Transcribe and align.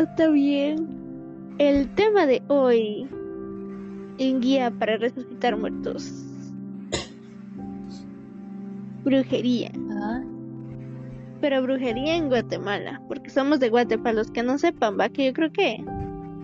está 0.00 0.28
bien. 0.28 0.88
El 1.58 1.88
tema 1.94 2.26
de 2.26 2.42
hoy 2.48 3.08
en 4.18 4.40
guía 4.40 4.70
para 4.70 4.96
resucitar 4.96 5.56
muertos. 5.56 6.12
Brujería. 9.04 9.70
Ah, 9.90 10.22
Pero 11.40 11.62
brujería 11.62 12.16
en 12.16 12.28
Guatemala, 12.28 13.00
porque 13.08 13.30
somos 13.30 13.60
de 13.60 13.70
Guatemala. 13.70 14.14
Los 14.14 14.30
que 14.30 14.42
no 14.42 14.58
sepan, 14.58 14.98
va, 14.98 15.08
que 15.08 15.26
yo 15.26 15.32
creo 15.32 15.52
que 15.52 15.84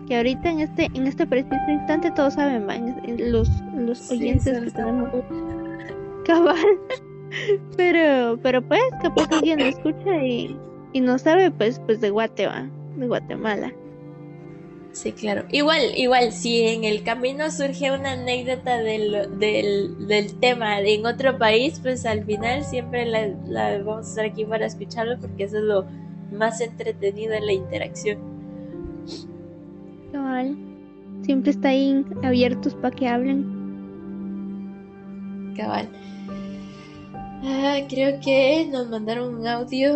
que 0.06 0.16
ahorita 0.16 0.50
en 0.50 0.60
este 0.60 0.86
en 0.94 1.06
este 1.06 1.26
preciso 1.26 1.56
instante 1.68 2.10
todos 2.10 2.34
saben, 2.34 2.68
va, 2.68 2.76
los 3.18 3.48
los 3.76 3.98
sí, 3.98 4.14
oyentes 4.14 4.44
solo 4.44 4.66
que 4.66 4.70
tenemos 4.70 5.10
cabal. 6.24 6.56
Pero 7.76 8.38
pero 8.42 8.60
pues 8.60 8.82
capaz 9.00 9.26
que 9.28 9.36
alguien 9.36 9.58
lo 9.58 9.64
escucha 9.64 10.22
y 10.22 10.56
y 10.92 11.00
no 11.00 11.18
sabe 11.18 11.50
pues 11.50 11.80
pues 11.86 12.00
de 12.00 12.10
Guatemala, 12.10 12.68
de 12.96 13.06
Guatemala. 13.06 13.72
Sí, 14.92 15.12
claro. 15.12 15.44
Igual, 15.50 15.96
igual, 15.96 16.32
si 16.32 16.62
en 16.66 16.84
el 16.84 17.02
camino 17.02 17.50
surge 17.50 17.90
una 17.90 18.12
anécdota 18.12 18.76
del, 18.76 19.38
del, 19.38 20.06
del 20.06 20.34
tema 20.34 20.80
en 20.80 21.06
otro 21.06 21.38
país, 21.38 21.80
pues 21.80 22.04
al 22.04 22.24
final 22.24 22.62
siempre 22.62 23.06
la, 23.06 23.28
la 23.46 23.78
vamos 23.82 24.06
a 24.06 24.08
estar 24.10 24.24
aquí 24.26 24.44
para 24.44 24.66
escucharlo 24.66 25.18
porque 25.18 25.44
eso 25.44 25.58
es 25.58 25.64
lo 25.64 25.86
más 26.30 26.60
entretenido 26.60 27.32
en 27.32 27.46
la 27.46 27.52
interacción. 27.52 28.18
Cabal. 30.12 30.56
Siempre 31.22 31.52
está 31.52 31.68
ahí 31.68 32.04
abiertos 32.22 32.74
para 32.74 32.94
que 32.94 33.08
hablen. 33.08 33.46
Cabal. 35.56 35.88
Ah, 37.44 37.78
creo 37.88 38.20
que 38.20 38.68
nos 38.70 38.88
mandaron 38.90 39.36
un 39.36 39.46
audio. 39.46 39.94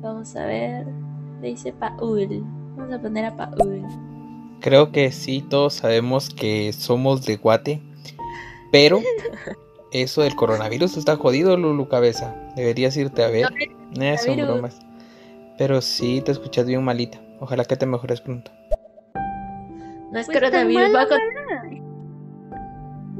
Vamos 0.00 0.36
a 0.36 0.46
ver. 0.46 0.86
Dice 1.42 1.72
Paul. 1.72 2.44
Vamos 2.76 2.94
a 2.94 3.00
poner 3.00 3.24
a 3.26 3.36
Paul. 3.36 3.82
Creo 4.60 4.90
que 4.90 5.12
sí, 5.12 5.44
todos 5.48 5.74
sabemos 5.74 6.30
que 6.30 6.72
somos 6.72 7.24
de 7.24 7.36
Guate, 7.36 7.80
pero 8.72 9.00
eso 9.92 10.22
del 10.22 10.34
coronavirus 10.34 10.96
está 10.96 11.16
jodido, 11.16 11.56
Lulu 11.56 11.88
Cabeza. 11.88 12.34
Deberías 12.56 12.96
irte 12.96 13.22
a 13.22 13.28
ver. 13.28 13.46
Eh, 14.00 14.18
son 14.18 14.36
bromas. 14.36 14.80
Pero 15.56 15.80
sí, 15.80 16.20
te 16.24 16.32
escuchas 16.32 16.66
bien 16.66 16.82
malita. 16.84 17.18
Ojalá 17.40 17.64
que 17.64 17.76
te 17.76 17.86
mejores 17.86 18.20
pronto. 18.20 18.50
No 20.12 20.18
es 20.18 20.26
Pues 20.26 20.38
coronavirus. 20.38 20.94
va 20.94 21.06
con- 21.08 21.18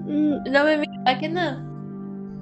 Mm, 0.07 0.51
No 0.51 0.65
me 0.65 0.79
mira, 0.79 1.03
¿a 1.07 1.19
que 1.19 1.29
no? 1.29 1.61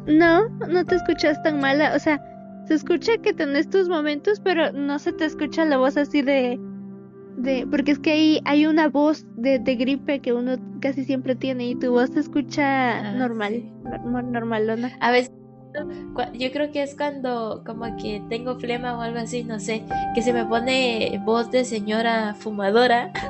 No, 0.06 0.48
no 0.48 0.84
te 0.84 0.94
escuchas 0.96 1.42
tan 1.42 1.58
mala. 1.60 1.94
O 1.96 1.98
sea, 1.98 2.20
se 2.66 2.74
escucha 2.74 3.16
que 3.18 3.32
tenés 3.32 3.68
tus 3.70 3.88
momentos, 3.88 4.40
pero 4.40 4.72
no 4.72 4.98
se 4.98 5.12
te 5.12 5.24
escucha 5.24 5.64
la 5.64 5.78
voz 5.78 5.96
así 5.96 6.22
de. 6.22 6.58
de 7.36 7.66
porque 7.70 7.92
es 7.92 7.98
que 7.98 8.12
ahí 8.12 8.40
hay 8.44 8.66
una 8.66 8.88
voz 8.88 9.24
de, 9.36 9.58
de 9.58 9.76
gripe 9.76 10.20
que 10.20 10.32
uno 10.32 10.56
casi 10.80 11.04
siempre 11.04 11.34
tiene 11.36 11.68
y 11.68 11.74
tu 11.76 11.90
voz 11.92 12.10
se 12.10 12.20
escucha 12.20 12.98
Ah, 13.00 13.12
normal, 13.12 13.52
sí. 13.54 13.72
normalona. 14.04 14.90
A 15.00 15.10
veces, 15.10 15.32
yo 16.34 16.50
creo 16.52 16.72
que 16.72 16.82
es 16.82 16.96
cuando 16.96 17.62
como 17.66 17.84
que 17.98 18.22
tengo 18.28 18.58
flema 18.58 18.96
o 18.96 19.00
algo 19.02 19.18
así, 19.18 19.44
no 19.44 19.60
sé, 19.60 19.82
que 20.14 20.22
se 20.22 20.32
me 20.32 20.44
pone 20.44 21.20
voz 21.24 21.50
de 21.50 21.64
señora 21.64 22.34
fumadora. 22.34 23.12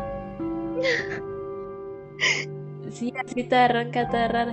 Sí, 2.90 3.12
así 3.26 3.44
toda 3.44 3.68
ronca, 3.68 4.08
toda 4.08 4.28
rara. 4.28 4.52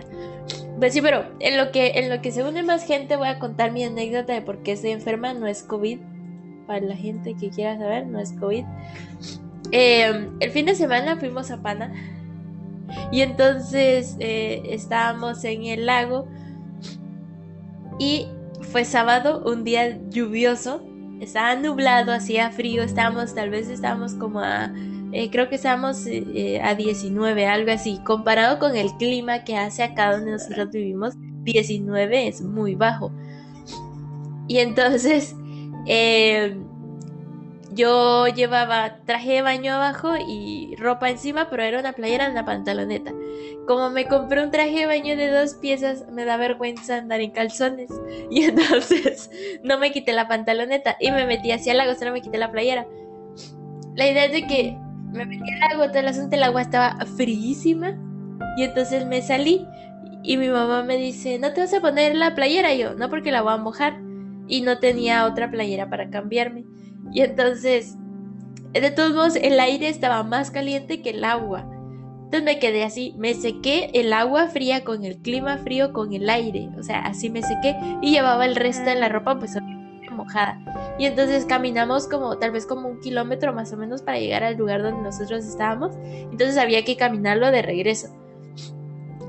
Pues 0.83 0.91
sí, 0.91 1.01
pero 1.01 1.23
en 1.39 1.55
lo 1.55 1.71
que 1.71 1.91
en 1.95 2.09
lo 2.09 2.21
que 2.21 2.33
se 2.33 2.43
une 2.43 2.61
más 2.61 2.85
gente 2.85 3.15
voy 3.15 3.29
a 3.29 3.39
contar 3.39 3.71
mi 3.71 3.85
anécdota 3.85 4.33
de 4.33 4.41
por 4.41 4.63
qué 4.63 4.73
estoy 4.73 4.91
enferma, 4.91 5.33
no 5.33 5.47
es 5.47 5.63
COVID. 5.63 5.97
Para 6.67 6.81
la 6.81 6.97
gente 6.97 7.35
que 7.35 7.49
quiera 7.51 7.77
saber, 7.77 8.05
no 8.05 8.19
es 8.19 8.33
COVID. 8.33 8.65
Eh, 9.71 10.29
el 10.41 10.51
fin 10.51 10.65
de 10.65 10.75
semana 10.75 11.15
fuimos 11.15 11.51
a 11.51 11.61
Pana. 11.61 11.93
Y 13.13 13.21
entonces 13.21 14.17
eh, 14.19 14.61
estábamos 14.71 15.45
en 15.45 15.63
el 15.63 15.85
lago. 15.85 16.27
Y 17.97 18.27
fue 18.59 18.83
sábado, 18.83 19.41
un 19.45 19.63
día 19.63 20.01
lluvioso, 20.09 20.85
estaba 21.21 21.55
nublado, 21.55 22.11
hacía 22.11 22.51
frío, 22.51 22.83
estábamos, 22.83 23.33
tal 23.33 23.51
vez 23.51 23.69
estábamos 23.69 24.15
como 24.15 24.41
a, 24.41 24.69
eh, 25.13 25.29
creo 25.31 25.47
que 25.47 25.55
estábamos 25.55 26.05
eh, 26.07 26.23
eh, 26.33 26.61
a 26.61 26.75
19, 26.75 27.45
algo 27.45 27.71
así, 27.71 27.99
comparado 28.03 28.59
con 28.59 28.75
el 28.75 28.91
clima 28.97 29.43
que 29.43 29.55
hace 29.55 29.83
acá 29.83 30.11
donde 30.11 30.31
nosotros 30.31 30.71
vivimos, 30.71 31.13
19 31.43 32.27
es 32.27 32.41
muy 32.41 32.75
bajo. 32.75 33.11
Y 34.47 34.57
entonces, 34.57 35.35
eh, 35.87 36.57
yo 37.71 38.27
llevaba 38.27 38.97
traje 39.05 39.33
de 39.33 39.41
baño 39.41 39.73
abajo 39.73 40.13
y 40.27 40.75
ropa 40.77 41.09
encima, 41.09 41.49
pero 41.49 41.63
era 41.63 41.79
una 41.79 41.93
playera 41.93 42.27
en 42.27 42.35
la 42.35 42.45
pantaloneta. 42.45 43.13
Como 43.67 43.89
me 43.89 44.07
compré 44.07 44.43
un 44.43 44.51
traje 44.51 44.79
de 44.79 44.85
baño 44.85 45.15
de 45.15 45.31
dos 45.31 45.55
piezas, 45.55 46.05
me 46.11 46.25
da 46.25 46.37
vergüenza 46.37 46.97
andar 46.97 47.21
en 47.21 47.31
calzones. 47.31 47.89
Y 48.29 48.43
entonces 48.43 49.29
no 49.63 49.77
me 49.77 49.91
quité 49.91 50.13
la 50.13 50.27
pantaloneta 50.27 50.97
y 50.99 51.11
me 51.11 51.25
metí 51.25 51.51
hacia 51.51 51.71
el 51.71 51.77
lago, 51.77 51.95
solo 51.95 52.11
me 52.11 52.21
quité 52.21 52.37
la 52.37 52.51
playera. 52.51 52.87
La 53.95 54.07
idea 54.07 54.25
es 54.25 54.31
de 54.31 54.47
que 54.47 54.77
me 55.13 55.25
metí 55.25 55.43
al 55.53 55.59
lago, 55.59 55.87
todo 55.89 55.99
el 55.99 56.07
asunto, 56.07 56.35
el 56.35 56.43
agua 56.43 56.61
estaba 56.61 56.97
fríísima. 57.17 57.97
Y 58.57 58.63
entonces 58.63 59.05
me 59.05 59.21
salí 59.21 59.65
y 60.23 60.37
mi 60.37 60.49
mamá 60.49 60.83
me 60.83 60.97
dice, 60.97 61.39
¿no 61.39 61.53
te 61.53 61.61
vas 61.61 61.73
a 61.73 61.81
poner 61.81 62.15
la 62.15 62.35
playera? 62.35 62.73
Yo, 62.73 62.95
no, 62.95 63.09
porque 63.09 63.31
la 63.31 63.41
voy 63.41 63.53
a 63.53 63.57
mojar. 63.57 63.99
Y 64.47 64.61
no 64.61 64.79
tenía 64.79 65.25
otra 65.25 65.49
playera 65.49 65.89
para 65.89 66.09
cambiarme. 66.09 66.65
Y 67.13 67.21
entonces, 67.21 67.95
de 68.73 68.91
todos 68.91 69.13
modos, 69.13 69.35
el 69.35 69.59
aire 69.59 69.87
estaba 69.87 70.23
más 70.23 70.51
caliente 70.51 71.01
que 71.01 71.11
el 71.11 71.23
agua. 71.23 71.69
Entonces 72.33 72.43
me 72.55 72.59
quedé 72.59 72.83
así, 72.83 73.13
me 73.15 73.35
sequé 73.35 73.91
el 73.93 74.11
agua 74.11 74.47
fría 74.47 74.83
con 74.83 75.05
el 75.05 75.17
clima 75.17 75.59
frío 75.59 75.93
con 75.93 76.13
el 76.13 76.27
aire, 76.31 76.67
o 76.79 76.81
sea, 76.81 77.01
así 77.01 77.29
me 77.29 77.43
sequé 77.43 77.75
y 78.01 78.09
llevaba 78.09 78.47
el 78.47 78.55
resto 78.55 78.85
de 78.85 78.95
la 78.95 79.07
ropa 79.07 79.37
pues 79.37 79.55
Y 80.97 81.05
entonces 81.05 81.45
caminamos 81.45 82.07
como 82.07 82.37
tal 82.37 82.51
vez 82.51 82.65
como 82.65 82.87
un 82.87 82.99
kilómetro 82.99 83.53
más 83.53 83.73
o 83.73 83.77
menos 83.77 84.01
para 84.01 84.19
llegar 84.19 84.43
al 84.43 84.57
lugar 84.57 84.83
donde 84.83 85.01
nosotros 85.01 85.45
estábamos. 85.45 85.95
Entonces 86.03 86.57
había 86.57 86.83
que 86.85 86.97
caminarlo 86.97 87.51
de 87.51 87.61
regreso. 87.61 88.07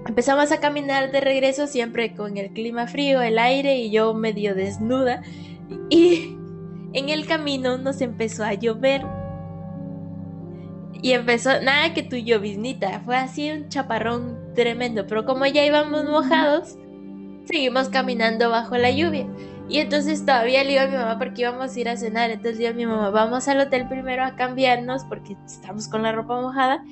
Empezamos 0.07 0.53
a 0.53 0.61
caminar 0.61 1.13
de 1.13 1.21
regreso 1.21 1.67
siempre 1.67 2.15
con 2.15 2.37
el 2.37 2.51
clima 2.51 2.87
frío, 2.87 3.23
el 3.23 3.39
aire 3.39 3.79
y 3.79 3.91
yo 3.91 4.13
medio 4.13 4.55
desnuda. 4.55 5.23
Y 5.89 6.37
en 6.93 7.09
el 7.09 7.27
camino 7.27 7.79
nos 7.79 8.01
empezó 8.01 8.45
a 8.45 8.55
llover. 8.55 9.03
Y 11.03 11.13
empezó, 11.13 11.61
nada 11.61 11.93
que 11.93 12.03
tu 12.03 12.17
lloviznita, 12.17 13.01
fue 13.01 13.17
así 13.17 13.51
un 13.51 13.69
chaparrón 13.69 14.39
tremendo, 14.55 15.07
pero 15.07 15.27
como 15.27 15.45
ya 15.45 15.63
íbamos 15.63 16.05
mojados, 16.05 16.79
seguimos 17.45 17.91
caminando 17.91 18.49
bajo 18.49 18.79
la 18.79 18.91
lluvia. 18.91 19.27
Y 19.69 19.79
entonces 19.79 20.21
todavía 20.21 20.63
le 20.63 20.71
digo 20.71 20.83
a 20.83 20.87
mi 20.87 20.97
mamá 20.97 21.19
porque 21.19 21.43
íbamos 21.43 21.75
a 21.75 21.81
ir 21.81 21.89
a 21.89 21.97
cenar, 21.97 22.31
entonces 22.31 22.59
le 22.59 22.65
digo 22.65 22.71
a 22.71 22.77
mi 22.77 22.87
mamá, 22.87 23.11
vamos 23.11 23.49
al 23.49 23.61
hotel 23.61 23.89
primero 23.89 24.25
a 24.25 24.37
cambiarnos 24.37 25.05
porque 25.05 25.37
estamos 25.47 25.89
con 25.89 26.03
la 26.03 26.13
ropa 26.13 26.41
mojada 26.41 26.85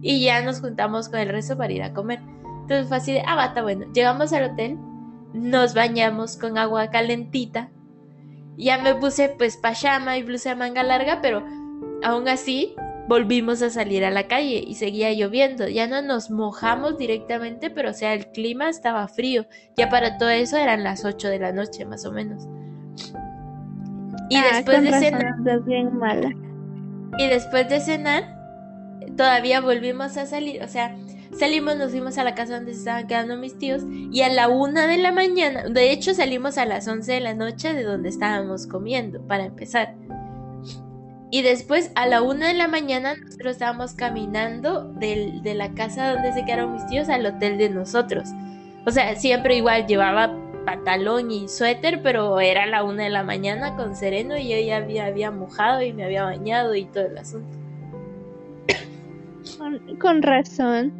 y 0.00 0.22
ya 0.22 0.42
nos 0.42 0.60
juntamos 0.60 1.08
con 1.08 1.18
el 1.18 1.28
resto 1.28 1.56
para 1.56 1.72
ir 1.72 1.82
a 1.82 1.92
comer. 1.92 2.20
Entonces 2.62 2.88
fue 2.88 2.96
así 2.98 3.12
de, 3.14 3.22
ah, 3.26 3.34
bata, 3.34 3.62
bueno, 3.62 3.86
llegamos 3.92 4.32
al 4.32 4.52
hotel, 4.52 4.78
nos 5.32 5.74
bañamos 5.74 6.36
con 6.36 6.56
agua 6.56 6.90
calentita, 6.90 7.70
ya 8.56 8.78
me 8.78 8.94
puse 8.94 9.28
pues 9.36 9.56
pajama 9.56 10.16
y 10.16 10.22
blusa 10.22 10.50
de 10.50 10.56
manga 10.56 10.82
larga, 10.82 11.20
pero 11.20 11.44
aún 12.02 12.28
así 12.28 12.76
volvimos 13.08 13.60
a 13.62 13.70
salir 13.70 14.04
a 14.04 14.10
la 14.10 14.26
calle 14.28 14.62
y 14.66 14.74
seguía 14.74 15.12
lloviendo. 15.12 15.68
Ya 15.68 15.86
no 15.86 16.00
nos 16.02 16.30
mojamos 16.30 16.96
directamente, 16.98 17.70
pero 17.70 17.90
o 17.90 17.94
sea, 17.94 18.14
el 18.14 18.26
clima 18.28 18.68
estaba 18.68 19.06
frío. 19.08 19.46
Ya 19.76 19.88
para 19.90 20.16
todo 20.18 20.30
eso 20.30 20.56
eran 20.56 20.84
las 20.84 21.04
8 21.04 21.28
de 21.28 21.38
la 21.38 21.52
noche 21.52 21.84
más 21.84 22.04
o 22.04 22.12
menos. 22.12 22.46
Y 24.28 24.36
Ah, 24.36 24.44
después 24.54 24.82
de 24.82 24.92
cenar, 24.92 25.34
bien 25.64 25.96
mala. 25.98 26.30
y 27.18 27.26
después 27.26 27.68
de 27.68 27.80
cenar, 27.80 28.36
todavía 29.16 29.60
volvimos 29.60 30.16
a 30.16 30.26
salir, 30.26 30.62
o 30.62 30.68
sea, 30.68 30.94
salimos, 31.36 31.76
nos 31.76 31.90
fuimos 31.90 32.16
a 32.16 32.22
la 32.24 32.36
casa 32.36 32.54
donde 32.54 32.72
se 32.72 32.78
estaban 32.80 33.08
quedando 33.08 33.36
mis 33.36 33.58
tíos 33.58 33.82
y 33.90 34.22
a 34.22 34.28
la 34.28 34.48
una 34.48 34.86
de 34.86 34.98
la 34.98 35.10
mañana, 35.10 35.64
de 35.64 35.90
hecho 35.90 36.14
salimos 36.14 36.58
a 36.58 36.64
las 36.64 36.86
11 36.86 37.12
de 37.12 37.20
la 37.20 37.34
noche 37.34 37.74
de 37.74 37.82
donde 37.82 38.08
estábamos 38.08 38.68
comiendo, 38.68 39.20
para 39.26 39.46
empezar. 39.46 39.96
Y 41.30 41.42
después 41.42 41.92
a 41.94 42.06
la 42.06 42.22
una 42.22 42.48
de 42.48 42.54
la 42.54 42.66
mañana 42.68 43.14
nosotros 43.14 43.52
estábamos 43.52 43.94
caminando 43.94 44.84
del- 44.94 45.42
de 45.42 45.54
la 45.54 45.72
casa 45.74 46.12
donde 46.12 46.32
se 46.32 46.44
quedaron 46.44 46.72
mis 46.72 46.86
tíos 46.88 47.08
al 47.08 47.24
hotel 47.26 47.56
de 47.58 47.70
nosotros. 47.70 48.28
O 48.86 48.90
sea, 48.90 49.14
siempre 49.14 49.56
igual 49.56 49.86
llevaba 49.86 50.34
pantalón 50.66 51.30
y 51.30 51.48
suéter, 51.48 52.02
pero 52.02 52.40
era 52.40 52.66
la 52.66 52.82
una 52.82 53.04
de 53.04 53.10
la 53.10 53.22
mañana 53.22 53.76
con 53.76 53.94
sereno 53.96 54.36
y 54.36 54.48
yo 54.48 54.58
ya 54.58 54.78
había, 54.78 55.06
había 55.06 55.30
mojado 55.30 55.82
y 55.82 55.92
me 55.92 56.04
había 56.04 56.24
bañado 56.24 56.74
y 56.74 56.84
todo 56.86 57.06
el 57.06 57.16
asunto. 57.18 57.56
Con, 59.58 59.96
con 59.98 60.22
razón. 60.22 60.92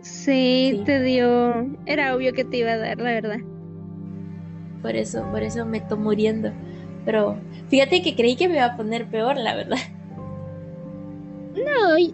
Sí, 0.00 0.72
Sí. 0.76 0.82
te 0.84 1.02
dio. 1.02 1.66
Era 1.86 2.14
obvio 2.14 2.32
que 2.32 2.44
te 2.44 2.58
iba 2.58 2.72
a 2.72 2.76
dar, 2.78 2.98
la 2.98 3.10
verdad. 3.12 3.38
Por 4.82 4.94
eso, 4.94 5.24
por 5.30 5.42
eso 5.42 5.64
me 5.66 5.78
estoy 5.78 5.98
muriendo. 5.98 6.52
Pero 7.04 7.36
fíjate 7.68 8.02
que 8.02 8.14
creí 8.16 8.36
que 8.36 8.48
me 8.48 8.54
iba 8.56 8.64
a 8.66 8.76
poner 8.76 9.06
peor, 9.06 9.36
la 9.36 9.54
verdad. 9.54 9.78
No, 11.54 11.96
es, 11.96 12.12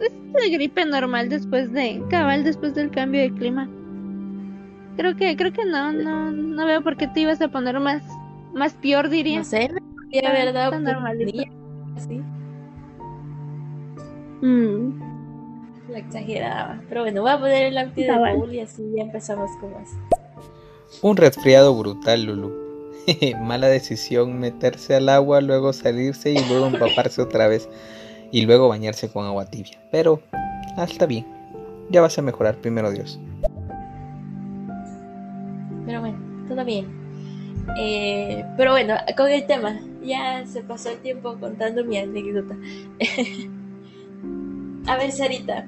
es 0.00 0.12
la 0.34 0.48
gripe 0.50 0.84
normal 0.84 1.28
después 1.28 1.72
de, 1.72 2.02
cabal, 2.10 2.44
después 2.44 2.74
del 2.74 2.90
cambio 2.90 3.20
de 3.22 3.32
clima. 3.32 3.68
Creo 4.96 5.16
que, 5.16 5.36
creo 5.36 5.52
que 5.52 5.64
no, 5.64 5.92
no, 5.92 6.30
no 6.30 6.66
veo 6.66 6.82
por 6.82 6.96
qué 6.96 7.06
te 7.08 7.20
ibas 7.20 7.40
a 7.40 7.48
poner 7.48 7.80
más, 7.80 8.02
más 8.52 8.74
peor, 8.74 9.08
diría. 9.08 9.38
No 9.38 9.44
sé, 9.44 9.70
me 10.12 10.44
está 10.46 10.78
normalito. 10.78 11.42
Sí, 11.96 12.20
Mm. 14.42 14.98
la 15.90 15.98
exageraba. 15.98 16.80
Pero 16.88 17.02
bueno, 17.02 17.20
voy 17.22 17.30
a 17.30 17.38
poner 17.38 17.66
el 17.66 17.74
lápiz 17.74 18.06
de 18.06 18.54
y 18.54 18.60
así 18.60 18.82
ya 18.96 19.02
empezamos 19.02 19.50
con 19.60 19.72
más. 19.72 19.90
Un 21.02 21.16
resfriado 21.16 21.74
brutal, 21.76 22.24
Lulu. 22.24 22.69
Mala 23.40 23.68
decisión 23.68 24.38
meterse 24.38 24.94
al 24.94 25.08
agua, 25.08 25.40
luego 25.40 25.72
salirse 25.72 26.32
y 26.32 26.38
luego 26.48 26.66
empaparse 26.66 27.22
otra 27.22 27.48
vez. 27.48 27.68
Y 28.32 28.42
luego 28.42 28.68
bañarse 28.68 29.08
con 29.10 29.26
agua 29.26 29.46
tibia. 29.46 29.78
Pero, 29.90 30.20
ah, 30.76 30.84
está 30.84 31.06
bien. 31.06 31.26
Ya 31.90 32.00
vas 32.00 32.18
a 32.18 32.22
mejorar, 32.22 32.56
primero 32.56 32.90
Dios. 32.90 33.18
Pero 35.84 36.00
bueno, 36.00 36.18
todo 36.48 36.64
bien. 36.64 36.86
Eh, 37.78 38.44
pero 38.56 38.72
bueno, 38.72 38.94
con 39.16 39.28
el 39.30 39.46
tema, 39.46 39.80
ya 40.02 40.46
se 40.46 40.62
pasó 40.62 40.90
el 40.90 40.98
tiempo 40.98 41.36
contando 41.38 41.84
mi 41.84 41.98
anécdota. 41.98 42.56
a 44.86 44.96
ver, 44.96 45.12
Sarita, 45.12 45.66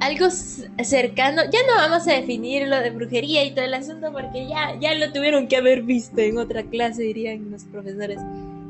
algo 0.00 0.30
cercano, 0.30 1.42
ya 1.50 1.60
no 1.66 1.74
vamos 1.76 2.06
a 2.08 2.12
definir 2.12 2.68
lo 2.68 2.80
de 2.80 2.90
brujería 2.90 3.44
y 3.44 3.52
todo 3.52 3.64
el 3.64 3.74
asunto 3.74 4.12
porque 4.12 4.46
ya, 4.46 4.78
ya 4.80 4.94
lo 4.94 5.12
tuvieron 5.12 5.48
que 5.48 5.56
haber 5.56 5.82
visto 5.82 6.20
en 6.20 6.38
otra 6.38 6.62
clase, 6.64 7.02
dirían 7.02 7.50
los 7.50 7.64
profesores. 7.64 8.18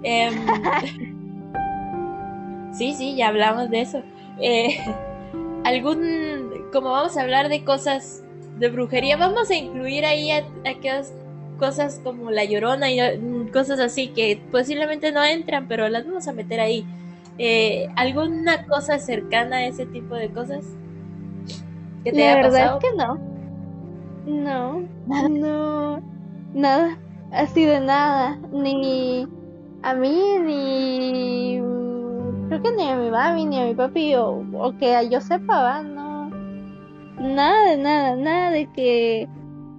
Em, 0.03 0.35
sí, 2.73 2.94
sí, 2.94 3.17
ya 3.17 3.29
hablamos 3.29 3.71
de 3.71 3.81
eso. 3.81 4.03
Eh, 4.41 4.79
algún, 5.65 6.69
como 6.73 6.91
vamos 6.91 7.17
a 7.17 7.23
hablar 7.23 7.49
de 7.49 7.65
cosas 7.65 8.23
de 8.59 8.69
brujería, 8.69 9.17
vamos 9.17 9.50
a 9.50 9.55
incluir 9.55 10.05
ahí 10.05 10.31
aquellas 10.31 11.12
cosas 11.59 12.00
como 12.03 12.31
la 12.31 12.44
llorona 12.44 12.91
y 12.91 13.00
mm, 13.00 13.49
cosas 13.49 13.81
así 13.81 14.09
que 14.09 14.41
posiblemente 14.50 15.12
no 15.12 15.25
entran, 15.25 15.69
pero 15.69 15.88
las 15.88 16.06
vamos 16.06 16.29
a 16.29 16.32
meter 16.32 16.61
ahí. 16.61 16.85
Eh, 17.38 17.88
¿Alguna 17.97 18.65
cosa 18.67 18.99
cercana 18.99 19.56
a 19.56 19.67
ese 19.67 19.87
tipo 19.87 20.15
de 20.15 20.29
cosas? 20.29 20.65
Te 22.12 22.25
La 22.27 22.35
verdad 22.37 22.51
pasado? 22.51 22.79
es 22.79 22.85
que 22.85 22.97
no. 22.97 23.35
No, 24.27 24.89
no, 25.29 26.03
nada, 26.55 26.99
así 27.33 27.65
de 27.65 27.81
nada, 27.81 28.39
ni 28.53 29.27
a 29.83 29.95
mí, 29.95 30.39
ni 30.41 31.61
mm, 31.61 32.49
creo 32.49 32.62
que 32.62 32.73
ni 32.73 32.89
a 32.89 32.97
mi 32.97 33.11
mami, 33.11 33.45
ni 33.47 33.61
a 33.61 33.67
mi 33.67 33.75
papi, 33.75 34.15
o, 34.15 34.43
o 34.55 34.77
que 34.79 35.09
yo 35.11 35.21
sepa, 35.21 35.62
va, 35.62 35.83
no, 35.83 36.31
nada 37.21 37.71
de 37.71 37.77
nada, 37.77 38.17
nada 38.17 38.50
de 38.50 38.67
que 38.73 39.29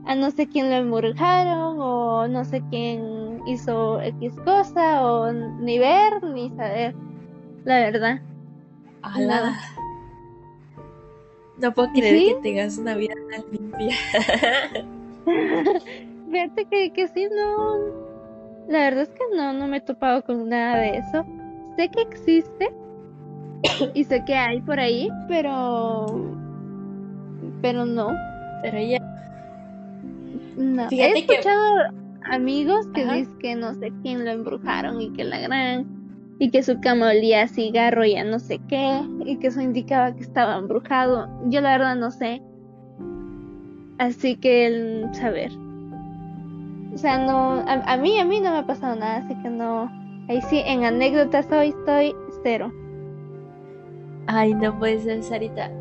a 0.05 0.13
no 0.13 0.29
sé 0.29 0.47
quién 0.47 0.69
lo 0.69 0.75
embrujaron, 0.75 1.77
o 1.79 2.27
no 2.27 2.43
sé 2.45 2.61
quién 2.69 3.39
hizo 3.47 3.99
X 4.01 4.35
cosa, 4.45 5.03
o 5.05 5.31
ni 5.33 5.79
ver, 5.79 6.23
ni 6.23 6.49
saber, 6.51 6.95
la 7.63 7.79
verdad. 7.79 8.21
Nada. 9.17 9.53
No 11.57 11.73
puedo 11.73 11.89
creer 11.93 12.17
¿Sí? 12.19 12.25
que 12.27 12.41
tengas 12.41 12.77
una 12.77 12.95
vida 12.95 13.13
tan 13.31 13.43
limpia. 13.51 13.95
Fíjate 16.31 16.65
que, 16.65 16.91
que 16.91 17.07
sí, 17.07 17.27
no. 17.35 17.77
La 18.67 18.79
verdad 18.79 19.03
es 19.03 19.09
que 19.09 19.23
no, 19.35 19.53
no 19.53 19.67
me 19.67 19.77
he 19.77 19.81
topado 19.81 20.23
con 20.23 20.49
nada 20.49 20.77
de 20.77 20.97
eso. 20.97 21.25
Sé 21.77 21.89
que 21.89 22.01
existe 22.01 22.73
y 23.93 24.03
sé 24.03 24.23
que 24.25 24.35
hay 24.35 24.59
por 24.61 24.79
ahí, 24.79 25.09
pero. 25.27 26.05
Pero 27.61 27.85
no. 27.85 28.09
Pero 28.61 28.79
ya. 28.79 28.99
No. 30.57 30.87
Fíjate 30.89 31.19
He 31.19 31.25
que- 31.25 31.33
escuchado 31.35 31.75
amigos 32.31 32.87
que 32.93 33.03
Ajá. 33.03 33.13
dicen 33.15 33.37
que 33.39 33.55
no 33.55 33.73
sé 33.75 33.91
quién 34.01 34.25
lo 34.25 34.31
embrujaron 34.31 35.01
y 35.01 35.11
que 35.13 35.23
la 35.23 35.39
gran. 35.39 35.94
Y 36.37 36.51
que 36.51 36.63
su 36.63 36.79
cama 36.81 37.11
olía 37.11 37.43
a 37.43 37.47
cigarro 37.47 38.03
y 38.05 38.15
a 38.15 38.23
no 38.23 38.39
sé 38.39 38.59
qué. 38.67 39.01
Y 39.25 39.37
que 39.37 39.47
eso 39.47 39.61
indicaba 39.61 40.13
que 40.13 40.21
estaba 40.21 40.57
embrujado. 40.57 41.29
Yo 41.47 41.61
la 41.61 41.77
verdad 41.77 41.95
no 41.95 42.11
sé. 42.11 42.41
Así 43.97 44.35
que 44.35 44.65
el 44.65 45.13
saber. 45.13 45.51
O 46.93 46.97
sea, 46.97 47.17
no. 47.17 47.63
A, 47.67 47.93
a 47.93 47.97
mí, 47.97 48.19
a 48.19 48.25
mí 48.25 48.41
no 48.41 48.51
me 48.51 48.57
ha 48.59 48.65
pasado 48.65 48.95
nada, 48.95 49.17
así 49.17 49.35
que 49.41 49.49
no. 49.49 49.89
Ahí 50.27 50.41
sí, 50.49 50.61
en 50.65 50.83
anécdotas 50.83 51.49
hoy 51.51 51.69
estoy 51.69 52.15
cero. 52.43 52.71
Ay, 54.27 54.53
no 54.53 54.77
puede 54.79 54.99
ser, 54.99 55.23
Sarita. 55.23 55.71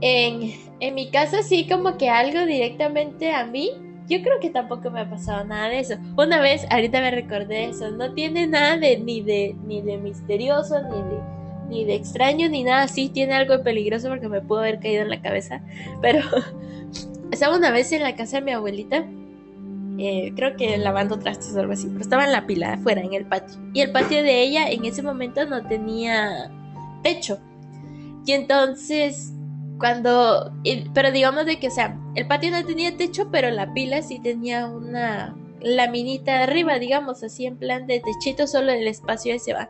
En, 0.00 0.52
en 0.80 0.94
mi 0.94 1.10
caso, 1.10 1.38
sí, 1.42 1.66
como 1.68 1.96
que 1.96 2.10
algo 2.10 2.44
directamente 2.44 3.32
a 3.32 3.46
mí. 3.46 3.70
Yo 4.08 4.22
creo 4.22 4.38
que 4.40 4.50
tampoco 4.50 4.90
me 4.90 5.00
ha 5.00 5.10
pasado 5.10 5.44
nada 5.44 5.68
de 5.68 5.80
eso. 5.80 5.96
Una 6.16 6.40
vez, 6.40 6.66
ahorita 6.70 7.00
me 7.00 7.10
recordé 7.10 7.64
eso, 7.66 7.90
no 7.90 8.12
tiene 8.14 8.46
nada 8.46 8.76
de 8.76 8.98
ni 8.98 9.20
de 9.20 9.56
ni 9.66 9.82
de 9.82 9.98
misterioso, 9.98 10.80
ni 10.82 11.02
de 11.02 11.20
ni 11.68 11.84
de 11.84 11.94
extraño, 11.96 12.48
ni 12.48 12.62
nada 12.62 12.82
así. 12.84 13.08
Tiene 13.08 13.34
algo 13.34 13.58
de 13.58 13.64
peligroso 13.64 14.08
porque 14.08 14.28
me 14.28 14.40
pudo 14.40 14.60
haber 14.60 14.78
caído 14.78 15.02
en 15.02 15.10
la 15.10 15.20
cabeza. 15.20 15.60
Pero 16.02 16.20
estaba 17.32 17.56
una 17.56 17.70
vez 17.72 17.90
en 17.92 18.02
la 18.02 18.14
casa 18.16 18.38
de 18.38 18.42
mi 18.44 18.52
abuelita. 18.52 19.04
eh, 19.98 20.32
creo 20.36 20.56
que 20.56 20.76
lavando 20.78 21.18
trastes 21.18 21.54
o 21.56 21.60
algo 21.60 21.72
así, 21.72 21.86
pero 21.88 22.00
estaba 22.00 22.24
en 22.26 22.32
la 22.32 22.46
pila 22.46 22.74
afuera, 22.74 23.00
en 23.00 23.14
el 23.14 23.24
patio. 23.26 23.58
Y 23.72 23.80
el 23.80 23.92
patio 23.92 24.22
de 24.22 24.42
ella 24.42 24.68
en 24.70 24.84
ese 24.84 25.02
momento 25.02 25.44
no 25.46 25.66
tenía 25.66 26.50
techo. 27.02 27.38
Y 28.26 28.32
entonces, 28.32 29.32
cuando, 29.78 30.52
pero 30.94 31.12
digamos 31.12 31.46
de 31.46 31.58
que, 31.58 31.68
o 31.68 31.70
sea, 31.70 31.98
el 32.14 32.26
patio 32.26 32.50
no 32.50 32.64
tenía 32.64 32.96
techo, 32.96 33.30
pero 33.30 33.50
la 33.50 33.72
pila 33.72 34.02
sí 34.02 34.18
tenía 34.20 34.66
una 34.66 35.36
laminita 35.60 36.42
arriba, 36.42 36.78
digamos, 36.78 37.22
así 37.22 37.46
en 37.46 37.58
plan 37.58 37.86
de 37.86 38.00
techito, 38.00 38.46
solo 38.46 38.72
el 38.72 38.86
espacio 38.86 39.34
ese 39.34 39.52
va. 39.52 39.68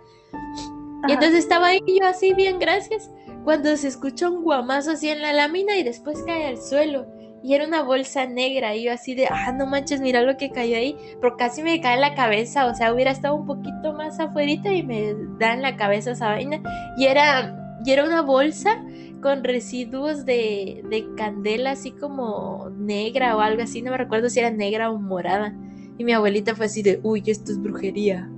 Y 1.08 1.12
entonces 1.12 1.40
estaba 1.40 1.68
ahí 1.68 1.80
yo 1.86 2.06
así, 2.06 2.34
bien, 2.34 2.58
gracias, 2.58 3.10
cuando 3.44 3.76
se 3.76 3.88
escucha 3.88 4.28
un 4.28 4.42
guamazo 4.42 4.92
así 4.92 5.08
en 5.08 5.22
la 5.22 5.32
lámina 5.32 5.76
y 5.76 5.82
después 5.82 6.22
cae 6.26 6.46
al 6.46 6.58
suelo. 6.58 7.06
Y 7.42 7.54
era 7.54 7.66
una 7.66 7.82
bolsa 7.82 8.26
negra, 8.26 8.74
y 8.74 8.84
yo 8.84 8.92
así 8.92 9.14
de, 9.14 9.28
ah, 9.28 9.52
no 9.52 9.66
manches, 9.66 10.00
mira 10.00 10.22
lo 10.22 10.36
que 10.36 10.50
cayó 10.50 10.76
ahí, 10.76 10.96
pero 11.20 11.36
casi 11.36 11.62
me 11.62 11.80
cae 11.80 11.94
en 11.94 12.00
la 12.00 12.14
cabeza, 12.14 12.66
o 12.66 12.74
sea, 12.74 12.92
hubiera 12.92 13.12
estado 13.12 13.36
un 13.36 13.46
poquito 13.46 13.92
más 13.92 14.18
afuerita 14.18 14.72
y 14.72 14.82
me 14.82 15.14
da 15.38 15.52
en 15.52 15.62
la 15.62 15.76
cabeza 15.76 16.12
esa 16.12 16.28
vaina. 16.28 16.60
Y 16.96 17.04
era, 17.04 17.56
y 17.84 17.92
era 17.92 18.04
una 18.04 18.22
bolsa 18.22 18.82
con 19.22 19.42
residuos 19.44 20.24
de, 20.24 20.82
de 20.88 21.06
candela 21.16 21.72
así 21.72 21.90
como 21.92 22.70
negra 22.76 23.36
o 23.36 23.40
algo 23.40 23.62
así, 23.62 23.82
no 23.82 23.90
me 23.90 23.98
recuerdo 23.98 24.28
si 24.28 24.40
era 24.40 24.50
negra 24.50 24.90
o 24.90 24.98
morada. 24.98 25.54
Y 25.98 26.04
mi 26.04 26.12
abuelita 26.12 26.54
fue 26.54 26.66
así 26.66 26.82
de, 26.82 27.00
uy, 27.02 27.22
esto 27.26 27.52
es 27.52 27.60
brujería, 27.60 28.30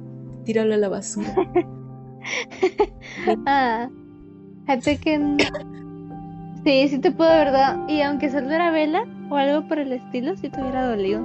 tíralo 0.44 0.74
a 0.74 0.78
la 0.78 0.88
basura. 0.88 1.34
Ah, 3.46 3.88
fíjate 4.66 4.98
que 4.98 5.20
sí, 6.64 6.88
sí 6.88 6.98
te 6.98 7.10
puedo, 7.10 7.30
verdad. 7.30 7.78
Y 7.88 8.02
aunque 8.02 8.30
solo 8.30 8.50
era 8.50 8.70
vela 8.70 9.04
o 9.30 9.36
algo 9.36 9.66
por 9.68 9.78
el 9.78 9.92
estilo, 9.92 10.36
sí 10.36 10.48
te 10.50 10.60
hubiera 10.60 10.88
dolido. 10.88 11.22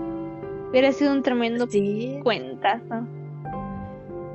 Hubiera 0.69 0.91
sido 0.91 1.12
un 1.13 1.24
tremendo 1.24 1.67
Sí. 1.67 2.19
cuentazo. 2.24 3.05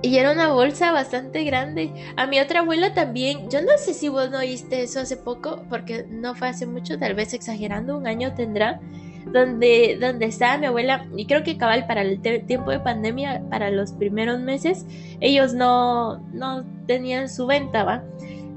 Y 0.08 0.16
era 0.16 0.32
una 0.32 0.48
bolsa 0.48 0.90
bastante 0.90 1.44
grande. 1.44 1.92
A 2.16 2.26
mi 2.26 2.40
otra 2.40 2.60
abuela 2.60 2.94
también. 2.94 3.50
Yo 3.50 3.60
no 3.60 3.76
sé 3.76 3.92
si 3.92 4.08
vos 4.08 4.30
no 4.30 4.38
oíste 4.38 4.82
eso 4.82 5.00
hace 5.00 5.18
poco, 5.18 5.64
porque 5.68 6.06
no 6.08 6.34
fue 6.34 6.48
hace 6.48 6.64
mucho, 6.64 6.98
tal 6.98 7.14
vez 7.14 7.34
exagerando, 7.34 7.98
un 7.98 8.06
año 8.06 8.32
tendrá. 8.32 8.80
Donde, 9.26 9.98
donde 10.00 10.24
estaba 10.24 10.56
mi 10.56 10.64
abuela, 10.64 11.06
y 11.14 11.26
creo 11.26 11.42
que 11.42 11.58
cabal 11.58 11.86
para 11.86 12.00
el 12.00 12.22
tiempo 12.22 12.70
de 12.70 12.80
pandemia, 12.80 13.42
para 13.50 13.70
los 13.70 13.92
primeros 13.92 14.40
meses, 14.40 14.86
ellos 15.20 15.52
no, 15.52 16.20
no 16.32 16.64
tenían 16.86 17.28
su 17.28 17.46
venta, 17.46 17.84
¿va? 17.84 18.02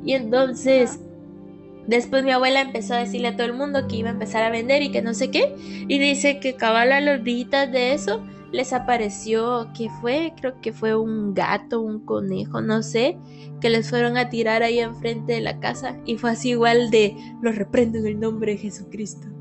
Y 0.05 0.13
entonces, 0.13 1.01
después 1.85 2.23
mi 2.23 2.31
abuela 2.31 2.61
empezó 2.61 2.93
a 2.93 2.99
decirle 2.99 3.27
a 3.27 3.35
todo 3.35 3.47
el 3.47 3.53
mundo 3.53 3.89
que 3.89 3.97
iba 3.97 4.07
a 4.07 4.13
empezar 4.13 4.43
a 4.43 4.49
vender 4.49 4.83
y 4.83 4.91
que 4.91 5.01
no 5.01 5.13
sé 5.13 5.29
qué. 5.29 5.53
Y 5.89 5.99
dice 5.99 6.39
que 6.39 6.55
cabal 6.55 6.93
a 6.93 7.01
los 7.01 7.21
días 7.25 7.69
de 7.69 7.91
eso 7.91 8.23
les 8.51 8.73
apareció 8.73 9.69
que 9.77 9.89
fue, 10.01 10.33
creo 10.39 10.59
que 10.61 10.73
fue 10.73 10.95
un 10.95 11.33
gato, 11.33 11.81
un 11.81 12.05
conejo, 12.05 12.61
no 12.61 12.83
sé, 12.83 13.17
que 13.61 13.69
les 13.69 13.89
fueron 13.89 14.17
a 14.17 14.29
tirar 14.29 14.63
ahí 14.63 14.79
enfrente 14.79 15.33
de 15.33 15.41
la 15.41 15.59
casa 15.59 15.97
y 16.05 16.17
fue 16.17 16.31
así 16.31 16.49
igual 16.51 16.89
de 16.91 17.15
lo 17.41 17.51
reprendo 17.51 17.97
en 17.99 18.07
el 18.07 18.19
nombre 18.19 18.53
de 18.53 18.57
Jesucristo. 18.59 19.27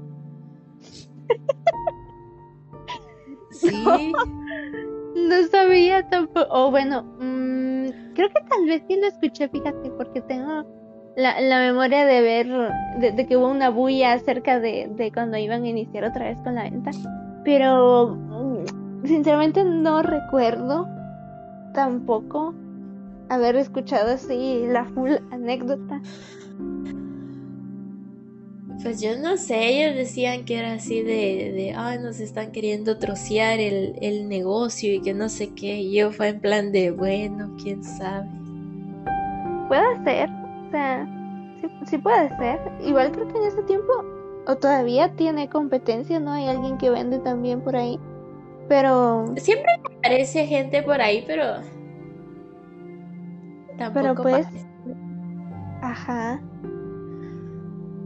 Sí, 3.50 4.12
No 5.14 5.46
sabía 5.50 6.08
tampoco. 6.08 6.46
O 6.50 6.70
bueno, 6.70 7.02
mm, 7.20 8.14
creo 8.14 8.28
que 8.28 8.40
tal 8.48 8.66
vez 8.66 8.82
sí 8.88 8.96
lo 9.00 9.06
escuché, 9.08 9.48
fíjate, 9.48 9.90
porque 9.92 10.20
tengo 10.22 10.64
la, 11.16 11.40
la 11.40 11.58
memoria 11.60 12.06
de 12.06 12.20
ver, 12.22 12.48
de, 13.00 13.12
de 13.12 13.26
que 13.26 13.36
hubo 13.36 13.48
una 13.50 13.70
bulla 13.70 14.12
acerca 14.12 14.60
de, 14.60 14.88
de 14.96 15.12
cuando 15.12 15.36
iban 15.38 15.64
a 15.64 15.68
iniciar 15.68 16.04
otra 16.04 16.26
vez 16.26 16.38
con 16.42 16.54
la 16.54 16.64
venta. 16.64 16.90
Pero 17.44 18.16
sinceramente 19.04 19.64
no 19.64 20.02
recuerdo 20.02 20.88
tampoco. 21.74 22.54
haber 23.28 23.56
escuchado 23.56 24.12
así 24.12 24.64
la 24.66 24.84
full 24.84 25.12
anécdota. 25.30 26.02
Pues 28.82 29.00
yo 29.00 29.10
no 29.18 29.36
sé, 29.36 29.68
ellos 29.68 29.94
decían 29.94 30.44
que 30.44 30.58
era 30.58 30.72
así 30.72 31.02
de, 31.02 31.52
de 31.52 31.74
ay, 31.76 31.98
nos 31.98 32.18
están 32.18 32.50
queriendo 32.50 32.96
trocear 32.98 33.60
el, 33.60 33.94
el 34.00 34.26
negocio 34.28 34.94
y 34.94 35.00
que 35.02 35.12
no 35.12 35.28
sé 35.28 35.52
qué. 35.54 35.80
Y 35.80 35.94
yo 35.94 36.12
fue 36.12 36.28
en 36.28 36.40
plan 36.40 36.72
de, 36.72 36.90
bueno, 36.90 37.54
quién 37.62 37.84
sabe. 37.84 38.26
Puede 39.68 40.02
ser, 40.02 40.30
o 40.30 40.70
sea, 40.70 41.06
sí, 41.60 41.68
sí 41.90 41.98
puede 41.98 42.28
ser. 42.38 42.58
Igual 42.84 43.12
creo 43.12 43.28
que 43.28 43.36
en 43.38 43.44
ese 43.44 43.62
tiempo, 43.64 43.92
o 44.46 44.56
todavía 44.56 45.14
tiene 45.14 45.48
competencia, 45.50 46.18
¿no? 46.18 46.32
Hay 46.32 46.48
alguien 46.48 46.78
que 46.78 46.88
vende 46.90 47.18
también 47.18 47.60
por 47.60 47.76
ahí. 47.76 48.00
Pero, 48.70 49.24
Siempre 49.36 49.72
aparece 49.84 50.46
gente 50.46 50.84
por 50.84 51.00
ahí, 51.02 51.24
pero 51.26 51.42
tampoco 53.76 53.92
pero 53.92 54.14
pues, 54.14 54.46
parece. 54.46 54.66
ajá. 55.82 56.40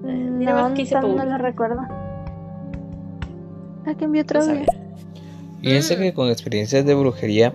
Eh, 0.06 0.30
diremos 0.38 0.70
No, 0.70 0.74
que 0.74 0.84
no, 1.16 1.24
lo 1.26 1.36
recuerdo. 1.36 1.82
¿A 3.84 3.94
qué 3.94 4.06
envió 4.06 4.22
otro 4.22 4.40
Pues, 4.40 4.48
ver. 4.52 4.66
Fíjense 5.60 5.96
Mm. 5.98 6.00
que 6.00 6.14
con 6.14 6.30
experiencias 6.30 6.86
de 6.86 6.94
brujería 6.94 7.52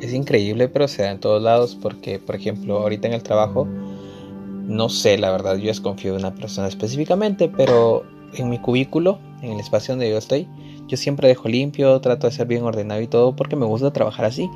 es 0.00 0.14
increíble, 0.14 0.68
pero 0.68 0.88
se 0.88 1.02
da 1.02 1.10
en 1.10 1.20
todos 1.20 1.42
lados 1.42 1.76
porque, 1.76 2.18
por 2.18 2.36
ejemplo, 2.36 2.78
ahorita 2.78 3.06
en 3.06 3.12
el 3.12 3.22
trabajo, 3.22 3.68
no 4.66 4.88
sé, 4.88 5.18
la 5.18 5.30
verdad, 5.30 5.56
yo 5.56 5.66
desconfío 5.66 6.12
de 6.14 6.18
una 6.20 6.34
persona 6.34 6.68
específicamente, 6.68 7.50
pero 7.54 8.02
en 8.32 8.48
mi 8.48 8.58
cubículo, 8.58 9.18
en 9.42 9.52
el 9.52 9.60
espacio 9.60 9.92
donde 9.92 10.08
yo 10.08 10.16
estoy, 10.16 10.48
yo 10.90 10.96
siempre 10.96 11.28
dejo 11.28 11.48
limpio, 11.48 12.00
trato 12.00 12.26
de 12.26 12.32
ser 12.32 12.48
bien 12.48 12.64
ordenado 12.64 13.00
y 13.00 13.06
todo 13.06 13.36
porque 13.36 13.54
me 13.54 13.64
gusta 13.64 13.92
trabajar 13.92 14.24
así. 14.24 14.50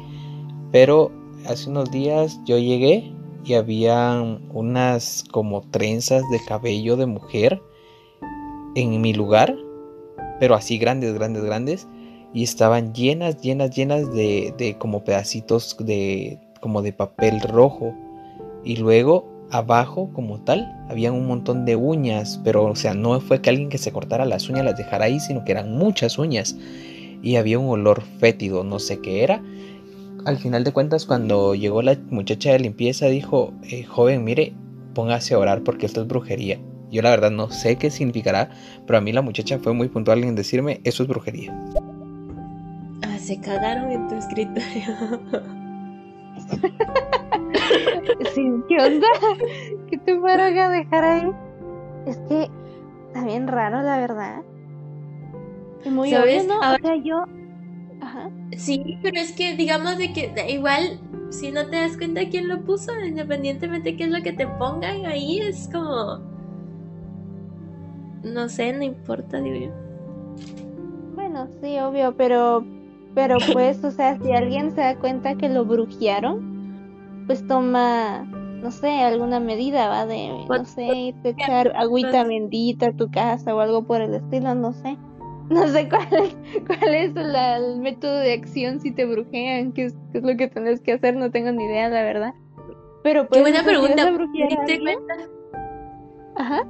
Pero 0.72 1.12
hace 1.46 1.70
unos 1.70 1.92
días 1.92 2.40
yo 2.44 2.58
llegué 2.58 3.12
y 3.44 3.54
habían 3.54 4.40
unas 4.52 5.24
como 5.30 5.62
trenzas 5.70 6.22
de 6.32 6.40
cabello 6.44 6.96
de 6.96 7.06
mujer 7.06 7.62
en 8.74 9.00
mi 9.00 9.14
lugar, 9.14 9.54
pero 10.40 10.56
así 10.56 10.76
grandes, 10.76 11.14
grandes, 11.14 11.44
grandes 11.44 11.86
y 12.32 12.42
estaban 12.42 12.92
llenas, 12.94 13.40
llenas, 13.40 13.70
llenas 13.70 14.12
de, 14.12 14.52
de 14.58 14.76
como 14.76 15.04
pedacitos 15.04 15.76
de 15.78 16.40
como 16.60 16.82
de 16.82 16.92
papel 16.92 17.40
rojo 17.42 17.94
y 18.64 18.76
luego 18.76 19.33
abajo 19.54 20.10
como 20.12 20.40
tal 20.40 20.74
habían 20.88 21.14
un 21.14 21.28
montón 21.28 21.64
de 21.64 21.76
uñas, 21.76 22.40
pero 22.42 22.64
o 22.64 22.74
sea, 22.74 22.92
no 22.92 23.20
fue 23.20 23.40
que 23.40 23.50
alguien 23.50 23.68
que 23.68 23.78
se 23.78 23.92
cortara 23.92 24.24
las 24.24 24.48
uñas 24.48 24.64
las 24.64 24.76
dejara 24.76 25.04
ahí, 25.04 25.20
sino 25.20 25.44
que 25.44 25.52
eran 25.52 25.76
muchas 25.76 26.18
uñas 26.18 26.56
y 27.22 27.36
había 27.36 27.60
un 27.60 27.70
olor 27.70 28.02
fétido, 28.18 28.64
no 28.64 28.80
sé 28.80 29.00
qué 29.00 29.22
era. 29.22 29.40
Al 30.24 30.38
final 30.38 30.64
de 30.64 30.72
cuentas, 30.72 31.06
cuando 31.06 31.54
llegó 31.54 31.82
la 31.82 31.96
muchacha 32.10 32.50
de 32.50 32.58
limpieza, 32.58 33.06
dijo, 33.06 33.52
"Eh, 33.62 33.84
joven, 33.84 34.24
mire, 34.24 34.54
póngase 34.92 35.34
a 35.34 35.38
orar 35.38 35.62
porque 35.62 35.86
esto 35.86 36.02
es 36.02 36.08
brujería. 36.08 36.58
Yo 36.90 37.02
la 37.02 37.10
verdad 37.10 37.30
no 37.30 37.48
sé 37.50 37.76
qué 37.76 37.90
significará, 37.90 38.50
pero 38.86 38.98
a 38.98 39.00
mí 39.00 39.12
la 39.12 39.22
muchacha 39.22 39.60
fue 39.60 39.72
muy 39.72 39.88
puntual 39.88 40.24
en 40.24 40.34
decirme, 40.34 40.80
eso 40.82 41.04
es 41.04 41.08
brujería. 41.08 41.56
Ah, 43.02 43.18
se 43.18 43.38
cagaron 43.38 43.92
en 43.92 44.08
tu 44.08 44.16
escritorio. 44.16 45.20
Sí, 48.34 48.52
¿qué 48.68 48.76
onda? 48.82 49.06
¿Qué 49.90 49.98
te 49.98 50.18
fueron 50.18 50.58
a 50.58 50.68
dejar 50.70 51.04
ahí? 51.04 51.30
Es 52.06 52.18
que 52.28 52.50
está 53.06 53.24
bien 53.24 53.46
raro, 53.48 53.82
la 53.82 53.98
verdad. 53.98 54.42
Y 55.84 55.90
muy 55.90 56.10
¿Sabes? 56.10 56.44
obvio, 56.44 56.54
¿no? 56.54 56.62
Ahora- 56.62 56.78
O 56.82 56.86
sea, 56.86 56.96
yo... 56.96 57.24
Ajá. 58.00 58.30
Sí, 58.56 58.98
pero 59.02 59.20
es 59.20 59.32
que 59.32 59.54
digamos 59.56 59.96
de 59.98 60.12
que 60.12 60.32
igual, 60.50 61.00
si 61.30 61.50
no 61.50 61.66
te 61.68 61.76
das 61.76 61.96
cuenta 61.96 62.28
quién 62.28 62.48
lo 62.48 62.60
puso, 62.62 62.92
independientemente 63.04 63.90
de 63.92 63.96
qué 63.96 64.04
es 64.04 64.10
lo 64.10 64.22
que 64.22 64.32
te 64.32 64.46
pongan 64.46 65.06
ahí, 65.06 65.38
es 65.40 65.68
como... 65.72 66.20
No 68.22 68.48
sé, 68.48 68.72
no 68.72 68.82
importa, 68.82 69.40
digo 69.40 69.66
yo. 69.66 69.72
Bueno, 71.14 71.48
sí, 71.62 71.78
obvio, 71.78 72.14
pero... 72.16 72.64
Pero 73.14 73.36
pues, 73.52 73.84
o 73.84 73.92
sea, 73.92 74.18
si 74.18 74.32
alguien 74.32 74.72
se 74.72 74.80
da 74.80 74.96
cuenta 74.98 75.36
que 75.36 75.48
lo 75.48 75.64
brujearon, 75.64 76.53
pues 77.26 77.46
toma, 77.46 78.22
no 78.24 78.70
sé, 78.70 78.88
alguna 79.02 79.40
medida, 79.40 79.88
¿va? 79.88 80.06
De, 80.06 80.28
no 80.28 80.46
Pues, 80.46 80.68
sé, 80.68 80.82
irte 80.84 81.28
a 81.28 81.32
echar 81.32 81.72
agüita 81.76 82.24
bendita 82.24 82.86
a 82.88 82.92
tu 82.92 83.10
casa 83.10 83.54
o 83.54 83.60
algo 83.60 83.84
por 83.84 84.00
el 84.00 84.14
estilo, 84.14 84.54
no 84.54 84.72
sé. 84.72 84.96
No 85.50 85.68
sé 85.68 85.90
cuál 85.90 86.08
es, 86.10 86.36
cuál 86.66 86.94
es 86.94 87.14
la- 87.14 87.56
el 87.58 87.78
método 87.78 88.16
de 88.18 88.32
acción 88.32 88.80
si 88.80 88.92
te 88.92 89.04
brujean, 89.04 89.72
qué 89.72 89.84
es, 89.86 89.94
qué 90.10 90.18
es 90.18 90.24
lo 90.24 90.34
que 90.38 90.48
tienes 90.48 90.80
que 90.80 90.92
hacer, 90.94 91.16
no 91.16 91.30
tengo 91.30 91.52
ni 91.52 91.64
idea, 91.64 91.90
la 91.90 92.02
verdad. 92.02 92.32
Pero 93.02 93.28
pues, 93.28 93.36
Qué 93.38 93.42
buena 93.42 93.62
pregunta. 93.62 94.10
¿Te 94.32 94.46
diste 94.46 94.80
cuenta? 94.80 95.14
Ajá. 96.36 96.66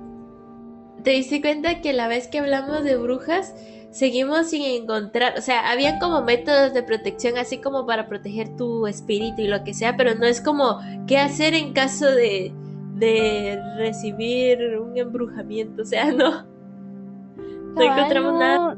¿Te 1.04 1.11
diste 1.11 1.40
cuenta 1.40 1.80
que 1.82 1.92
la 1.92 2.08
vez 2.08 2.26
que 2.26 2.40
hablamos 2.40 2.82
de 2.82 2.96
brujas, 2.96 3.54
seguimos 3.94 4.50
sin 4.50 4.62
encontrar, 4.82 5.34
o 5.38 5.40
sea, 5.40 5.70
habían 5.70 6.00
como 6.00 6.20
métodos 6.22 6.74
de 6.74 6.82
protección 6.82 7.38
así 7.38 7.58
como 7.58 7.86
para 7.86 8.08
proteger 8.08 8.56
tu 8.56 8.88
espíritu 8.88 9.40
y 9.42 9.46
lo 9.46 9.62
que 9.62 9.72
sea, 9.72 9.96
pero 9.96 10.16
no 10.16 10.26
es 10.26 10.40
como 10.40 10.80
qué 11.06 11.16
hacer 11.18 11.54
en 11.54 11.72
caso 11.72 12.06
de, 12.06 12.52
de 12.96 13.56
recibir 13.78 14.58
un 14.80 14.96
embrujamiento, 14.98 15.82
o 15.82 15.84
sea, 15.84 16.06
no. 16.12 16.42
No 16.42 17.74
Cabal, 17.76 17.98
encontramos 17.98 18.32
no- 18.32 18.38
nada. 18.40 18.76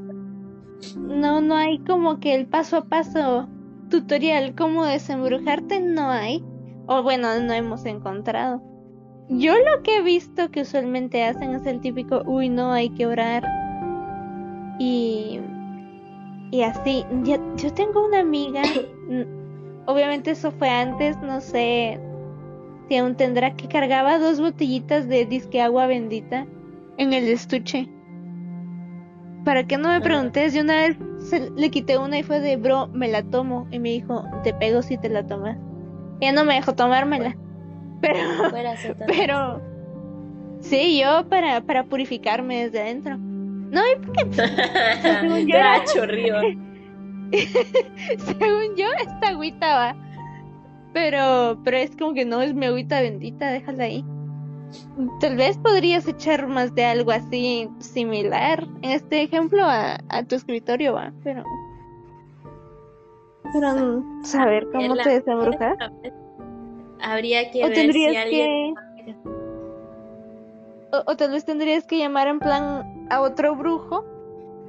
No, 0.98 1.40
no 1.40 1.56
hay 1.56 1.78
como 1.78 2.20
que 2.20 2.34
el 2.34 2.46
paso 2.46 2.76
a 2.76 2.84
paso 2.84 3.48
tutorial 3.90 4.54
cómo 4.54 4.84
desembrujarte, 4.84 5.80
no 5.80 6.10
hay. 6.10 6.44
O 6.86 7.02
bueno, 7.02 7.28
no 7.40 7.52
hemos 7.54 7.86
encontrado. 7.86 8.62
Yo 9.30 9.54
lo 9.54 9.82
que 9.82 9.96
he 9.96 10.02
visto 10.02 10.50
que 10.50 10.60
usualmente 10.60 11.24
hacen 11.24 11.54
es 11.54 11.64
el 11.66 11.80
típico, 11.80 12.22
uy, 12.26 12.50
no, 12.50 12.72
hay 12.72 12.90
que 12.90 13.06
orar. 13.06 13.44
Y, 14.78 15.40
y 16.50 16.62
así. 16.62 17.04
Yo, 17.24 17.36
yo 17.56 17.72
tengo 17.72 18.04
una 18.06 18.20
amiga, 18.20 18.62
obviamente 19.86 20.32
eso 20.32 20.50
fue 20.52 20.68
antes, 20.68 21.16
no 21.22 21.40
sé 21.40 22.00
si 22.88 22.96
aún 22.96 23.16
tendrá, 23.16 23.54
que 23.56 23.66
cargaba 23.68 24.18
dos 24.18 24.40
botellitas 24.40 25.08
de 25.08 25.26
disque 25.26 25.60
agua 25.60 25.86
bendita 25.86 26.46
en 26.98 27.12
el 27.12 27.28
estuche. 27.28 27.88
¿Para 29.44 29.64
qué 29.66 29.76
no 29.78 29.88
me 29.88 30.00
preguntes? 30.00 30.54
Yo 30.54 30.62
una 30.62 30.74
vez 30.74 30.96
se- 31.20 31.50
le 31.50 31.70
quité 31.70 31.98
una 31.98 32.18
y 32.18 32.22
fue 32.22 32.40
de, 32.40 32.56
bro, 32.56 32.88
me 32.88 33.08
la 33.08 33.22
tomo. 33.22 33.66
Y 33.70 33.78
me 33.78 33.90
dijo, 33.90 34.24
te 34.42 34.52
pego 34.52 34.82
si 34.82 34.98
te 34.98 35.08
la 35.08 35.24
tomas. 35.26 35.56
Ella 36.20 36.32
no 36.32 36.44
me 36.44 36.54
dejó 36.54 36.74
tomármela. 36.74 37.36
Pero, 38.00 38.18
pero, 39.06 39.60
sí, 40.60 41.00
yo 41.00 41.28
para, 41.28 41.60
para 41.60 41.84
purificarme 41.84 42.64
desde 42.64 42.80
adentro. 42.80 43.18
No, 43.70 43.80
y 43.80 43.96
porque, 44.04 44.24
según 45.02 45.46
yo 45.46 45.56
era- 45.56 45.86
según 48.18 48.76
yo, 48.76 48.86
esta 49.00 49.28
agüita 49.28 49.74
va. 49.76 49.96
Pero, 50.92 51.58
pero 51.64 51.76
es 51.76 51.94
como 51.96 52.14
que 52.14 52.24
no 52.24 52.40
es 52.40 52.54
mi 52.54 52.66
agüita 52.66 53.00
bendita, 53.00 53.48
déjala 53.50 53.84
ahí. 53.84 54.04
Tal 55.20 55.36
vez 55.36 55.58
podrías 55.58 56.06
echar 56.08 56.46
más 56.48 56.74
de 56.74 56.84
algo 56.84 57.10
así 57.12 57.68
similar 57.78 58.66
en 58.82 58.90
este 58.90 59.22
ejemplo 59.22 59.62
a, 59.64 59.98
a 60.08 60.22
tu 60.24 60.34
escritorio, 60.36 60.94
va, 60.94 61.12
pero. 61.22 61.44
Pero 63.52 64.02
saber 64.22 64.66
cómo 64.72 64.94
La- 64.94 65.02
te 65.04 65.10
desembrujas. 65.10 65.76
Habría 67.00 67.50
que 67.50 67.64
O 67.64 67.68
ver 67.68 67.76
si 67.76 67.82
tendrías 67.82 68.16
alguien... 68.24 68.74
que. 68.74 69.14
O, 70.92 71.02
o 71.12 71.16
tal 71.16 71.30
vez 71.30 71.44
tendrías 71.44 71.84
que 71.86 71.98
llamar 71.98 72.26
en 72.28 72.38
plan 72.40 72.95
a 73.10 73.20
otro 73.20 73.54
brujo, 73.56 74.04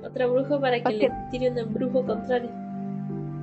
Otro 0.03 0.31
brujo 0.33 0.59
para 0.61 0.81
que 0.81 0.93
le 0.93 0.99
que- 1.07 1.11
tire 1.31 1.51
un 1.51 1.57
embrujo 1.57 2.05
contrario. 2.05 2.49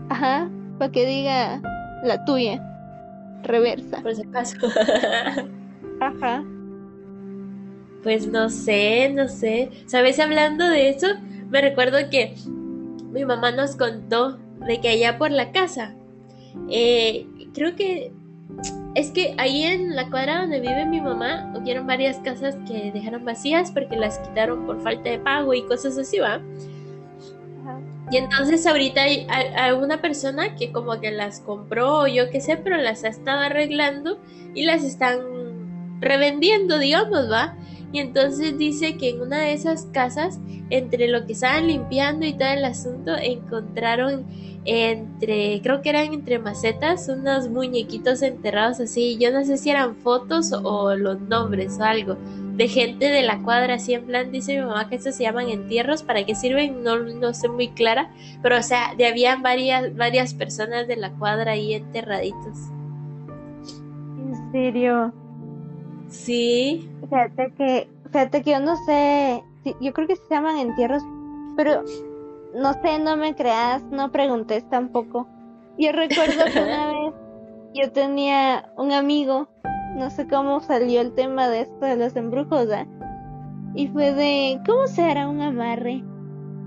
ajá, 0.08 0.48
para 0.78 0.92
que 0.92 1.06
diga 1.06 1.60
la 2.04 2.24
tuya, 2.24 2.62
reversa. 3.42 4.00
Por 4.02 4.14
si 4.14 4.22
acaso. 4.22 4.56
Ajá. 6.00 6.44
Pues 8.02 8.26
no 8.30 8.48
sé, 8.50 9.10
no 9.14 9.28
sé. 9.28 9.70
¿Sabes? 9.86 10.18
Hablando 10.20 10.66
de 10.68 10.90
eso, 10.90 11.06
me 11.48 11.60
recuerdo 11.60 11.96
que 12.10 12.34
mi 13.12 13.24
mamá 13.24 13.50
nos 13.52 13.76
contó 13.76 14.38
de 14.66 14.80
que 14.80 14.88
allá 14.88 15.16
por 15.18 15.30
la 15.30 15.52
casa, 15.52 15.94
eh, 16.70 17.26
creo 17.54 17.74
que 17.76 18.12
es 18.94 19.10
que 19.10 19.34
ahí 19.38 19.62
en 19.64 19.96
la 19.96 20.08
cuadra 20.10 20.40
donde 20.42 20.60
vive 20.60 20.86
mi 20.86 21.00
mamá, 21.00 21.52
hubieron 21.56 21.86
varias 21.86 22.18
casas 22.18 22.56
que 22.66 22.92
dejaron 22.92 23.24
vacías 23.24 23.72
porque 23.72 23.96
las 23.96 24.18
quitaron 24.18 24.66
por 24.66 24.80
falta 24.82 25.10
de 25.10 25.18
pago 25.18 25.52
y 25.54 25.62
cosas 25.64 25.98
así, 25.98 26.18
¿va? 26.20 26.40
Ajá. 27.62 27.80
Y 28.10 28.16
entonces 28.18 28.66
ahorita 28.66 29.02
hay, 29.02 29.26
hay- 29.28 29.48
hay 29.56 29.72
una 29.72 30.00
persona 30.00 30.54
que 30.54 30.70
como 30.72 31.00
que 31.00 31.10
las 31.10 31.40
compró 31.40 32.00
o 32.02 32.06
yo 32.06 32.30
qué 32.30 32.40
sé, 32.40 32.56
pero 32.56 32.76
las 32.76 33.02
ha 33.04 33.08
estado 33.08 33.40
arreglando 33.40 34.18
y 34.54 34.64
las 34.64 34.84
están 34.84 35.18
revendiendo, 36.00 36.78
digamos, 36.78 37.30
¿va? 37.30 37.56
Y 37.94 38.00
entonces 38.00 38.58
dice 38.58 38.96
que 38.96 39.10
en 39.10 39.20
una 39.20 39.38
de 39.38 39.52
esas 39.52 39.86
casas, 39.92 40.40
entre 40.68 41.06
lo 41.06 41.26
que 41.26 41.34
estaban 41.34 41.68
limpiando 41.68 42.26
y 42.26 42.32
todo 42.32 42.48
el 42.48 42.64
asunto, 42.64 43.16
encontraron 43.16 44.26
entre, 44.64 45.60
creo 45.62 45.80
que 45.80 45.90
eran 45.90 46.12
entre 46.12 46.40
macetas, 46.40 47.08
unos 47.08 47.48
muñequitos 47.48 48.22
enterrados 48.22 48.80
así. 48.80 49.16
Yo 49.20 49.30
no 49.30 49.44
sé 49.44 49.58
si 49.58 49.70
eran 49.70 49.94
fotos 49.94 50.52
o 50.52 50.96
los 50.96 51.20
nombres 51.20 51.78
o 51.78 51.84
algo 51.84 52.16
de 52.56 52.66
gente 52.66 53.10
de 53.10 53.22
la 53.22 53.40
cuadra, 53.44 53.74
así 53.74 53.94
en 53.94 54.06
plan, 54.06 54.32
dice 54.32 54.58
mi 54.58 54.66
mamá 54.66 54.88
que 54.88 54.96
estos 54.96 55.14
se 55.14 55.22
llaman 55.22 55.48
entierros, 55.48 56.02
¿para 56.02 56.26
qué 56.26 56.34
sirven? 56.34 56.82
No, 56.82 56.98
no 56.98 57.32
sé 57.32 57.48
muy 57.48 57.68
clara, 57.68 58.10
pero 58.42 58.58
o 58.58 58.62
sea, 58.62 58.96
de 58.96 59.06
habían 59.06 59.40
varias, 59.40 59.94
varias 59.94 60.34
personas 60.34 60.88
de 60.88 60.96
la 60.96 61.10
cuadra 61.12 61.52
ahí 61.52 61.74
enterraditos. 61.74 62.58
¿En 64.18 64.50
serio? 64.50 65.14
Sí. 66.08 66.88
Fíjate 67.02 67.52
que, 67.56 67.88
fíjate 68.06 68.42
que 68.42 68.50
yo 68.50 68.60
no 68.60 68.76
sé, 68.84 69.42
yo 69.80 69.92
creo 69.92 70.06
que 70.06 70.16
se 70.16 70.22
llaman 70.30 70.58
entierros, 70.58 71.02
pero 71.56 71.82
no 72.54 72.72
sé, 72.74 72.98
no 72.98 73.16
me 73.16 73.34
creas, 73.34 73.82
no 73.90 74.12
preguntes 74.12 74.68
tampoco. 74.70 75.26
Yo 75.78 75.92
recuerdo 75.92 76.44
que 76.52 76.60
una 76.60 76.86
vez 76.92 77.14
yo 77.74 77.90
tenía 77.90 78.72
un 78.76 78.92
amigo 78.92 79.48
no 79.94 80.10
sé 80.10 80.26
cómo 80.26 80.60
salió 80.60 81.00
el 81.00 81.12
tema 81.12 81.48
de 81.48 81.62
esto 81.62 81.84
de 81.84 81.96
los 81.96 82.16
embrujos, 82.16 82.68
¿eh? 82.70 82.86
Y 83.74 83.88
fue 83.88 84.12
de, 84.12 84.60
¿cómo 84.66 84.86
se 84.86 85.02
hará 85.02 85.28
un 85.28 85.40
amarre? 85.40 86.02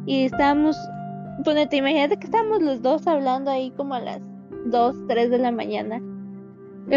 Y 0.06 0.26
estábamos, 0.26 0.78
ponete, 1.44 1.78
imagínate 1.78 2.18
que 2.18 2.26
estábamos 2.26 2.62
los 2.62 2.82
dos 2.82 3.06
hablando 3.06 3.52
ahí 3.52 3.72
como 3.72 3.96
a 3.96 4.00
las 4.00 4.22
2, 4.66 4.96
3 5.08 5.30
de 5.30 5.38
la 5.38 5.52
mañana, 5.52 6.02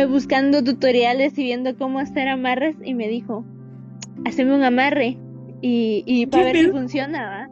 buscando 0.08 0.62
tutoriales 0.62 1.36
y 1.38 1.44
viendo 1.44 1.76
cómo 1.76 1.98
hacer 1.98 2.28
amarres 2.28 2.76
y 2.84 2.94
me 2.94 3.08
dijo, 3.08 3.44
haceme 4.24 4.54
un 4.54 4.62
amarre 4.62 5.18
y, 5.60 6.04
y 6.06 6.26
para 6.26 6.44
ver 6.44 6.56
si 6.56 6.70
funciona, 6.70 7.28
¿va? 7.28 7.48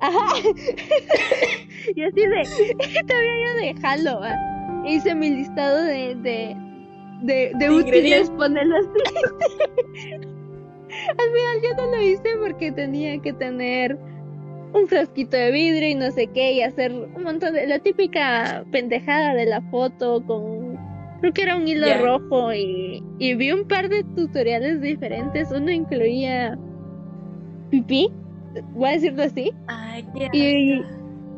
Ajá. 0.00 0.34
y 1.94 2.02
así 2.02 2.20
de, 2.20 3.02
todavía 3.06 3.32
yo 3.46 3.54
de 3.60 3.74
jalo, 3.80 4.20
¿va? 4.20 4.34
Hice 4.86 5.14
mi 5.14 5.30
listado 5.30 5.82
de, 5.84 6.14
de, 6.16 6.56
de, 7.22 7.52
de 7.58 7.70
útiles 7.70 8.30
ponerlas 8.30 8.84
Al 11.08 11.30
final 11.32 11.62
yo 11.62 11.74
no 11.76 11.86
lo 11.96 12.02
hice 12.02 12.36
porque 12.40 12.70
tenía 12.72 13.18
que 13.18 13.32
tener 13.32 13.96
un 14.74 14.86
frasquito 14.88 15.36
de 15.36 15.50
vidrio 15.50 15.88
y 15.88 15.94
no 15.94 16.10
sé 16.10 16.26
qué 16.28 16.52
y 16.52 16.62
hacer 16.62 16.92
un 16.92 17.22
montón 17.22 17.54
de 17.54 17.66
la 17.66 17.78
típica 17.78 18.64
pendejada 18.72 19.34
de 19.34 19.46
la 19.46 19.60
foto 19.62 20.24
con 20.26 20.40
creo 21.22 21.32
que 21.32 21.42
era 21.42 21.56
un 21.56 21.66
hilo 21.66 21.86
rojo 22.02 22.52
y, 22.52 23.02
y 23.18 23.34
vi 23.34 23.52
un 23.52 23.66
par 23.66 23.88
de 23.88 24.04
tutoriales 24.14 24.82
diferentes. 24.82 25.50
Uno 25.50 25.70
incluía 25.70 26.58
pipí 27.70 28.10
voy 28.74 28.88
a 28.88 28.92
decirlo 28.92 29.22
así. 29.22 29.52
Ay, 29.66 30.04
y, 30.32 30.82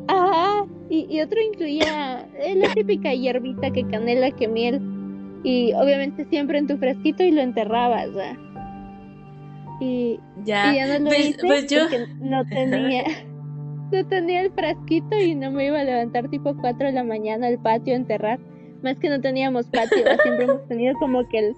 ajá, 0.07 0.65
y, 0.89 1.07
y 1.09 1.21
otro 1.21 1.39
incluía 1.41 2.27
la 2.55 2.73
típica 2.73 3.13
hierbita 3.13 3.71
que 3.71 3.85
canela 3.87 4.31
que 4.31 4.47
miel. 4.47 4.81
Y 5.43 5.73
obviamente 5.73 6.25
siempre 6.25 6.57
en 6.57 6.67
tu 6.67 6.77
frasquito 6.77 7.23
y 7.23 7.31
lo 7.31 7.41
enterrabas, 7.41 8.13
¿verdad? 8.13 8.37
Y 9.79 10.19
ya, 10.43 10.73
y 10.73 10.77
ya 10.77 10.87
no 10.87 11.05
lo 11.05 11.09
pues, 11.09 11.29
hice 11.29 11.39
pues 11.45 11.67
yo... 11.67 11.81
porque 11.83 12.07
no 12.19 12.45
tenía 12.49 13.03
no 13.91 14.07
tenía 14.07 14.41
el 14.41 14.51
frasquito 14.51 15.15
y 15.19 15.35
no 15.35 15.51
me 15.51 15.67
iba 15.67 15.79
a 15.79 15.83
levantar 15.83 16.27
tipo 16.29 16.55
4 16.55 16.87
de 16.87 16.93
la 16.93 17.03
mañana 17.03 17.47
al 17.47 17.59
patio 17.59 17.93
a 17.93 17.97
enterrar. 17.97 18.39
Más 18.85 18.99
que 18.99 19.09
no 19.09 19.19
teníamos 19.19 19.65
patio, 19.65 19.97
siempre 20.21 20.45
hemos 20.45 20.67
tenido 20.67 20.93
como 20.99 21.27
que 21.27 21.39
el, 21.39 21.55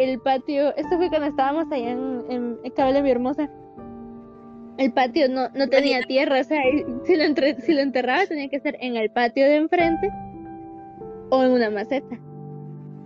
el 0.00 0.18
patio, 0.18 0.74
esto 0.76 0.96
fue 0.96 1.08
cuando 1.08 1.28
estábamos 1.28 1.70
allá 1.70 1.92
en, 1.92 2.24
en, 2.28 2.58
en 2.64 2.72
Cable 2.72 3.00
Mi 3.00 3.12
Hermosa. 3.12 3.48
El 4.76 4.92
patio 4.92 5.28
no, 5.28 5.50
no 5.50 5.68
tenía 5.68 6.02
tierra, 6.02 6.40
o 6.40 6.42
sea, 6.42 6.60
si 7.04 7.14
lo, 7.14 7.22
entre, 7.22 7.60
si 7.60 7.74
lo 7.74 7.80
enterraba 7.80 8.26
tenía 8.26 8.48
que 8.48 8.58
ser 8.58 8.76
en 8.80 8.96
el 8.96 9.08
patio 9.12 9.44
de 9.44 9.54
enfrente 9.54 10.10
o 11.30 11.44
en 11.44 11.52
una 11.52 11.70
maceta. 11.70 12.18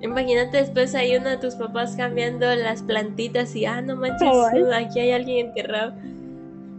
Imagínate 0.01 0.57
después 0.57 0.95
hay 0.95 1.17
uno 1.17 1.29
de 1.29 1.37
tus 1.37 1.57
papás 1.57 1.95
cambiando 1.95 2.47
las 2.55 2.83
plantitas 2.83 3.55
y, 3.55 3.67
ah, 3.67 3.83
no 3.83 3.97
manches, 3.97 4.31
aquí 4.75 5.01
hay 5.01 5.11
alguien 5.11 5.49
enterrado. 5.49 5.93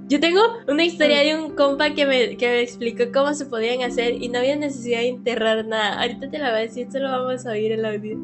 Yo 0.10 0.20
tengo 0.20 0.42
una 0.68 0.84
historia 0.84 1.20
de 1.20 1.40
un 1.40 1.52
compa 1.56 1.94
que 1.94 2.08
me, 2.08 2.36
que 2.36 2.48
me 2.48 2.62
explicó 2.62 3.04
cómo 3.14 3.32
se 3.36 3.46
podían 3.46 3.84
hacer 3.84 4.16
y 4.16 4.28
no 4.30 4.40
había 4.40 4.56
necesidad 4.56 5.02
de 5.02 5.10
enterrar 5.10 5.64
nada. 5.68 6.02
Ahorita 6.02 6.32
te 6.32 6.40
la 6.40 6.50
voy 6.50 6.58
a 6.58 6.62
decir, 6.64 6.88
esto 6.88 6.98
lo 6.98 7.12
vamos 7.12 7.46
a 7.46 7.52
oír 7.52 7.74
en 7.74 7.84
la 7.84 7.90
audio. 7.92 8.18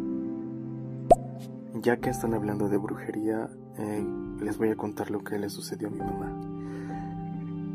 Ya 1.84 1.98
que 1.98 2.10
están 2.10 2.34
hablando 2.34 2.70
de 2.70 2.78
brujería, 2.78 3.50
eh, 3.78 4.04
les 4.42 4.58
voy 4.58 4.70
a 4.70 4.76
contar 4.76 5.12
lo 5.12 5.24
que 5.24 5.38
le 5.38 5.48
sucedió 5.48 5.90
a 5.90 5.92
mi 5.92 6.00
mamá. 6.00 6.42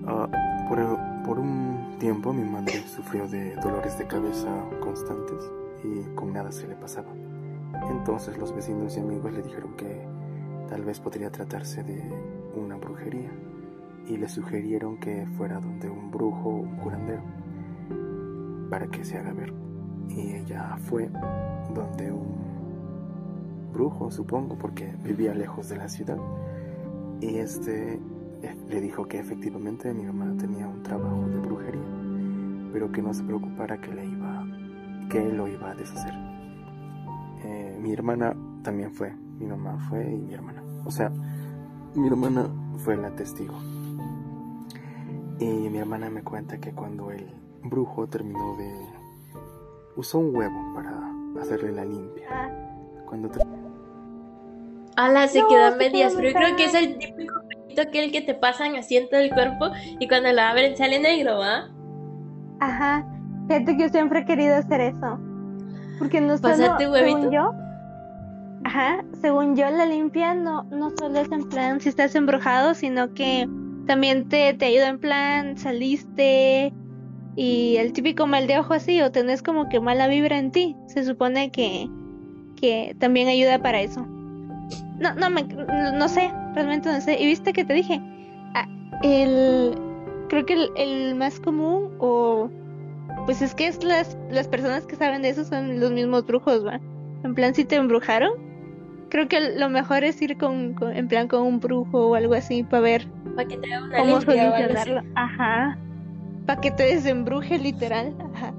Ah, 0.09 0.67
por, 0.69 0.81
por 1.25 1.39
un 1.39 1.97
tiempo 2.01 2.33
mi 2.33 2.43
madre 2.43 2.83
sufrió 2.93 3.29
de 3.29 3.55
dolores 3.63 3.97
de 3.97 4.09
cabeza 4.09 4.49
constantes 4.81 5.49
y 5.85 6.17
con 6.17 6.33
nada 6.33 6.51
se 6.51 6.67
le 6.67 6.75
pasaba. 6.75 7.13
Entonces 7.89 8.37
los 8.39 8.53
vecinos 8.53 8.97
y 8.97 9.01
amigos 9.01 9.33
le 9.33 9.43
dijeron 9.43 9.77
que 9.77 10.05
tal 10.69 10.85
vez 10.85 10.99
podría 10.99 11.31
tratarse 11.31 11.85
de 11.85 12.03
una 12.57 12.75
brujería 12.75 13.31
y 14.11 14.17
le 14.17 14.29
sugirieron 14.29 14.99
que 14.99 15.25
fuera 15.37 15.61
donde 15.61 15.89
un 15.89 16.11
brujo 16.11 16.49
o 16.49 16.57
un 16.57 16.77
curandero 16.79 17.23
para 18.69 18.89
que 18.89 19.05
se 19.05 19.17
haga 19.17 19.33
ver. 19.33 19.53
Y 20.09 20.33
ella 20.33 20.77
fue 20.79 21.09
donde 21.73 22.11
un 22.11 23.71
brujo, 23.73 24.11
supongo, 24.11 24.59
porque 24.59 24.93
vivía 25.05 25.33
lejos 25.33 25.69
de 25.69 25.77
la 25.77 25.89
ciudad. 25.89 26.19
Y 27.21 27.37
este 27.37 28.01
eh, 28.43 28.57
le 28.69 28.81
dijo 28.81 29.07
que 29.07 29.21
efectivamente 29.21 29.95
mi 29.95 30.05
mamá 30.05 30.37
tenía 30.37 30.67
un 30.67 30.83
trabajo 30.83 31.29
de 31.29 31.39
brujería, 31.39 31.81
pero 32.73 32.91
que 32.91 33.03
no 33.03 33.15
se 33.15 33.23
preocupara 33.23 33.81
que 33.81 33.95
le 33.95 34.07
iba 34.07 34.45
que 35.09 35.25
él 35.25 35.37
lo 35.37 35.47
iba 35.47 35.71
a 35.71 35.75
deshacer. 35.77 36.15
Eh, 37.45 37.79
mi 37.81 37.93
hermana 37.93 38.35
también 38.65 38.93
fue, 38.93 39.15
mi 39.39 39.47
mamá 39.47 39.79
fue 39.89 40.03
y 40.13 40.19
mi 40.19 40.35
hermana. 40.35 40.65
O 40.85 40.91
sea, 40.91 41.13
mi 41.95 42.09
hermana 42.09 42.49
fue 42.79 42.97
la 42.97 43.11
testigo. 43.11 43.55
Y 45.41 45.47
mi 45.47 45.79
hermana 45.79 46.11
me 46.11 46.23
cuenta 46.23 46.59
que 46.59 46.73
cuando 46.73 47.11
el 47.11 47.27
brujo 47.65 48.07
terminó 48.07 48.57
de... 48.57 48.73
usó 49.97 50.19
un 50.19 50.37
huevo 50.37 50.75
para 50.75 51.13
hacerle 51.41 51.73
la 51.73 51.85
limpia. 51.85 52.29
Ah. 52.31 52.49
Cuando... 53.07 53.31
Ala, 54.97 55.27
se 55.27 55.43
quedó 55.49 55.77
medias, 55.77 56.15
pero 56.15 56.29
yo 56.29 56.35
creo 56.35 56.57
que 56.57 56.65
es 56.65 56.75
el 56.75 56.99
típico 56.99 57.41
que 57.91 58.05
el 58.05 58.13
que 58.13 58.21
te 58.21 58.35
pasan 58.35 58.77
así 58.77 58.97
en 58.97 59.09
todo 59.09 59.21
el 59.21 59.31
cuerpo 59.31 59.71
y 59.99 60.09
cuando 60.09 60.33
lo 60.33 60.43
abren 60.43 60.77
sale 60.77 60.99
negro, 60.99 61.39
¿va? 61.39 61.71
Ajá. 62.61 63.07
Fíjate 63.49 63.77
que 63.77 63.83
yo 63.85 63.89
siempre 63.89 64.21
he 64.21 64.25
querido 64.25 64.57
hacer 64.57 64.81
eso. 64.81 65.19
Porque 65.99 66.21
no 66.21 66.37
solo, 66.39 66.79
según 66.79 67.31
yo, 67.31 67.53
ajá, 68.65 69.05
según 69.21 69.57
yo 69.57 69.71
la 69.71 69.87
limpia 69.87 70.35
no, 70.35 70.65
no 70.65 70.91
solo 70.99 71.19
es 71.19 71.31
en 71.31 71.49
plan 71.49 71.81
si 71.81 71.91
estás 71.91 72.15
embrujado, 72.15 72.75
sino 72.75 73.13
que 73.13 73.49
también 73.91 74.29
te, 74.29 74.55
te 74.55 74.67
ayuda 74.67 74.87
en 74.87 75.01
plan 75.01 75.59
saliste 75.59 76.73
y 77.35 77.75
el 77.75 77.93
típico 77.93 78.25
mal 78.29 78.47
de 78.47 78.57
ojo 78.57 78.73
así 78.73 79.03
o 79.03 79.11
tenés 79.11 79.43
como 79.43 79.69
que 79.69 79.81
mala 79.81 80.07
vibra 80.07 80.39
en 80.39 80.53
ti. 80.53 80.77
Se 80.87 81.05
supone 81.05 81.51
que, 81.51 81.89
que 82.55 82.95
también 83.01 83.27
ayuda 83.27 83.61
para 83.61 83.81
eso. 83.81 84.07
No, 85.01 85.13
no, 85.17 85.29
me, 85.29 85.43
no, 85.43 86.09
sé, 86.09 86.31
realmente 86.55 86.89
no 86.89 87.01
sé. 87.01 87.21
Y 87.21 87.27
viste 87.27 87.53
que 87.53 87.65
te 87.65 87.75
dije, 87.75 88.01
ah, 88.55 88.69
el, 89.03 89.77
creo 90.29 90.47
que 90.47 90.53
el, 90.53 90.71
el 90.77 91.17
más 91.17 91.41
común 91.41 91.91
o 91.99 92.49
pues 93.27 93.43
es 93.43 93.57
que 93.57 93.67
es 93.67 93.83
las, 93.83 94.17
las 94.31 94.47
personas 94.47 94.87
que 94.87 94.95
saben 94.95 95.23
de 95.23 95.31
eso 95.31 95.45
son 95.45 95.81
los 95.81 95.91
mismos 95.91 96.25
brujos, 96.27 96.65
¿va? 96.65 96.81
En 97.25 97.35
plan, 97.35 97.57
si 97.57 97.65
te 97.65 97.75
embrujaron, 97.75 98.35
creo 99.11 99.29
que 99.29 99.41
lo 99.41 99.69
mejor 99.69 100.05
es 100.05 100.21
ir 100.23 100.39
con, 100.39 100.77
en 100.95 101.09
plan 101.09 101.29
con 101.29 101.43
un 101.43 101.61
brujo 101.61 102.09
o 102.09 102.15
algo 102.15 102.35
así 102.35 102.63
para 102.63 102.81
ver 102.81 103.07
para 103.37 103.49
que 103.49 103.57
te 103.57 103.69
cómo 103.97 104.21
solucionarlo. 104.21 105.03
Ajá. 105.15 105.79
Para 106.47 106.61
que 106.61 106.71
te 106.71 106.95
desembruje 106.95 107.59
literal. 107.59 108.15
Ajá. 108.35 108.55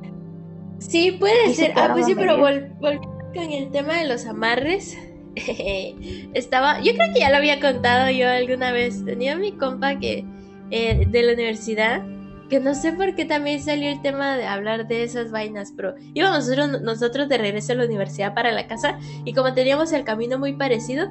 Sí, 0.80 1.12
puede 1.20 1.54
ser. 1.54 1.74
Ah, 1.76 1.90
pues 1.94 2.06
sí, 2.06 2.16
pero 2.16 2.38
volviendo 2.38 2.78
con 2.80 3.52
el 3.52 3.72
tema 3.72 3.96
de 3.96 4.08
los 4.08 4.26
amarres. 4.26 4.98
estaba, 6.34 6.82
yo 6.82 6.94
creo 6.94 7.14
que 7.14 7.22
ya 7.22 7.30
lo 7.30 7.38
había 7.38 7.60
contado 7.60 8.10
yo 8.12 8.30
alguna 8.30 8.72
vez. 8.72 9.06
Tenía 9.06 9.36
mi 9.36 9.52
compa 9.54 10.00
que 10.00 10.26
eh, 10.72 11.06
de 11.08 11.22
la 11.24 11.34
universidad 11.34 12.04
que 12.52 12.60
no 12.60 12.76
sé 12.76 12.92
por 12.92 13.16
qué 13.16 13.24
también 13.24 13.64
salió 13.64 13.90
el 13.90 14.02
tema 14.02 14.36
de 14.36 14.46
hablar 14.46 14.86
de 14.86 15.04
esas 15.04 15.32
vainas, 15.32 15.72
pero 15.74 15.96
íbamos 16.14 16.40
nosotros, 16.40 16.82
nosotros 16.82 17.30
de 17.30 17.38
regreso 17.38 17.72
a 17.72 17.76
la 17.78 17.86
universidad 17.86 18.34
para 18.34 18.52
la 18.52 18.68
casa 18.68 19.00
y 19.24 19.34
como 19.34 19.54
teníamos 19.54 19.94
el 19.94 20.04
camino 20.04 20.38
muy 20.38 20.52
parecido, 20.52 21.10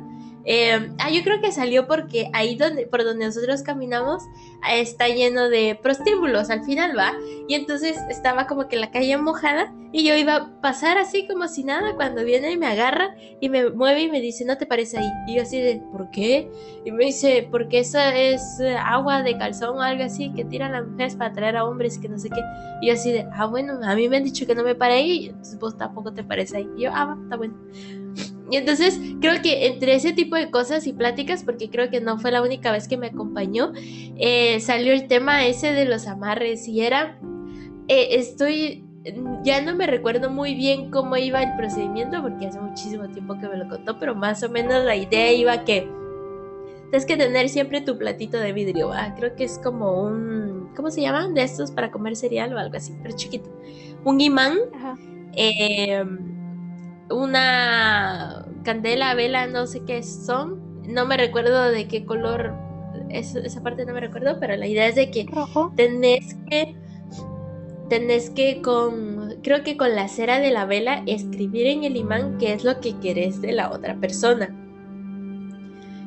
Eh, 0.52 0.90
ah, 0.98 1.10
yo 1.10 1.22
creo 1.22 1.40
que 1.40 1.52
salió 1.52 1.86
porque 1.86 2.28
ahí 2.32 2.56
donde, 2.56 2.84
por 2.84 3.04
donde 3.04 3.24
nosotros 3.24 3.62
caminamos 3.62 4.24
está 4.68 5.06
lleno 5.06 5.48
de 5.48 5.78
prostíbulos 5.80 6.50
al 6.50 6.64
final, 6.64 6.98
¿va? 6.98 7.12
Y 7.46 7.54
entonces 7.54 7.96
estaba 8.08 8.48
como 8.48 8.66
que 8.66 8.74
la 8.74 8.90
calle 8.90 9.16
mojada 9.16 9.72
y 9.92 10.02
yo 10.02 10.16
iba 10.16 10.34
a 10.34 10.60
pasar 10.60 10.98
así 10.98 11.28
como 11.28 11.46
si 11.46 11.62
nada 11.62 11.94
cuando 11.94 12.24
viene 12.24 12.50
y 12.50 12.56
me 12.56 12.66
agarra 12.66 13.14
y 13.40 13.48
me 13.48 13.70
mueve 13.70 14.02
y 14.02 14.10
me 14.10 14.20
dice, 14.20 14.44
no 14.44 14.58
te 14.58 14.66
parece 14.66 14.98
ahí. 14.98 15.08
Y 15.28 15.36
yo 15.36 15.42
así 15.42 15.60
de, 15.60 15.84
¿por 15.92 16.10
qué? 16.10 16.50
Y 16.84 16.90
me 16.90 17.04
dice, 17.04 17.46
porque 17.48 17.78
esa 17.78 18.16
es 18.16 18.58
eh, 18.58 18.76
agua 18.76 19.22
de 19.22 19.38
calzón 19.38 19.78
o 19.78 19.82
algo 19.82 20.02
así 20.02 20.32
que 20.32 20.44
tiran 20.44 20.72
las 20.72 20.84
mujeres 20.84 21.14
para 21.14 21.32
traer 21.32 21.58
a 21.58 21.64
hombres 21.64 21.96
que 21.96 22.08
no 22.08 22.18
sé 22.18 22.28
qué. 22.28 22.40
Y 22.82 22.88
yo 22.88 22.94
así 22.94 23.12
de, 23.12 23.24
ah, 23.34 23.46
bueno, 23.46 23.78
a 23.84 23.94
mí 23.94 24.08
me 24.08 24.16
han 24.16 24.24
dicho 24.24 24.44
que 24.48 24.56
no 24.56 24.64
me 24.64 24.74
pare 24.74 24.94
ahí, 24.94 25.26
entonces 25.28 25.60
vos 25.60 25.76
tampoco 25.76 26.12
te 26.12 26.24
parece 26.24 26.56
ahí. 26.56 26.68
Y 26.76 26.82
yo, 26.82 26.90
ah, 26.92 27.04
va, 27.04 27.18
está 27.22 27.36
bueno. 27.36 27.54
Y 28.50 28.56
entonces 28.56 29.00
creo 29.20 29.40
que 29.42 29.66
entre 29.66 29.94
ese 29.94 30.12
tipo 30.12 30.34
de 30.34 30.50
cosas 30.50 30.86
y 30.86 30.92
pláticas, 30.92 31.44
porque 31.44 31.70
creo 31.70 31.88
que 31.88 32.00
no 32.00 32.18
fue 32.18 32.32
la 32.32 32.42
única 32.42 32.72
vez 32.72 32.88
que 32.88 32.96
me 32.96 33.06
acompañó, 33.06 33.72
eh, 33.76 34.58
salió 34.60 34.92
el 34.92 35.06
tema 35.06 35.46
ese 35.46 35.72
de 35.72 35.84
los 35.84 36.08
amarres 36.08 36.66
y 36.66 36.80
era, 36.80 37.18
eh, 37.86 38.08
estoy, 38.12 38.84
ya 39.44 39.62
no 39.62 39.76
me 39.76 39.86
recuerdo 39.86 40.30
muy 40.30 40.54
bien 40.56 40.90
cómo 40.90 41.16
iba 41.16 41.42
el 41.42 41.56
procedimiento, 41.56 42.20
porque 42.22 42.46
hace 42.48 42.60
muchísimo 42.60 43.08
tiempo 43.08 43.38
que 43.38 43.48
me 43.48 43.56
lo 43.56 43.68
contó, 43.68 43.98
pero 44.00 44.16
más 44.16 44.42
o 44.42 44.48
menos 44.48 44.84
la 44.84 44.96
idea 44.96 45.32
iba 45.32 45.64
que 45.64 45.88
tienes 46.90 47.06
que 47.06 47.16
tener 47.16 47.48
siempre 47.48 47.82
tu 47.82 47.96
platito 47.98 48.36
de 48.36 48.52
vidrio, 48.52 48.90
creo 49.16 49.36
que 49.36 49.44
es 49.44 49.60
como 49.60 50.02
un, 50.02 50.70
¿cómo 50.74 50.90
se 50.90 51.02
llaman? 51.02 51.34
De 51.34 51.42
estos 51.44 51.70
para 51.70 51.92
comer 51.92 52.16
cereal 52.16 52.52
o 52.52 52.58
algo 52.58 52.76
así, 52.76 52.92
pero 53.00 53.14
chiquito. 53.14 53.48
Un 54.04 54.20
imán. 54.20 54.58
Eh, 55.36 56.02
una 57.10 58.46
candela, 58.64 59.14
vela, 59.14 59.46
no 59.46 59.66
sé 59.66 59.82
qué 59.84 60.02
son. 60.02 60.82
No 60.86 61.06
me 61.06 61.16
recuerdo 61.16 61.70
de 61.70 61.86
qué 61.88 62.04
color, 62.04 62.54
esa 63.10 63.62
parte 63.62 63.84
no 63.84 63.92
me 63.92 64.00
recuerdo, 64.00 64.38
pero 64.40 64.56
la 64.56 64.66
idea 64.66 64.86
es 64.86 64.94
de 64.94 65.10
que 65.10 65.26
tenés 65.76 66.36
que, 66.48 66.76
tenés 67.88 68.30
que 68.30 68.62
con, 68.62 69.36
creo 69.42 69.62
que 69.62 69.76
con 69.76 69.94
la 69.94 70.08
cera 70.08 70.40
de 70.40 70.50
la 70.50 70.64
vela, 70.64 71.02
escribir 71.06 71.66
en 71.66 71.84
el 71.84 71.96
imán 71.96 72.38
qué 72.38 72.52
es 72.52 72.64
lo 72.64 72.80
que 72.80 72.98
querés 72.98 73.40
de 73.40 73.52
la 73.52 73.70
otra 73.70 73.96
persona. 73.96 74.56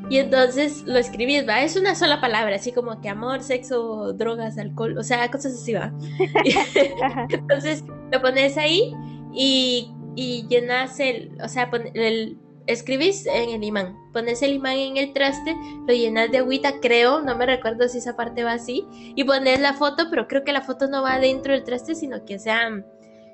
Y 0.09 0.17
entonces 0.17 0.83
lo 0.85 0.99
escribís, 0.99 1.47
va, 1.47 1.63
es 1.63 1.77
una 1.77 1.95
sola 1.95 2.19
palabra, 2.19 2.57
así 2.57 2.73
como 2.73 2.99
que 2.99 3.07
amor, 3.07 3.41
sexo, 3.41 4.11
drogas, 4.13 4.57
alcohol, 4.57 4.97
o 4.97 5.03
sea, 5.03 5.31
cosas 5.31 5.53
así, 5.53 5.73
va. 5.73 5.93
entonces 7.29 7.85
lo 8.11 8.21
pones 8.21 8.57
ahí 8.57 8.93
y 9.33 9.92
y 10.15 10.47
llenas 10.47 10.99
el, 10.99 11.37
o 11.43 11.47
sea, 11.47 11.69
el, 11.93 12.37
escribís 12.67 13.25
en 13.25 13.49
el 13.49 13.63
imán, 13.63 13.97
pones 14.13 14.41
el 14.41 14.53
imán 14.53 14.77
en 14.77 14.97
el 14.97 15.13
traste, 15.13 15.55
lo 15.87 15.93
llenas 15.93 16.31
de 16.31 16.39
agüita, 16.39 16.79
creo, 16.81 17.21
no 17.21 17.35
me 17.35 17.45
recuerdo 17.45 17.87
si 17.87 17.97
esa 17.97 18.15
parte 18.15 18.43
va 18.43 18.53
así, 18.53 18.85
y 19.15 19.23
pones 19.23 19.59
la 19.59 19.73
foto, 19.73 20.07
pero 20.09 20.27
creo 20.27 20.43
que 20.43 20.53
la 20.53 20.61
foto 20.61 20.87
no 20.87 21.03
va 21.03 21.19
dentro 21.19 21.53
del 21.53 21.63
traste, 21.63 21.95
sino 21.95 22.25
que 22.25 22.39
sea 22.39 22.69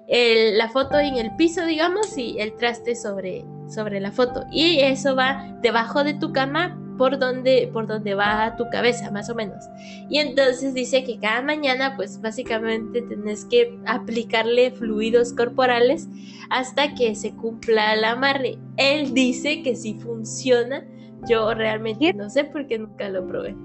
la 0.10 0.70
foto 0.70 0.98
en 0.98 1.18
el 1.18 1.36
piso, 1.36 1.66
digamos, 1.66 2.18
y 2.18 2.40
el 2.40 2.56
traste 2.56 2.96
sobre, 2.96 3.46
sobre 3.68 4.00
la 4.00 4.12
foto. 4.12 4.46
Y 4.52 4.80
eso 4.80 5.16
va 5.16 5.56
debajo 5.62 6.04
de 6.04 6.16
tu 6.16 6.34
cama 6.34 6.76
por 7.00 7.18
donde, 7.18 7.70
por 7.72 7.88
donde 7.88 8.14
va 8.14 8.58
tu 8.58 8.70
cabeza, 8.70 9.10
más 9.10 9.30
o 9.30 9.36
menos. 9.36 9.64
Y 10.10 10.20
entonces 10.20 10.74
dice 10.74 11.06
que 11.06 11.18
cada 11.18 11.42
mañana, 11.42 11.96
pues 11.96 12.22
básicamente 12.22 13.02
tenés 13.02 13.46
que 13.46 13.80
aplicarle 13.86 14.70
fluidos 14.72 15.32
corporales 15.32 16.10
hasta 16.50 16.94
que 16.96 17.16
se 17.16 17.32
cumpla 17.32 17.94
el 17.94 18.04
amarre. 18.04 18.58
Él 18.76 19.14
dice 19.14 19.64
que 19.64 19.78
si 19.78 19.94
funciona, 19.94 20.86
yo 21.28 21.54
realmente 21.54 22.14
no 22.14 22.30
sé 22.30 22.44
porque 22.44 22.78
nunca 22.78 23.08
lo 23.08 23.26
probé. 23.26 23.56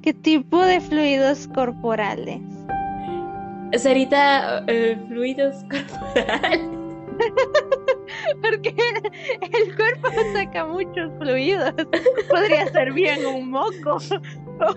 ¿Qué 0.00 0.14
tipo 0.14 0.64
de 0.64 0.80
fluidos 0.80 1.46
corporales? 1.46 2.40
Sarita, 3.76 4.64
eh, 4.66 4.98
fluidos 5.08 5.56
corporales. 5.70 6.62
Porque 8.42 8.74
el 9.40 9.76
cuerpo 9.76 10.08
saca 10.34 10.66
muchos 10.66 11.12
fluidos. 11.18 11.72
Podría 12.28 12.66
ser 12.68 12.92
bien 12.92 13.26
un 13.26 13.50
moco. 13.50 13.98
O 14.62 14.74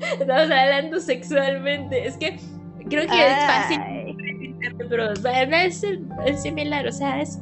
Estamos 0.00 0.50
hablando, 0.50 1.00
sexualmente. 1.00 2.06
Es 2.06 2.16
que 2.16 2.40
creo 2.88 3.06
que 3.06 3.26
es 3.26 3.46
fácil. 3.46 4.56
Pero 4.88 5.12
es, 5.12 5.84
es 6.24 6.42
similar, 6.42 6.86
o 6.86 6.92
sea, 6.92 7.20
es. 7.20 7.38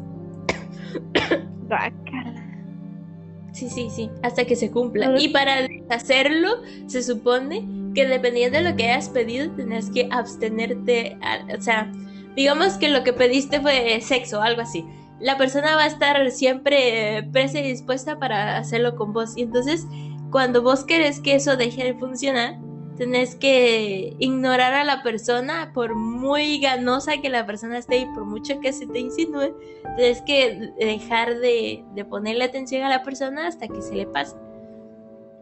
Sí, 3.52 3.68
sí, 3.70 3.88
sí, 3.90 4.10
hasta 4.22 4.44
que 4.44 4.56
se 4.56 4.70
cumpla. 4.70 5.14
Y 5.18 5.28
para 5.28 5.68
hacerlo, 5.90 6.48
se 6.86 7.02
supone 7.02 7.66
que 7.94 8.06
dependiendo 8.06 8.58
de 8.58 8.70
lo 8.70 8.76
que 8.76 8.90
hayas 8.90 9.08
pedido, 9.08 9.50
tenés 9.52 9.90
que 9.90 10.08
abstenerte, 10.10 11.18
o 11.56 11.60
sea, 11.60 11.90
digamos 12.38 12.78
que 12.78 12.88
lo 12.88 13.02
que 13.02 13.12
pediste 13.12 13.60
fue 13.60 14.00
sexo, 14.00 14.40
algo 14.40 14.62
así. 14.62 14.86
La 15.18 15.36
persona 15.36 15.74
va 15.74 15.82
a 15.82 15.86
estar 15.88 16.30
siempre 16.30 17.28
presa 17.32 17.58
y 17.58 17.64
dispuesta 17.64 18.20
para 18.20 18.58
hacerlo 18.58 18.94
con 18.94 19.12
vos. 19.12 19.36
Y 19.36 19.42
entonces, 19.42 19.88
cuando 20.30 20.62
vos 20.62 20.84
querés 20.84 21.18
que 21.18 21.34
eso 21.34 21.56
deje 21.56 21.82
de 21.82 21.94
funcionar, 21.94 22.56
tenés 22.96 23.34
que 23.34 24.14
ignorar 24.20 24.72
a 24.72 24.84
la 24.84 25.02
persona, 25.02 25.72
por 25.74 25.96
muy 25.96 26.60
ganosa 26.60 27.20
que 27.20 27.28
la 27.28 27.44
persona 27.44 27.76
esté 27.76 27.98
y 27.98 28.06
por 28.06 28.24
mucho 28.24 28.60
que 28.60 28.72
se 28.72 28.86
te 28.86 29.00
insinúe, 29.00 29.56
tenés 29.96 30.22
que 30.22 30.72
dejar 30.78 31.40
de, 31.40 31.82
ponerle 32.08 32.44
atención 32.44 32.84
a 32.84 32.88
la 32.88 33.02
persona 33.02 33.48
hasta 33.48 33.66
que 33.66 33.82
se 33.82 33.96
le 33.96 34.06
pase. 34.06 34.36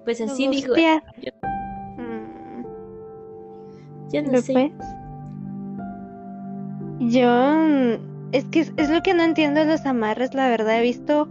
Pues 0.07 0.23
así 0.23 0.49
dijo. 0.49 0.75
Yo, 0.75 1.31
mm. 1.99 2.65
yo 4.15 4.23
no 4.23 4.41
sé. 4.41 4.73
Yo 7.01 7.99
es 8.33 8.45
que 8.47 8.61
es, 8.61 8.91
lo 8.91 9.03
que 9.03 9.15
no 9.15 9.23
entiendo 9.23 9.61
de 9.61 9.67
los 9.67 9.87
amarres, 9.87 10.35
la 10.35 10.49
verdad 10.49 10.79
he 10.79 10.83
visto 10.83 11.29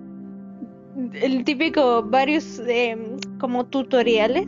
el 1.14 1.44
típico 1.44 2.04
varios 2.04 2.62
em, 2.68 3.18
como 3.40 3.66
tutoriales 3.66 4.48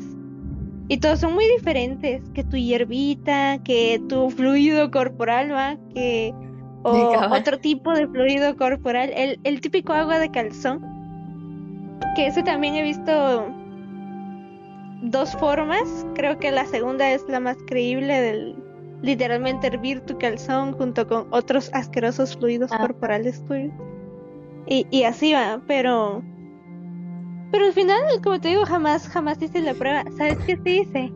y 0.88 0.98
todos 0.98 1.20
son 1.20 1.34
muy 1.34 1.46
diferentes, 1.58 2.22
que 2.34 2.44
tu 2.44 2.56
hierbita, 2.56 3.60
que 3.64 4.02
tu 4.08 4.30
fluido 4.30 4.90
corporal, 4.90 5.52
va, 5.52 5.78
que 5.94 6.34
o 6.84 7.36
otro 7.36 7.58
tipo 7.58 7.92
de 7.92 8.08
fluido 8.08 8.56
corporal, 8.56 9.12
el, 9.14 9.40
el 9.44 9.60
típico 9.60 9.92
agua 9.92 10.20
de 10.20 10.32
calzón, 10.32 10.82
que 12.16 12.28
eso 12.28 12.42
también 12.44 12.76
he 12.76 12.84
visto 12.84 13.48
dos 15.02 15.34
formas, 15.34 16.06
creo 16.16 16.40
que 16.40 16.52
la 16.52 16.66
segunda 16.66 17.12
es 17.12 17.24
la 17.28 17.42
más 17.42 17.58
creíble 17.68 18.22
del 18.22 18.56
literalmente 19.02 19.68
hervir 19.68 20.02
tu 20.02 20.18
calzón 20.18 20.74
junto 20.74 21.08
con 21.08 21.28
otros 21.32 21.70
asquerosos 21.74 22.36
fluidos 22.38 22.72
ah. 22.72 22.80
corporales 22.80 23.44
tuyos. 23.46 23.74
Y, 24.68 24.86
y 24.92 25.04
así 25.04 25.34
va, 25.34 25.62
pero... 25.68 26.24
Pero 27.52 27.66
al 27.66 27.74
final, 27.74 28.02
como 28.24 28.42
te 28.42 28.50
digo, 28.50 28.66
jamás, 28.66 29.08
jamás 29.08 29.42
hice 29.42 29.62
la 29.62 29.74
prueba. 29.74 30.04
¿Sabes 30.18 30.38
qué 30.46 30.58
se 30.58 30.70
hice? 30.70 31.14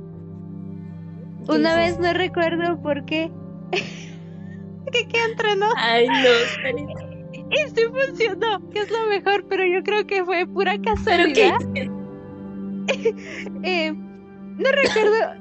Una 1.49 1.75
vez 1.75 1.99
no 1.99 2.13
recuerdo 2.13 2.81
por 2.81 3.03
qué. 3.05 3.29
que 3.71 5.07
qué 5.09 5.23
entrenó. 5.29 5.67
Ay, 5.75 6.07
no, 6.07 6.93
Y 7.51 7.69
sí 7.69 7.81
funcionó, 7.91 8.69
que 8.69 8.79
es 8.79 8.89
lo 8.89 9.07
mejor, 9.07 9.45
pero 9.49 9.65
yo 9.65 9.83
creo 9.83 10.07
que 10.07 10.23
fue 10.23 10.47
pura 10.47 10.79
casualidad. 10.81 11.57
eh, 13.63 13.91
no 13.91 14.71
recuerdo 14.71 15.33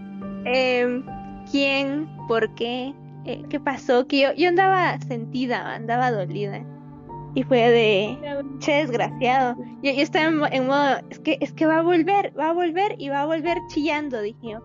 eh, 0.44 1.02
quién 1.50 2.08
por 2.28 2.54
qué, 2.54 2.94
eh, 3.24 3.42
qué 3.48 3.60
pasó, 3.60 4.06
que 4.06 4.20
yo, 4.20 4.32
yo 4.34 4.48
andaba 4.48 4.98
sentida, 5.00 5.74
andaba 5.74 6.10
dolida. 6.10 6.64
Y 7.34 7.44
fue 7.44 7.70
de, 7.70 8.18
che 8.58 8.72
desgraciado. 8.72 9.56
Yo, 9.82 9.90
estaba 9.90 10.48
en, 10.48 10.66
modo, 10.66 10.96
es 11.10 11.20
que, 11.20 11.38
es 11.40 11.52
que 11.52 11.66
va 11.66 11.78
a 11.78 11.82
volver, 11.82 12.32
va 12.38 12.48
a 12.48 12.52
volver 12.52 12.96
y 12.98 13.08
va 13.08 13.22
a 13.22 13.26
volver 13.26 13.58
chillando, 13.68 14.20
dije 14.20 14.38
yo. 14.42 14.60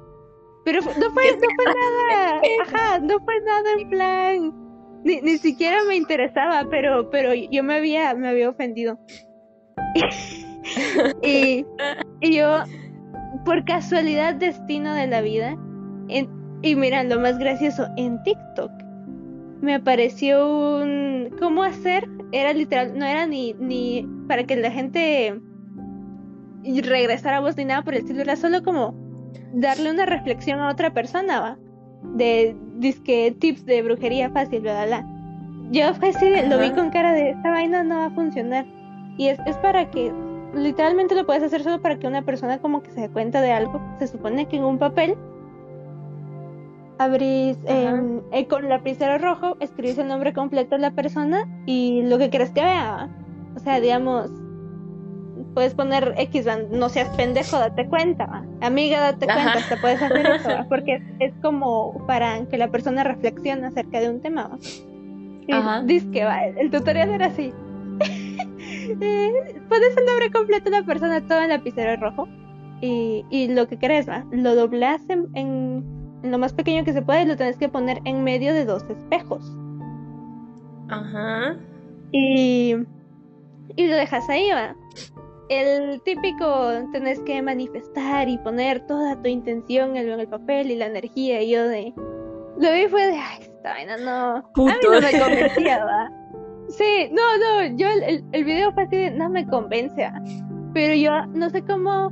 Pero 0.64 0.82
no 0.82 1.12
fue, 1.12 1.32
no 1.32 1.48
fue 1.56 1.66
nada, 1.66 2.42
ajá, 2.64 3.00
no 3.00 3.20
fue 3.20 3.40
nada 3.42 3.72
en 3.78 3.90
plan, 3.90 4.66
ni, 5.04 5.22
ni 5.22 5.38
siquiera 5.38 5.78
me 5.88 5.96
interesaba, 5.96 6.68
pero, 6.72 7.12
pero 7.12 7.36
yo 7.36 7.64
me 7.64 7.76
había, 7.76 8.16
me 8.16 8.30
había 8.30 8.50
ofendido. 8.50 8.98
y, 11.22 11.64
y 12.22 12.36
yo, 12.36 12.64
por 13.46 13.64
casualidad, 13.66 14.34
destino 14.34 14.96
de 14.96 15.06
la 15.06 15.22
vida, 15.22 15.56
en, 16.08 16.45
y 16.66 16.76
mira, 16.76 17.04
lo 17.04 17.20
más 17.20 17.38
gracioso, 17.38 17.88
en 17.96 18.22
TikTok 18.24 18.72
me 19.62 19.76
apareció 19.76 20.80
un... 20.80 21.30
¿Cómo 21.40 21.64
hacer? 21.64 22.08
Era 22.32 22.54
literal, 22.54 22.98
no 22.98 23.06
era 23.06 23.28
ni, 23.28 23.54
ni 23.54 24.08
para 24.28 24.44
que 24.44 24.56
la 24.56 24.72
gente 24.72 25.40
regresara 26.64 27.38
a 27.38 27.40
vos 27.40 27.56
ni 27.56 27.66
nada 27.66 27.84
por 27.84 27.94
el 27.94 28.02
estilo, 28.02 28.22
era 28.22 28.36
solo 28.36 28.64
como 28.64 28.96
darle 29.54 29.92
una 29.92 30.06
reflexión 30.06 30.60
a 30.60 30.70
otra 30.70 30.92
persona, 30.92 31.40
¿va? 31.40 31.58
De 32.16 32.56
disque 32.78 33.36
tips 33.40 33.66
de 33.66 33.84
brujería 33.84 34.32
fácil, 34.32 34.62
bla, 34.62 34.86
bla, 34.86 35.08
Yo 35.72 35.94
fue 35.94 36.10
así, 36.10 36.30
lo 36.50 36.60
vi 36.60 36.72
con 36.72 36.90
cara 36.90 37.14
de 37.14 37.32
esta 37.32 37.52
vaina 37.52 37.84
no 37.84 37.98
va 37.98 38.06
a 38.08 38.12
funcionar. 38.12 38.66
Y 39.18 39.28
es, 39.28 39.40
es 39.46 39.56
para 39.58 39.90
que, 39.92 40.12
literalmente 40.56 41.14
lo 41.14 41.26
puedes 41.26 41.44
hacer 41.44 41.62
solo 41.64 41.80
para 41.80 41.98
que 42.00 42.08
una 42.08 42.24
persona 42.24 42.58
como 42.58 42.82
que 42.82 42.90
se 42.92 43.02
dé 43.02 43.10
cuenta 43.10 43.42
de 43.42 43.52
algo. 43.52 43.80
Se 44.00 44.08
supone 44.08 44.48
que 44.48 44.58
en 44.58 44.64
un 44.64 44.80
papel 44.80 45.16
abrís 46.98 47.58
eh, 47.66 48.48
con 48.48 48.70
lapicero 48.70 49.18
rojo, 49.18 49.58
escribís 49.60 49.98
el 49.98 50.08
nombre 50.08 50.34
completo 50.34 50.76
de 50.76 50.82
la 50.82 50.92
persona 50.92 51.48
y 51.66 52.04
lo 52.04 52.18
que 52.18 52.30
quieres 52.30 52.52
que 52.52 52.62
vea. 52.62 53.10
O 53.56 53.60
sea, 53.60 53.80
digamos, 53.80 54.30
puedes 55.54 55.74
poner 55.74 56.14
X, 56.18 56.46
no 56.72 56.90
seas 56.90 57.10
pendejo, 57.16 57.58
date 57.58 57.88
cuenta, 57.88 58.44
amiga, 58.62 59.00
date 59.00 59.26
cuenta, 59.26 59.60
te 59.70 59.78
puedes 59.78 60.02
hacer 60.02 60.26
eso, 60.26 60.50
porque 60.70 61.02
es, 61.20 61.34
como 61.42 62.06
para 62.06 62.46
que 62.46 62.58
la 62.58 62.70
persona 62.70 63.04
reflexione 63.04 63.66
acerca 63.66 64.00
de 64.00 64.10
un 64.10 64.22
tema. 64.22 64.58
Dice 65.86 66.10
que 66.12 66.26
va, 66.26 66.46
el 66.46 66.72
tutorial 66.72 67.10
era 67.10 67.28
así. 67.28 67.54
eh, 68.02 69.62
pones 69.70 69.98
el 69.98 70.06
nombre 70.06 70.32
completo 70.32 70.70
de 70.70 70.82
la 70.82 70.86
persona 70.86 71.26
todo 71.26 71.42
en 71.42 71.50
lapicero 71.50 71.96
rojo 72.02 72.28
y, 72.82 73.24
y 73.30 73.48
lo 73.48 73.68
que 73.68 73.78
querés, 73.78 74.10
va, 74.10 74.26
lo 74.32 74.56
doblas 74.56 75.02
en, 75.10 75.30
lo 76.32 76.38
más 76.38 76.54
pequeño 76.54 76.84
que 76.84 76.94
se 76.94 77.02
puede 77.02 77.24
y 77.24 77.26
lo 77.26 77.36
tenés 77.36 77.58
que 77.58 77.70
poner 77.70 78.02
en 78.06 78.24
medio 78.24 78.54
de 78.54 78.66
dos 78.66 78.84
espejos. 78.90 79.56
Ajá. 80.90 81.58
Y, 82.12 82.76
y 83.76 83.88
lo 83.88 83.96
dejas 83.96 84.30
ahí, 84.30 84.50
va 84.52 84.76
el 85.50 86.02
típico 86.02 86.72
tenés 86.92 87.20
que 87.22 87.42
manifestar 87.42 88.28
y 88.28 88.38
poner 88.40 88.86
toda 88.88 89.22
tu 89.22 89.30
intención 89.30 89.96
en 89.96 90.10
el 90.20 90.28
papel 90.28 90.72
y 90.72 90.76
la 90.76 90.88
energía 90.88 91.42
y 91.42 91.52
yo 91.52 91.68
de 91.68 91.94
lo 92.58 92.72
vi 92.72 92.88
fue 92.88 93.08
de 93.08 93.18
ay 93.18 93.40
esta 93.42 93.70
vaina 93.70 93.98
no 93.98 94.38
a 94.38 94.44
mí 94.58 94.72
no 94.84 95.02
me 95.02 95.20
convencía 95.20 95.86
¿va? 95.86 96.12
sí 96.70 97.10
no 97.12 97.38
no 97.38 97.78
yo 97.78 97.88
el, 97.88 98.24
el, 98.32 98.44
video 98.44 98.72
fue 98.74 98.84
así 98.84 98.96
de 98.96 99.12
no 99.12 99.30
me 99.30 99.46
convence 99.46 100.10
pero 100.74 100.96
yo 100.96 101.28
no 101.28 101.50
sé 101.50 101.62
cómo 101.62 102.12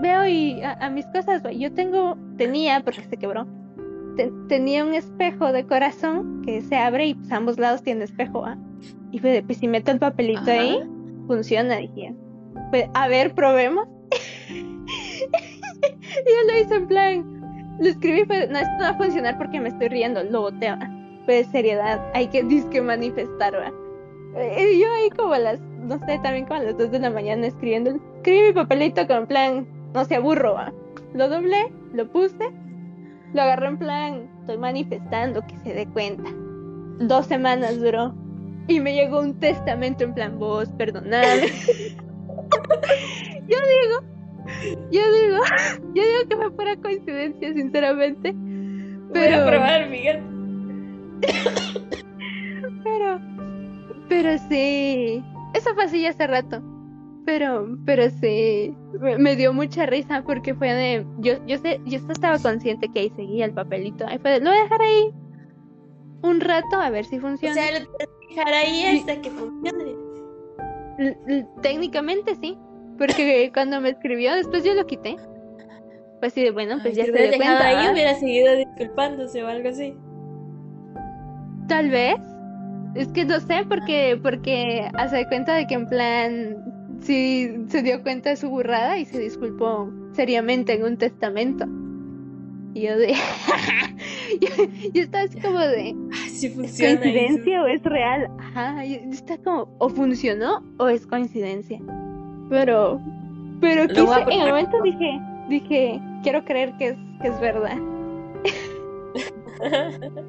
veo 0.00 0.26
y 0.26 0.62
a, 0.62 0.90
mis 0.90 1.06
cosas 1.06 1.42
yo 1.56 1.72
tengo 1.72 2.16
tenía 2.36 2.80
porque 2.80 3.02
se 3.02 3.16
quebró 3.16 3.46
tenía 4.48 4.84
un 4.84 4.94
espejo 4.94 5.52
de 5.52 5.66
corazón 5.66 6.42
que 6.44 6.62
se 6.62 6.76
abre 6.76 7.06
y 7.06 7.14
pues 7.14 7.30
ambos 7.32 7.58
lados 7.58 7.82
tiene 7.82 8.04
espejo 8.04 8.42
¿va? 8.42 8.56
y 9.10 9.20
pues, 9.20 9.42
pues 9.44 9.58
si 9.58 9.68
meto 9.68 9.90
el 9.90 9.98
papelito 9.98 10.50
ahí 10.50 10.80
funciona 11.26 11.76
dije 11.76 12.14
pues, 12.70 12.88
a 12.94 13.08
ver, 13.08 13.34
probemos. 13.34 13.88
y 14.50 14.56
yo 16.26 16.52
lo 16.52 16.58
hice 16.58 16.74
en 16.74 16.86
plan, 16.86 17.76
lo 17.80 17.88
escribí, 17.88 18.24
pero 18.26 18.50
no, 18.52 18.58
esto 18.58 18.72
no 18.78 18.84
va 18.84 18.88
a 18.90 18.96
funcionar 18.96 19.38
porque 19.38 19.60
me 19.60 19.68
estoy 19.68 19.88
riendo, 19.88 20.22
lo 20.24 20.42
boteo. 20.42 20.76
Pues 21.24 21.46
seriedad, 21.48 22.00
hay 22.14 22.28
que 22.28 22.42
disque 22.42 22.80
manifestar, 22.80 23.54
¿va? 23.54 23.72
Eh, 24.38 24.74
y 24.74 24.80
yo 24.80 24.92
ahí 24.92 25.10
como 25.10 25.32
a 25.32 25.38
las, 25.38 25.60
no 25.60 25.98
sé, 26.06 26.18
también 26.22 26.44
como 26.44 26.60
a 26.60 26.64
las 26.64 26.78
2 26.78 26.90
de 26.90 26.98
la 26.98 27.10
mañana 27.10 27.46
escribiendo, 27.46 27.98
escribí 28.16 28.48
mi 28.48 28.52
papelito 28.52 29.06
con 29.06 29.26
plan, 29.26 29.66
no 29.94 30.04
se 30.04 30.16
aburro, 30.16 30.54
¿va? 30.54 30.72
Lo 31.14 31.28
doblé, 31.28 31.72
lo 31.92 32.08
puse, 32.10 32.50
lo 33.32 33.42
agarré 33.42 33.68
en 33.68 33.78
plan, 33.78 34.30
estoy 34.40 34.58
manifestando 34.58 35.46
que 35.46 35.56
se 35.58 35.74
dé 35.74 35.86
cuenta. 35.86 36.30
Dos 37.00 37.26
semanas 37.26 37.80
duró. 37.80 38.14
Y 38.68 38.80
me 38.80 38.94
llegó 38.94 39.20
un 39.20 39.38
testamento 39.38 40.04
en 40.04 40.14
plan, 40.14 40.38
vos, 40.38 40.68
perdonad. 40.70 41.22
yo 43.46 43.58
digo, 43.72 44.02
yo 44.90 45.12
digo, 45.12 45.38
yo 45.94 46.02
digo 46.02 46.28
que 46.28 46.36
fue 46.36 46.50
pura 46.50 46.76
coincidencia, 46.76 47.52
sinceramente. 47.54 48.34
Pero... 49.12 49.36
Voy 49.36 49.42
a 49.42 49.46
probar, 49.46 49.88
Miguel. 49.88 50.20
pero, 52.84 53.20
pero 54.08 54.38
sí, 54.48 55.22
eso 55.54 55.74
fue 55.74 55.84
así 55.84 56.06
hace 56.06 56.26
rato. 56.26 56.60
Pero, 57.26 57.76
pero 57.84 58.08
sí, 58.08 58.74
me, 59.18 59.36
dio 59.36 59.52
mucha 59.52 59.84
risa 59.84 60.22
porque 60.24 60.54
fue 60.54 60.72
de, 60.72 61.06
yo, 61.18 61.44
yo 61.44 61.58
sé, 61.58 61.80
yo 61.84 61.98
estaba 62.08 62.38
consciente 62.38 62.88
que 62.88 63.00
ahí 63.00 63.12
seguía 63.16 63.44
el 63.44 63.52
papelito. 63.52 64.06
Ahí 64.06 64.18
fue 64.18 64.40
lo 64.40 64.50
voy 64.50 64.58
a 64.58 64.62
dejar 64.62 64.80
ahí 64.80 65.12
un 66.22 66.40
rato 66.40 66.80
a 66.80 66.88
ver 66.88 67.04
si 67.04 67.18
funciona. 67.18 67.52
O 67.52 67.58
sea, 67.58 67.80
lo 67.80 67.86
voy 67.86 67.96
a 68.00 68.28
dejar 68.30 68.54
ahí 68.54 68.98
hasta 68.98 69.20
que 69.20 69.30
funcione 69.30 70.06
técnicamente 71.62 72.34
sí, 72.36 72.56
porque 72.98 73.50
cuando 73.54 73.80
me 73.80 73.90
escribió, 73.90 74.34
después 74.34 74.64
yo 74.64 74.74
lo 74.74 74.86
quité. 74.86 75.16
Pues 76.20 76.32
sí, 76.32 76.42
de 76.42 76.50
bueno, 76.50 76.78
pues 76.80 76.96
ya 76.96 77.04
se 77.04 77.12
dio 77.12 77.36
cuenta. 77.36 77.66
Ahí 77.66 77.92
hubiera 77.92 78.14
seguido 78.14 78.56
disculpándose 78.56 79.42
o 79.44 79.48
algo 79.48 79.68
así. 79.68 79.94
Tal 81.68 81.90
vez. 81.90 82.16
Es 82.94 83.08
que 83.08 83.26
no 83.26 83.38
sé, 83.40 83.66
porque, 83.68 84.18
porque 84.22 84.88
hace 84.94 85.26
cuenta 85.26 85.54
de 85.54 85.66
que 85.66 85.74
en 85.74 85.86
plan 85.86 86.75
sí 87.06 87.64
se 87.68 87.82
dio 87.82 88.02
cuenta 88.02 88.30
de 88.30 88.36
su 88.36 88.50
burrada 88.50 88.98
y 88.98 89.04
se 89.04 89.18
disculpó 89.18 89.90
seriamente 90.12 90.74
en 90.74 90.84
un 90.84 90.96
testamento. 90.96 91.66
Y 92.74 92.82
yo 92.82 92.98
de. 92.98 93.14
yo, 94.92 95.02
estaba 95.02 95.24
así 95.24 95.40
como 95.40 95.60
de. 95.60 95.94
Funciona. 96.54 96.92
¿Es 96.92 97.00
coincidencia 97.00 97.62
o 97.62 97.66
es 97.66 97.82
real? 97.84 98.28
Ajá. 98.38 98.84
Yo, 98.84 98.96
estaba 99.10 99.42
como. 99.42 99.74
O 99.78 99.88
funcionó 99.88 100.62
o 100.78 100.88
es 100.88 101.06
coincidencia. 101.06 101.80
Pero. 102.50 103.00
Pero 103.60 103.88
quise, 103.88 104.20
en 104.30 104.42
el 104.42 104.48
momento 104.48 104.82
dije. 104.82 105.20
Dije. 105.48 106.00
Quiero 106.22 106.44
creer 106.44 106.76
que 106.76 106.88
es, 106.88 106.96
que 107.22 107.28
es 107.28 107.40
verdad. 107.40 107.78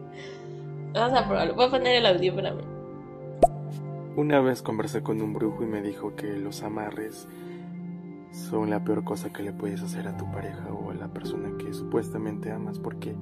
Vamos 0.93 1.19
a 1.19 1.27
probarlo. 1.27 1.55
Voy 1.55 1.65
a 1.65 1.69
poner 1.69 1.95
el 1.97 2.05
audio 2.05 2.33
para 2.35 2.53
mí. 2.53 2.76
Una 4.17 4.41
vez 4.41 4.63
conversé 4.63 5.03
con 5.03 5.21
un 5.21 5.31
brujo 5.31 5.63
y 5.63 5.67
me 5.67 5.79
dijo 5.79 6.15
que 6.15 6.37
los 6.37 6.63
amarres 6.63 7.27
son 8.31 8.71
la 8.71 8.83
peor 8.83 9.03
cosa 9.03 9.31
que 9.31 9.43
le 9.43 9.53
puedes 9.53 9.83
hacer 9.83 10.07
a 10.07 10.17
tu 10.17 10.25
pareja 10.31 10.73
o 10.73 10.89
a 10.89 10.95
la 10.95 11.07
persona 11.07 11.55
que 11.59 11.71
supuestamente 11.71 12.51
amas 12.51 12.79
porque 12.79 13.13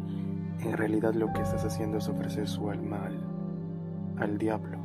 en 0.61 0.71
realidad 0.71 1.13
lo 1.13 1.33
que 1.33 1.41
estás 1.41 1.65
haciendo 1.65 1.97
es 1.97 2.07
ofrecer 2.07 2.47
su 2.47 2.69
alma 2.69 3.09
al, 4.19 4.37
diablo. 4.37 4.77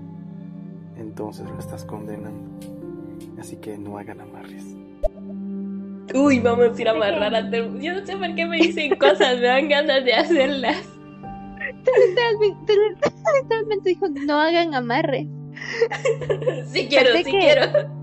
Entonces 0.96 1.48
lo 1.48 1.60
estás 1.60 1.84
condenando. 1.84 2.58
Así 3.38 3.58
que 3.58 3.78
no 3.78 3.96
hagan 3.96 4.20
amarres. 4.20 4.64
Uy, 6.12 6.40
vamos 6.40 6.76
a 6.76 6.82
ir 6.82 6.88
a 6.88 6.90
amarrar 6.90 7.36
a 7.36 7.48
Yo 7.48 7.94
no 7.94 8.04
sé 8.04 8.16
por 8.16 8.34
qué 8.34 8.46
me 8.46 8.56
dicen 8.56 8.96
cosas, 8.98 9.36
me 9.38 9.46
dan 9.46 9.68
ganas 9.68 10.04
de 10.04 10.12
hacerlas. 10.12 10.88
Literalmente 13.42 13.90
dijo, 13.90 14.08
no 14.08 14.40
hagan 14.40 14.74
amarres. 14.74 15.28
Sí 16.72 16.86
quiero, 16.88 17.16
sí 17.16 17.24
quiero 17.24 18.00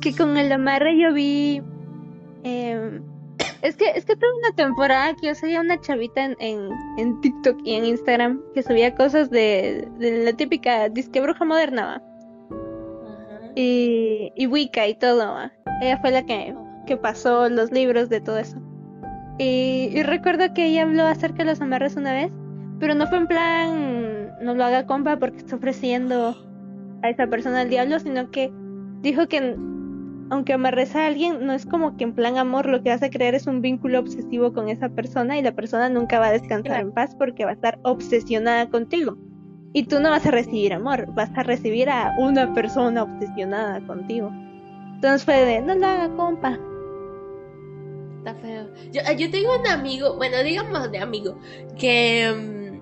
que 0.00 0.14
con 0.14 0.36
el 0.36 0.52
amarre 0.52 0.98
yo 0.98 1.12
vi. 1.12 1.62
Em, 2.44 3.02
es 3.62 3.76
que 3.76 3.90
es 3.94 4.04
que 4.04 4.16
tuve 4.16 4.30
una 4.38 4.54
temporada 4.54 5.14
que 5.14 5.28
yo 5.28 5.34
seguía 5.34 5.60
una 5.60 5.80
chavita 5.80 6.24
en, 6.24 6.70
en, 6.98 7.20
TikTok 7.20 7.58
y 7.64 7.74
en 7.74 7.84
Instagram 7.84 8.40
que 8.54 8.62
subía 8.62 8.94
cosas 8.94 9.30
de, 9.30 9.88
de 9.98 10.24
la 10.24 10.32
típica 10.32 10.88
disque 10.88 11.20
bruja 11.20 11.44
moderna, 11.44 12.02
Y, 13.56 14.32
y 14.36 14.46
Wicca 14.46 14.86
y 14.86 14.94
todo, 14.94 15.36
Ella 15.82 15.98
fue 15.98 16.10
la 16.12 16.24
que, 16.24 16.54
que 16.86 16.96
pasó 16.96 17.48
los 17.48 17.72
libros 17.72 18.08
de 18.08 18.20
todo 18.20 18.38
eso. 18.38 18.58
Y, 19.38 19.90
y, 19.92 20.02
recuerdo 20.02 20.52
que 20.52 20.66
ella 20.66 20.82
habló 20.82 21.04
acerca 21.06 21.38
de 21.38 21.44
los 21.46 21.60
amarres 21.60 21.94
una 21.96 22.12
vez, 22.12 22.30
pero 22.80 22.94
no 22.94 23.06
fue 23.06 23.18
en 23.18 23.26
plan, 23.28 24.32
no 24.40 24.54
lo 24.54 24.64
haga 24.64 24.86
compa 24.86 25.16
porque 25.16 25.38
está 25.38 25.56
ofreciendo 25.56 26.47
a 27.02 27.10
esa 27.10 27.26
persona 27.26 27.60
al 27.60 27.70
diablo, 27.70 27.98
sino 28.00 28.30
que 28.30 28.52
dijo 29.02 29.28
que 29.28 29.56
aunque 30.30 30.52
amarres 30.52 30.94
a 30.94 31.06
alguien, 31.06 31.46
no 31.46 31.52
es 31.52 31.64
como 31.64 31.96
que 31.96 32.04
en 32.04 32.14
plan 32.14 32.36
amor 32.36 32.66
lo 32.66 32.82
que 32.82 32.90
vas 32.90 33.02
a 33.02 33.10
crear 33.10 33.34
es 33.34 33.46
un 33.46 33.62
vínculo 33.62 33.98
obsesivo 33.98 34.52
con 34.52 34.68
esa 34.68 34.88
persona 34.90 35.38
y 35.38 35.42
la 35.42 35.52
persona 35.52 35.88
nunca 35.88 36.18
va 36.18 36.26
a 36.26 36.32
descansar 36.32 36.80
en 36.80 36.92
paz 36.92 37.14
porque 37.14 37.44
va 37.44 37.52
a 37.52 37.54
estar 37.54 37.78
obsesionada 37.82 38.68
contigo. 38.68 39.16
Y 39.72 39.84
tú 39.84 40.00
no 40.00 40.10
vas 40.10 40.26
a 40.26 40.30
recibir 40.30 40.72
amor, 40.72 41.12
vas 41.14 41.30
a 41.36 41.42
recibir 41.42 41.88
a 41.88 42.14
una 42.18 42.52
persona 42.52 43.04
obsesionada 43.04 43.80
contigo. 43.86 44.30
Entonces 44.94 45.24
fue 45.24 45.44
de, 45.44 45.60
no 45.60 45.74
la 45.74 45.94
haga, 45.94 46.16
compa. 46.16 46.58
Está 48.18 48.34
feo. 48.34 48.68
Yo, 48.92 49.00
yo 49.16 49.30
tengo 49.30 49.58
un 49.58 49.66
amigo, 49.66 50.16
bueno, 50.16 50.42
digamos 50.42 50.90
de 50.90 50.98
amigo, 50.98 51.38
que 51.78 52.80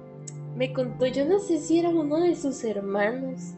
mm, 0.54 0.56
me 0.58 0.72
contó, 0.72 1.06
yo 1.06 1.24
no 1.26 1.38
sé 1.38 1.58
si 1.58 1.78
era 1.78 1.90
uno 1.90 2.20
de 2.20 2.34
sus 2.34 2.64
hermanos 2.64 3.54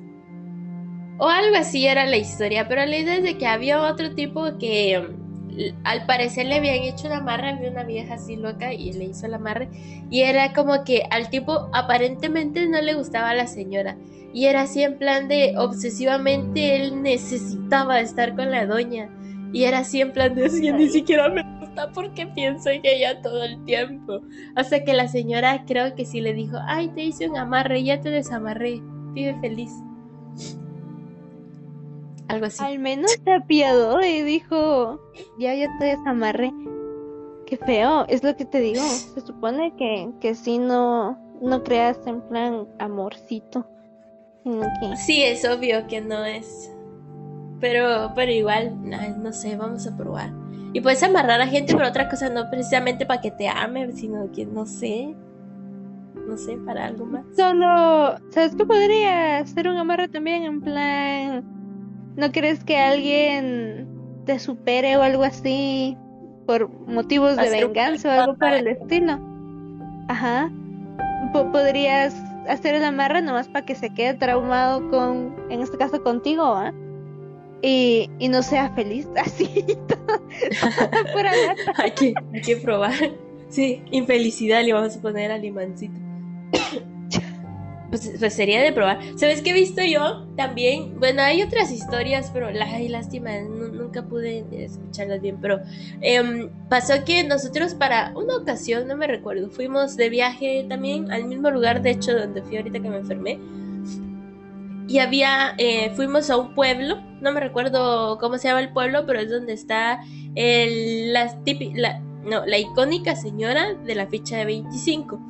o 1.18 1.28
algo 1.28 1.56
así 1.56 1.86
era 1.86 2.06
la 2.06 2.16
historia, 2.16 2.68
pero 2.68 2.86
la 2.86 2.96
idea 2.96 3.16
es 3.16 3.22
de 3.22 3.36
que 3.36 3.46
había 3.46 3.82
otro 3.82 4.14
tipo 4.14 4.56
que 4.58 5.00
mm, 5.00 5.84
al 5.84 6.06
parecer 6.06 6.46
le 6.46 6.56
habían 6.56 6.76
hecho 6.76 7.08
una 7.08 7.18
amarre, 7.18 7.50
había 7.50 7.70
una 7.70 7.82
vieja 7.82 8.14
así 8.14 8.36
loca 8.36 8.72
y 8.72 8.92
le 8.92 9.06
hizo 9.06 9.26
la 9.26 9.36
amarre 9.36 9.68
y 10.10 10.20
era 10.20 10.52
como 10.52 10.84
que 10.84 11.02
al 11.10 11.28
tipo 11.30 11.68
aparentemente 11.72 12.66
no 12.68 12.80
le 12.80 12.94
gustaba 12.94 13.30
a 13.30 13.34
la 13.34 13.48
señora 13.48 13.96
y 14.32 14.44
era 14.44 14.62
así 14.62 14.82
en 14.82 14.98
plan 14.98 15.26
de 15.26 15.54
obsesivamente 15.58 16.76
él 16.76 17.02
necesitaba 17.02 18.00
estar 18.00 18.36
con 18.36 18.50
la 18.50 18.66
doña 18.66 19.10
y 19.52 19.64
era 19.64 19.78
así 19.78 20.00
en 20.00 20.12
plan 20.12 20.34
de 20.34 20.44
así, 20.44 20.70
ni 20.70 20.88
siquiera 20.88 21.28
me 21.28 21.42
gusta 21.58 21.90
porque 21.92 22.26
pienso 22.26 22.68
en 22.68 22.82
ella 22.84 23.20
todo 23.22 23.42
el 23.42 23.64
tiempo 23.64 24.20
hasta 24.54 24.84
que 24.84 24.92
la 24.92 25.08
señora 25.08 25.64
creo 25.66 25.94
que 25.96 26.04
sí 26.04 26.20
le 26.20 26.34
dijo 26.34 26.58
ay 26.66 26.88
te 26.90 27.02
hice 27.02 27.28
un 27.28 27.36
amarre 27.36 27.82
ya 27.82 28.00
te 28.00 28.10
desamarré 28.10 28.80
vive 29.14 29.34
feliz 29.40 29.72
Algo 32.28 32.46
así. 32.46 32.62
Al 32.64 32.78
menos 32.78 33.10
se 33.24 33.32
apiadó 33.32 34.00
y 34.02 34.22
dijo, 34.22 35.00
ya, 35.38 35.54
ya 35.54 35.68
te 35.78 35.86
desamarré. 35.86 36.52
Qué 37.46 37.56
feo, 37.56 38.04
es 38.08 38.22
lo 38.22 38.36
que 38.36 38.44
te 38.44 38.60
digo. 38.60 38.82
Se 38.82 39.22
supone 39.22 39.74
que, 39.76 40.10
que 40.20 40.34
si 40.34 40.58
no, 40.58 41.18
no 41.40 41.62
creas 41.62 41.98
en 42.06 42.20
plan 42.22 42.66
amorcito. 42.78 43.66
Sino 44.42 44.66
que... 44.80 44.96
Sí, 44.96 45.22
es 45.22 45.44
obvio 45.48 45.86
que 45.86 46.00
no 46.00 46.24
es. 46.24 46.70
Pero, 47.60 48.12
pero 48.14 48.30
igual, 48.30 48.76
no 49.22 49.32
sé, 49.32 49.56
vamos 49.56 49.86
a 49.86 49.96
probar. 49.96 50.30
Y 50.72 50.80
puedes 50.80 51.02
amarrar 51.02 51.40
a 51.40 51.46
gente 51.46 51.72
por 51.72 51.82
otra 51.82 52.08
cosa, 52.08 52.28
no 52.28 52.50
precisamente 52.50 53.06
para 53.06 53.20
que 53.20 53.30
te 53.30 53.48
ame, 53.48 53.90
sino 53.92 54.30
que 54.30 54.44
no 54.44 54.66
sé. 54.66 55.14
No 56.26 56.36
sé, 56.36 56.58
para 56.58 56.84
algo 56.84 57.06
más. 57.06 57.24
Solo, 57.34 58.18
¿sabes 58.30 58.54
qué 58.54 58.66
podría 58.66 59.44
ser 59.46 59.68
un 59.68 59.78
amarre 59.78 60.08
también? 60.08 60.42
En 60.42 60.60
plan, 60.60 61.57
¿no 62.18 62.30
crees 62.32 62.62
que 62.64 62.76
alguien 62.76 63.88
te 64.26 64.38
supere 64.38 64.96
o 64.98 65.02
algo 65.02 65.22
así 65.24 65.96
por 66.46 66.68
motivos 66.86 67.36
de 67.36 67.48
venganza 67.50 68.08
o 68.08 68.20
algo 68.20 68.34
por 68.36 68.48
el 68.52 68.66
estilo? 68.66 69.18
Ajá. 70.08 70.50
Po- 71.32 71.50
podrías 71.52 72.14
hacer 72.48 72.74
el 72.74 72.84
amarre 72.84 73.22
nomás 73.22 73.48
para 73.48 73.64
que 73.64 73.74
se 73.74 73.90
quede 73.90 74.14
traumado 74.14 74.88
con, 74.90 75.34
en 75.50 75.60
este 75.62 75.76
caso 75.78 76.02
contigo, 76.02 76.42
¿ah? 76.44 76.72
Y, 77.62 78.08
y 78.18 78.28
no 78.28 78.42
sea 78.42 78.70
feliz 78.74 79.08
así. 79.16 79.64
Pura 81.12 81.32
hay, 81.76 81.90
que, 81.92 82.14
hay 82.34 82.40
que 82.40 82.56
probar. 82.56 82.92
Sí, 83.48 83.82
infelicidad 83.90 84.62
le 84.64 84.72
vamos 84.74 84.96
a 84.96 85.00
poner 85.00 85.30
al 85.32 85.44
imancito. 85.44 85.98
Pues, 87.90 88.12
pues 88.18 88.34
sería 88.34 88.60
de 88.62 88.72
probar. 88.72 88.98
¿Sabes 89.16 89.40
qué 89.40 89.50
he 89.50 89.54
visto 89.54 89.82
yo? 89.82 90.26
También, 90.36 90.98
bueno, 91.00 91.22
hay 91.22 91.42
otras 91.42 91.70
historias, 91.72 92.30
pero 92.34 92.48
ay, 92.48 92.88
lástima, 92.88 93.30
nu- 93.40 93.68
nunca 93.72 94.02
pude 94.02 94.44
escucharlas 94.52 95.22
bien, 95.22 95.38
pero 95.40 95.60
em, 96.02 96.50
pasó 96.68 97.02
que 97.06 97.24
nosotros 97.24 97.72
para 97.74 98.12
una 98.14 98.36
ocasión, 98.36 98.86
no 98.88 98.94
me 98.96 99.06
recuerdo, 99.06 99.48
fuimos 99.48 99.96
de 99.96 100.10
viaje 100.10 100.66
también 100.68 101.10
al 101.10 101.24
mismo 101.24 101.50
lugar, 101.50 101.80
de 101.80 101.92
hecho, 101.92 102.12
donde 102.14 102.42
fui 102.42 102.58
ahorita 102.58 102.78
que 102.80 102.90
me 102.90 102.98
enfermé. 102.98 103.38
Y 104.86 104.98
había, 105.00 105.54
eh, 105.58 105.90
fuimos 105.96 106.28
a 106.30 106.36
un 106.36 106.54
pueblo, 106.54 106.96
no 107.20 107.32
me 107.32 107.40
recuerdo 107.40 108.18
cómo 108.18 108.38
se 108.38 108.48
llama 108.48 108.60
el 108.60 108.72
pueblo, 108.72 109.04
pero 109.06 109.20
es 109.20 109.30
donde 109.30 109.52
está 109.54 110.00
el, 110.34 111.12
la, 111.12 111.34
la, 111.74 112.00
no, 112.24 112.44
la 112.46 112.58
icónica 112.58 113.14
señora 113.16 113.74
de 113.74 113.94
la 113.94 114.06
ficha 114.06 114.36
de 114.38 114.44
25. 114.46 115.20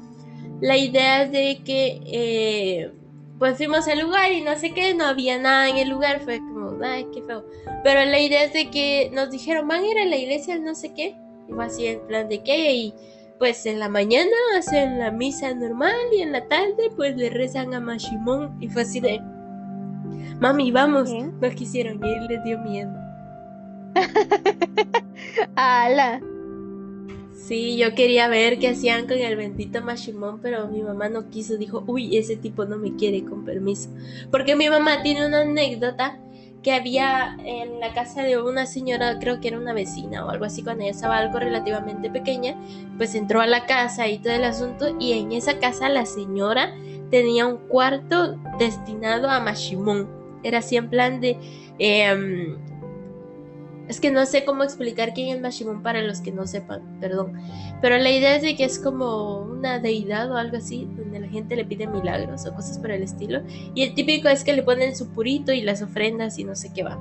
La 0.60 0.76
idea 0.76 1.22
es 1.22 1.32
de 1.32 1.62
que 1.64 2.00
eh, 2.06 2.92
pues 3.38 3.56
fuimos 3.56 3.86
al 3.86 4.00
lugar 4.00 4.32
y 4.32 4.40
no 4.40 4.56
sé 4.56 4.72
qué, 4.72 4.94
no 4.94 5.04
había 5.04 5.38
nada 5.38 5.68
en 5.68 5.76
el 5.76 5.88
lugar, 5.88 6.20
fue 6.20 6.38
como, 6.38 6.82
ay, 6.82 7.06
qué 7.14 7.22
feo. 7.22 7.44
Pero 7.84 8.04
la 8.04 8.18
idea 8.18 8.44
es 8.44 8.52
de 8.52 8.70
que 8.70 9.10
nos 9.12 9.30
dijeron, 9.30 9.68
van 9.68 9.82
a 9.82 9.86
ir 9.86 9.98
a 9.98 10.04
la 10.06 10.16
iglesia, 10.16 10.58
no 10.58 10.74
sé 10.74 10.92
qué, 10.94 11.16
y 11.48 11.52
fue 11.52 11.64
así 11.64 11.86
en 11.86 12.00
plan 12.06 12.28
de 12.28 12.42
que, 12.42 12.74
y 12.74 12.94
pues 13.38 13.64
en 13.66 13.78
la 13.78 13.88
mañana 13.88 14.32
hacen 14.56 14.98
la 14.98 15.12
misa 15.12 15.54
normal 15.54 15.94
y 16.12 16.22
en 16.22 16.32
la 16.32 16.48
tarde 16.48 16.90
pues 16.96 17.16
le 17.16 17.30
rezan 17.30 17.72
a 17.74 17.80
Mashimon, 17.80 18.56
y 18.60 18.68
fue 18.68 18.82
así 18.82 18.98
de, 18.98 19.20
mami, 20.40 20.72
vamos, 20.72 21.08
¿Qué? 21.08 21.22
no 21.22 21.50
quisieron 21.50 22.04
ir, 22.04 22.22
les 22.22 22.42
dio 22.42 22.58
miedo. 22.58 22.90
¡Hala! 25.54 26.20
Sí, 27.38 27.76
yo 27.76 27.94
quería 27.94 28.28
ver 28.28 28.58
qué 28.58 28.68
hacían 28.68 29.06
con 29.06 29.16
el 29.16 29.36
bendito 29.36 29.80
Mashimon, 29.80 30.40
pero 30.40 30.66
mi 30.66 30.82
mamá 30.82 31.08
no 31.08 31.30
quiso, 31.30 31.56
dijo, 31.56 31.84
uy, 31.86 32.16
ese 32.16 32.36
tipo 32.36 32.64
no 32.64 32.78
me 32.78 32.96
quiere, 32.96 33.24
con 33.24 33.44
permiso. 33.44 33.90
Porque 34.30 34.56
mi 34.56 34.68
mamá 34.68 35.02
tiene 35.02 35.24
una 35.24 35.42
anécdota 35.42 36.18
que 36.62 36.72
había 36.72 37.38
en 37.44 37.78
la 37.78 37.94
casa 37.94 38.22
de 38.22 38.42
una 38.42 38.66
señora, 38.66 39.18
creo 39.20 39.40
que 39.40 39.48
era 39.48 39.58
una 39.58 39.72
vecina 39.72 40.26
o 40.26 40.30
algo 40.30 40.44
así, 40.44 40.62
cuando 40.64 40.82
ella 40.82 40.90
estaba 40.90 41.16
algo 41.16 41.38
relativamente 41.38 42.10
pequeña, 42.10 42.56
pues 42.96 43.14
entró 43.14 43.40
a 43.40 43.46
la 43.46 43.66
casa 43.66 44.08
y 44.08 44.18
todo 44.18 44.32
el 44.32 44.44
asunto, 44.44 44.96
y 44.98 45.12
en 45.12 45.30
esa 45.30 45.60
casa 45.60 45.88
la 45.88 46.06
señora 46.06 46.74
tenía 47.08 47.46
un 47.46 47.58
cuarto 47.68 48.36
destinado 48.58 49.30
a 49.30 49.38
Mashimon. 49.38 50.08
Era 50.42 50.58
así 50.58 50.76
en 50.76 50.90
plan 50.90 51.20
de... 51.20 51.38
em, 51.78 52.58
es 53.88 54.00
que 54.00 54.10
no 54.10 54.26
sé 54.26 54.44
cómo 54.44 54.64
explicar 54.64 55.14
quién 55.14 55.34
es 55.34 55.40
Mashimon 55.40 55.82
para 55.82 56.02
los 56.02 56.20
que 56.20 56.30
no 56.30 56.46
sepan, 56.46 57.00
perdón. 57.00 57.32
Pero 57.80 57.96
la 57.96 58.10
idea 58.10 58.36
es 58.36 58.42
de 58.42 58.54
que 58.54 58.64
es 58.64 58.78
como 58.78 59.40
una 59.40 59.78
deidad 59.78 60.30
o 60.30 60.36
algo 60.36 60.58
así, 60.58 60.86
donde 60.96 61.20
la 61.20 61.28
gente 61.28 61.56
le 61.56 61.64
pide 61.64 61.86
milagros 61.86 62.46
o 62.46 62.54
cosas 62.54 62.78
por 62.78 62.90
el 62.90 63.02
estilo. 63.02 63.40
Y 63.74 63.82
el 63.82 63.94
típico 63.94 64.28
es 64.28 64.44
que 64.44 64.52
le 64.52 64.62
ponen 64.62 64.94
su 64.94 65.08
purito 65.08 65.52
y 65.52 65.62
las 65.62 65.80
ofrendas 65.80 66.38
y 66.38 66.44
no 66.44 66.54
sé 66.54 66.70
qué 66.74 66.82
va. 66.82 66.98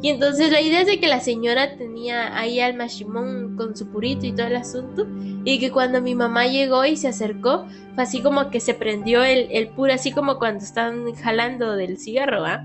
Y 0.00 0.08
entonces 0.08 0.50
la 0.50 0.60
idea 0.60 0.80
es 0.80 0.86
de 0.86 0.98
que 0.98 1.08
la 1.08 1.20
señora 1.20 1.76
tenía 1.76 2.36
ahí 2.36 2.60
al 2.60 2.74
Mashimon 2.74 3.56
con 3.56 3.76
su 3.76 3.88
purito 3.88 4.24
y 4.26 4.32
todo 4.32 4.46
el 4.46 4.56
asunto. 4.56 5.06
Y 5.44 5.58
que 5.58 5.72
cuando 5.72 6.00
mi 6.00 6.14
mamá 6.14 6.46
llegó 6.46 6.84
y 6.84 6.96
se 6.96 7.08
acercó, 7.08 7.66
fue 7.94 8.04
así 8.04 8.20
como 8.20 8.50
que 8.50 8.60
se 8.60 8.74
prendió 8.74 9.24
el, 9.24 9.48
el 9.50 9.68
puro, 9.68 9.92
así 9.92 10.12
como 10.12 10.38
cuando 10.38 10.64
están 10.64 11.12
jalando 11.14 11.74
del 11.74 11.98
cigarro, 11.98 12.44
¿ah? 12.44 12.64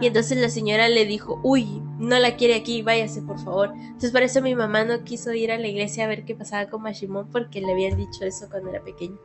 Y 0.00 0.06
entonces 0.06 0.38
la 0.38 0.50
señora 0.50 0.88
le 0.88 1.06
dijo, 1.06 1.40
uy, 1.42 1.82
no 1.98 2.18
la 2.18 2.36
quiere 2.36 2.54
aquí, 2.54 2.82
váyase 2.82 3.22
por 3.22 3.38
favor. 3.38 3.72
Entonces 3.74 4.10
por 4.12 4.22
eso 4.22 4.42
mi 4.42 4.54
mamá 4.54 4.84
no 4.84 5.04
quiso 5.04 5.32
ir 5.32 5.50
a 5.50 5.58
la 5.58 5.68
iglesia 5.68 6.04
a 6.04 6.08
ver 6.08 6.24
qué 6.24 6.34
pasaba 6.34 6.68
con 6.68 6.82
Mashimon 6.82 7.30
porque 7.30 7.60
le 7.60 7.72
habían 7.72 7.96
dicho 7.96 8.24
eso 8.24 8.46
cuando 8.50 8.70
era 8.70 8.82
pequeña, 8.82 9.16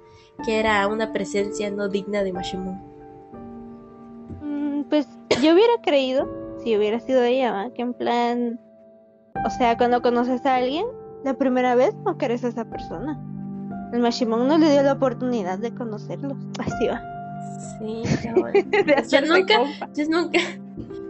que 0.45 0.60
era 0.60 0.88
una 0.88 1.12
presencia 1.12 1.69
no 1.71 1.89
digna 1.89 2.23
de 2.23 2.31
Mashimon. 2.34 2.81
Mm, 4.41 4.84
Pues 4.89 5.07
yo 5.41 5.53
hubiera 5.53 5.73
creído, 5.84 6.29
si 6.63 6.77
hubiera 6.77 6.99
sido 6.99 7.21
ella, 7.23 7.51
¿va? 7.51 7.73
que 7.73 7.81
en 7.81 7.93
plan, 7.93 8.60
o 9.45 9.49
sea, 9.49 9.77
cuando 9.77 10.01
conoces 10.01 10.45
a 10.45 10.55
alguien, 10.55 10.86
la 11.25 11.34
primera 11.34 11.75
vez 11.75 11.93
no 12.05 12.17
querés 12.17 12.43
a 12.45 12.47
esa 12.47 12.65
persona. 12.65 13.19
El 13.91 13.99
Mashimon 13.99 14.47
no 14.47 14.57
le 14.57 14.71
dio 14.71 14.84
la 14.84 14.93
oportunidad 14.93 15.60
de 15.60 15.75
conocerlos. 15.75 16.38
Así 16.60 16.88
va. 16.88 17.01
Sí, 17.80 18.04
yo 19.10 19.21
nunca, 19.21 19.56
yo 19.95 20.06
nunca, 20.10 20.39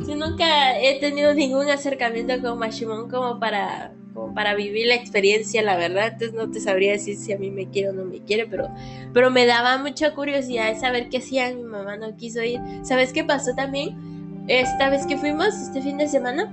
yo 0.08 0.16
nunca 0.16 0.80
he 0.80 1.00
tenido 1.00 1.34
ningún 1.34 1.70
acercamiento 1.70 2.40
con 2.42 2.58
Mashimon 2.60 3.10
como 3.10 3.40
para, 3.40 3.92
como 4.14 4.34
para 4.34 4.56
vivir 4.56 4.88
la 4.88 4.96
experiencia, 4.96 5.62
la 5.62 5.76
verdad. 5.78 6.08
Entonces 6.14 6.34
no 6.34 6.50
te 6.50 6.60
sabría 6.60 6.94
decir 6.94 7.16
si 7.18 7.34
a 7.34 7.38
mí 7.38 7.52
me 7.52 7.70
quiere 7.70 7.90
o 7.90 7.94
no 7.94 8.06
me 8.06 8.20
quiere, 8.22 8.46
pero, 8.48 8.70
pero 9.14 9.30
me 9.32 9.46
daba 9.46 9.78
mucha 9.78 10.14
curiosidad 10.14 10.78
saber 10.80 11.10
qué 11.10 11.18
hacían. 11.18 11.58
Mi 11.58 11.64
mamá 11.64 11.98
no 11.98 12.16
quiso 12.16 12.42
ir. 12.44 12.60
¿Sabes 12.84 13.12
qué 13.14 13.24
pasó 13.24 13.54
también? 13.56 14.46
Esta 14.48 14.90
vez 14.90 15.06
que 15.06 15.18
fuimos, 15.18 15.48
este 15.54 15.82
fin 15.82 15.98
de 15.98 16.08
semana, 16.08 16.52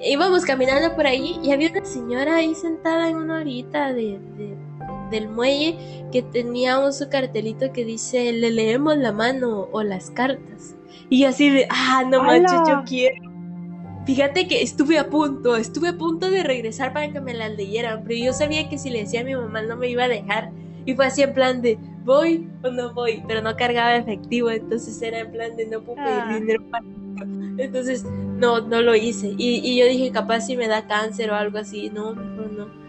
íbamos 0.00 0.44
caminando 0.44 0.94
por 0.94 1.06
ahí 1.06 1.38
y 1.42 1.50
había 1.50 1.70
una 1.70 1.84
señora 1.84 2.36
ahí 2.36 2.54
sentada 2.54 3.08
en 3.08 3.16
una 3.16 3.38
orillita 3.40 3.92
de, 3.92 4.18
de- 4.36 4.67
del 5.10 5.28
muelle 5.28 5.76
que 6.12 6.22
tenía 6.22 6.78
un 6.78 6.92
su 6.92 7.08
cartelito 7.08 7.72
que 7.72 7.84
dice 7.84 8.32
le 8.32 8.50
leemos 8.50 8.96
la 8.96 9.12
mano 9.12 9.68
o 9.72 9.82
las 9.82 10.10
cartas. 10.10 10.74
Y 11.10 11.24
así 11.24 11.50
de, 11.50 11.66
ah, 11.70 12.04
no 12.08 12.22
manches, 12.22 12.60
yo 12.68 12.82
quiero. 12.86 13.16
Fíjate 14.04 14.48
que 14.48 14.62
estuve 14.62 14.98
a 14.98 15.10
punto, 15.10 15.56
estuve 15.56 15.88
a 15.88 15.98
punto 15.98 16.30
de 16.30 16.42
regresar 16.42 16.92
para 16.92 17.12
que 17.12 17.20
me 17.20 17.34
las 17.34 17.52
leyeran, 17.52 18.04
pero 18.04 18.18
yo 18.18 18.32
sabía 18.32 18.68
que 18.68 18.78
si 18.78 18.90
le 18.90 19.00
decía 19.00 19.20
a 19.20 19.24
mi 19.24 19.34
mamá 19.34 19.62
no 19.62 19.76
me 19.76 19.88
iba 19.88 20.04
a 20.04 20.08
dejar. 20.08 20.50
Y 20.86 20.94
fue 20.94 21.06
así 21.06 21.22
en 21.22 21.34
plan 21.34 21.60
de, 21.60 21.78
voy 22.04 22.48
o 22.62 22.70
no 22.70 22.94
voy, 22.94 23.22
pero 23.28 23.42
no 23.42 23.54
cargaba 23.56 23.96
efectivo, 23.96 24.50
entonces 24.50 25.00
era 25.02 25.18
en 25.18 25.30
plan 25.30 25.56
de 25.56 25.66
no 25.66 25.82
puedo 25.82 25.96
pedir 25.96 26.22
Ah. 26.22 26.34
dinero 26.38 26.64
para 26.70 26.84
entonces 27.58 28.04
no, 28.04 28.60
no 28.60 28.82
lo 28.82 28.94
hice. 28.94 29.34
Y, 29.36 29.60
y 29.64 29.78
yo 29.78 29.86
dije, 29.86 30.10
capaz 30.12 30.42
si 30.42 30.56
me 30.56 30.68
da 30.68 30.86
cáncer 30.86 31.30
o 31.30 31.34
algo 31.34 31.58
así. 31.58 31.90
No, 31.90 32.14
mejor 32.14 32.52
no. 32.52 32.87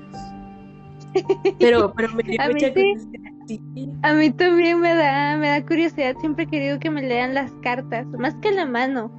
Pero, 1.60 1.94
pero 1.94 2.10
me 2.14 2.24
dio 2.24 2.40
A 2.42 2.48
mí 2.48 2.54
mucha 2.54 2.68
sí. 2.68 2.74
curiosidad. 2.74 3.32
Sí. 3.48 3.62
A 4.04 4.14
mí 4.14 4.32
también 4.32 4.80
me 4.80 4.94
da, 4.94 5.38
me 5.38 5.50
da 5.50 5.66
curiosidad. 5.66 6.16
Siempre 6.20 6.46
he 6.46 6.48
querido 6.48 6.80
que 6.80 6.90
me 6.90 7.02
lean 7.02 7.34
las 7.34 7.52
cartas, 7.62 8.06
más 8.08 8.36
que 8.36 8.52
la 8.52 8.66
mano. 8.66 9.12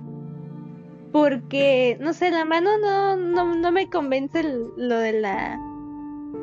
Porque, 1.13 1.99
no 2.01 2.13
sé, 2.13 2.31
la 2.31 2.45
mano 2.45 2.79
no, 2.79 3.17
no, 3.17 3.57
no 3.57 3.73
me 3.73 3.89
convence 3.91 4.43
lo 4.43 4.99
de 4.99 5.13
la. 5.21 5.59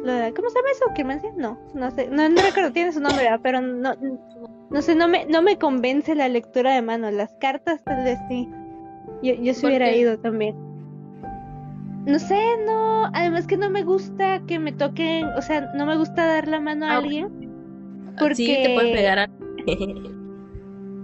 Lo 0.03 0.11
de, 0.13 0.33
¿Cómo 0.33 0.49
se 0.49 0.55
llama 0.55 0.69
eso? 0.73 0.85
¿Quirmancia? 0.93 1.31
No, 1.37 1.57
no 1.73 1.89
sé. 1.91 2.09
No, 2.09 2.27
no 2.27 2.41
recuerdo, 2.41 2.73
tiene 2.73 2.91
su 2.91 2.99
nombre, 2.99 3.23
¿verdad? 3.23 3.39
pero 3.41 3.61
no, 3.61 3.93
no 4.69 4.81
sé, 4.81 4.95
no 4.95 5.07
me, 5.07 5.25
no 5.27 5.41
me 5.41 5.57
convence 5.57 6.13
la 6.15 6.27
lectura 6.27 6.73
de 6.73 6.81
mano. 6.81 7.09
Las 7.11 7.33
cartas 7.39 7.81
tal 7.85 8.03
vez 8.03 8.19
sí. 8.27 8.49
Yo, 9.23 9.33
yo 9.35 9.53
se 9.53 9.61
¿Por 9.61 9.69
hubiera 9.69 9.85
qué? 9.87 9.99
ido 9.99 10.19
también. 10.19 10.66
No 12.07 12.17
sé, 12.19 12.39
no. 12.65 13.05
Además 13.13 13.45
que 13.47 13.57
no 13.57 13.69
me 13.69 13.83
gusta 13.83 14.41
que 14.47 14.57
me 14.59 14.71
toquen, 14.71 15.25
o 15.37 15.41
sea, 15.41 15.71
no 15.75 15.85
me 15.85 15.97
gusta 15.97 16.25
dar 16.25 16.47
la 16.47 16.59
mano 16.59 16.85
a 16.85 16.93
Ah, 16.93 16.97
alguien. 16.97 17.27
Sí, 18.33 18.45
te 18.47 18.73
puedes 18.73 18.75
Porque- 18.75 18.93
pegar 18.93 19.19
a... 19.19 19.29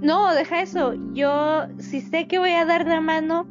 No, 0.01 0.33
deja 0.33 0.61
eso. 0.61 0.95
Yo, 1.13 1.61
si 1.77 2.01
sé 2.01 2.27
que 2.27 2.37
voy 2.39 2.51
a 2.51 2.65
dar 2.65 2.85
la 2.85 2.99
mano, 2.99 3.47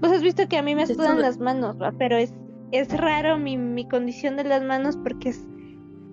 pues 0.00 0.10
has 0.12 0.22
visto 0.22 0.48
que 0.48 0.58
a 0.58 0.62
mí 0.62 0.74
me 0.74 0.86
sudan 0.86 1.20
las 1.20 1.38
manos, 1.38 1.80
¿va? 1.80 1.92
Pero 1.96 2.16
es, 2.16 2.34
es 2.72 2.88
raro 2.96 3.38
mi, 3.38 3.56
mi 3.56 3.86
condición 3.86 4.36
de 4.36 4.42
las 4.44 4.64
manos 4.64 4.96
porque 4.96 5.28
es, 5.28 5.46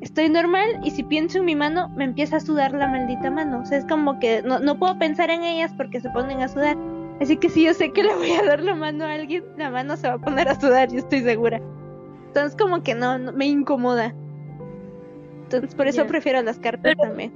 estoy 0.01 0.30
normal 0.30 0.68
y 0.84 0.91
si 0.91 1.01
pienso 1.01 1.39
en 1.39 1.45
mi 1.45 1.55
mano, 1.55 1.89
me 1.97 2.03
empieza 2.03 2.38
a 2.38 2.41
sudar 2.41 2.74
la 2.74 2.88
maldita 2.88 3.32
mano. 3.32 3.61
O 3.61 3.66
sea, 3.66 3.80
es 3.80 3.86
como 3.86 4.20
que 4.20 4.43
no, 4.43 4.59
no 4.59 4.78
puedo 4.78 4.99
pensar 4.99 5.32
en 5.32 5.43
ellas 5.43 5.74
porque 5.76 5.99
se 5.99 6.09
ponen 6.11 6.41
a 6.41 6.47
sudar. 6.47 6.78
Así 7.22 7.38
que 7.38 7.49
si 7.49 7.63
yo 7.63 7.74
sé 7.74 7.91
que 7.91 8.03
le 8.03 8.13
voy 8.16 8.32
a 8.32 8.43
dar 8.43 8.61
la 8.61 8.76
mano 8.76 9.05
a 9.05 9.13
alguien, 9.13 9.45
la 9.57 9.70
mano 9.70 9.95
se 9.95 10.07
va 10.07 10.16
a 10.16 10.20
poner 10.20 10.49
a 10.49 10.59
sudar, 10.59 10.91
yo 10.91 10.99
estoy 10.99 11.22
segura. 11.22 11.61
Entonces 12.28 12.57
como 12.57 12.84
que 12.84 12.93
no, 12.93 13.18
no 13.18 13.32
me 13.32 13.45
incomoda. 13.45 14.13
Entonces 15.43 15.74
por 15.76 15.88
eso 15.88 16.05
prefiero 16.07 16.41
las 16.41 16.59
cartas 16.59 16.93
Pero- 16.97 17.09
también. 17.09 17.34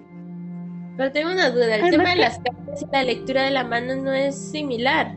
Pero 0.97 1.11
tengo 1.13 1.31
una 1.31 1.49
duda, 1.49 1.75
el 1.75 1.81
Además 1.83 1.91
tema 1.91 2.09
de 2.09 2.15
las 2.17 2.39
cartas 2.39 2.81
y 2.81 2.85
la 2.91 3.03
lectura 3.03 3.43
de 3.43 3.51
la 3.51 3.63
mano 3.63 3.95
no 3.95 4.11
es 4.11 4.35
similar. 4.35 5.15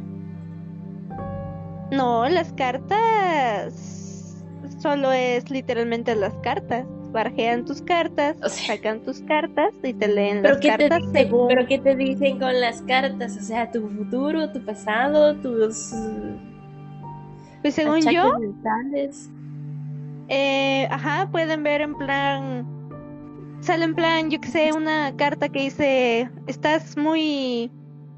No, 1.90 2.28
las 2.28 2.52
cartas 2.52 4.44
solo 4.78 5.10
es 5.10 5.50
literalmente 5.50 6.14
las 6.14 6.34
cartas. 6.34 6.86
Barjean 7.12 7.64
tus 7.64 7.82
cartas, 7.82 8.36
O 8.42 8.48
sea- 8.48 8.76
sacan 8.76 9.00
tus 9.00 9.20
cartas 9.20 9.74
y 9.82 9.92
te 9.92 10.08
leen 10.08 10.40
¿Pero 10.42 10.54
las 10.54 10.62
te 10.62 10.68
cartas 10.68 11.02
según 11.12 11.48
¿Pero 11.48 11.66
qué 11.66 11.78
te 11.78 11.94
dicen 11.94 12.38
con 12.38 12.58
las 12.60 12.80
cartas? 12.82 13.36
O 13.36 13.42
sea, 13.42 13.70
tu 13.70 13.86
futuro, 13.88 14.50
tu 14.50 14.64
pasado, 14.64 15.36
tus 15.36 15.92
Pues 17.60 17.74
según 17.74 18.00
yo, 18.00 18.38
mentales. 18.38 19.28
eh, 20.28 20.88
ajá, 20.90 21.28
pueden 21.30 21.62
ver 21.62 21.82
en 21.82 21.94
plan, 21.96 22.66
sale 23.60 23.84
en 23.84 23.94
plan, 23.94 24.30
yo 24.30 24.40
que 24.40 24.48
sé, 24.48 24.72
una 24.72 25.14
carta 25.16 25.48
que 25.50 25.60
dice, 25.60 26.30
estás 26.46 26.96
muy 26.96 27.70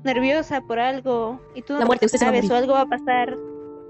nerviosa 0.05 0.61
por 0.61 0.79
algo 0.79 1.41
y 1.55 1.63
tú 1.63 1.75
La 1.75 1.81
no 1.81 1.87
muerte, 1.87 2.07
usted 2.07 2.19
se 2.19 2.25
va 2.27 2.31
a 2.31 2.35
sabes 2.35 2.51
o 2.51 2.55
algo 2.55 2.73
va 2.75 2.83
a 2.83 2.87
pasar. 2.87 3.37